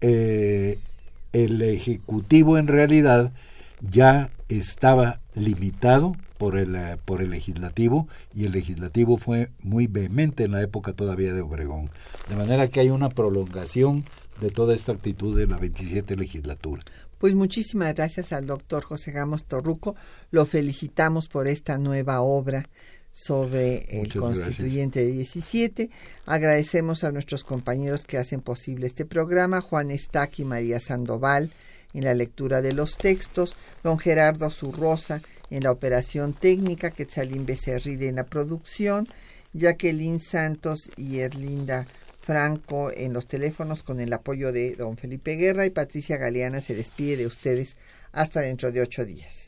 el 0.00 1.62
Ejecutivo 1.62 2.56
en 2.56 2.68
realidad 2.68 3.34
ya 3.80 4.30
estaba 4.48 5.20
limitado 5.34 6.16
por 6.38 6.56
el, 6.56 6.74
eh, 6.76 6.96
por 7.04 7.20
el 7.20 7.30
legislativo 7.30 8.08
y 8.34 8.44
el 8.44 8.52
legislativo 8.52 9.16
fue 9.16 9.50
muy 9.62 9.86
vehemente 9.86 10.44
en 10.44 10.52
la 10.52 10.62
época 10.62 10.92
todavía 10.92 11.32
de 11.32 11.40
Obregón. 11.40 11.90
De 12.28 12.36
manera 12.36 12.68
que 12.68 12.80
hay 12.80 12.90
una 12.90 13.10
prolongación 13.10 14.04
de 14.40 14.50
toda 14.50 14.74
esta 14.74 14.92
actitud 14.92 15.36
de 15.36 15.46
la 15.46 15.58
27 15.58 16.16
legislatura. 16.16 16.82
Pues 17.18 17.34
muchísimas 17.34 17.94
gracias 17.94 18.32
al 18.32 18.46
doctor 18.46 18.84
José 18.84 19.10
Gamos 19.10 19.44
Torruco. 19.44 19.96
Lo 20.30 20.46
felicitamos 20.46 21.28
por 21.28 21.48
esta 21.48 21.76
nueva 21.76 22.20
obra 22.20 22.64
sobre 23.10 24.00
el 24.00 24.12
constituyente 24.14 25.00
de 25.00 25.10
17. 25.10 25.90
Agradecemos 26.26 27.02
a 27.02 27.10
nuestros 27.10 27.42
compañeros 27.42 28.04
que 28.04 28.16
hacen 28.16 28.40
posible 28.40 28.86
este 28.86 29.04
programa, 29.04 29.60
Juan 29.60 29.90
Estac 29.90 30.38
y 30.38 30.44
María 30.44 30.78
Sandoval 30.78 31.50
en 31.94 32.04
la 32.04 32.14
lectura 32.14 32.60
de 32.60 32.72
los 32.72 32.96
textos, 32.96 33.56
don 33.82 33.98
Gerardo 33.98 34.50
Zurrosa 34.50 35.22
en 35.50 35.62
la 35.62 35.72
operación 35.72 36.34
técnica, 36.34 36.90
Quetzalín 36.90 37.46
Becerril 37.46 38.02
en 38.02 38.16
la 38.16 38.26
producción, 38.26 39.06
Jacqueline 39.54 40.20
Santos 40.20 40.90
y 40.96 41.20
Erlinda 41.20 41.86
Franco 42.20 42.90
en 42.92 43.14
los 43.14 43.26
teléfonos 43.26 43.82
con 43.82 44.00
el 44.00 44.12
apoyo 44.12 44.52
de 44.52 44.74
don 44.74 44.98
Felipe 44.98 45.36
Guerra 45.36 45.64
y 45.64 45.70
Patricia 45.70 46.18
Galeana 46.18 46.60
se 46.60 46.74
despide 46.74 47.16
de 47.16 47.26
ustedes 47.26 47.78
hasta 48.12 48.40
dentro 48.40 48.70
de 48.70 48.82
ocho 48.82 49.06
días. 49.06 49.47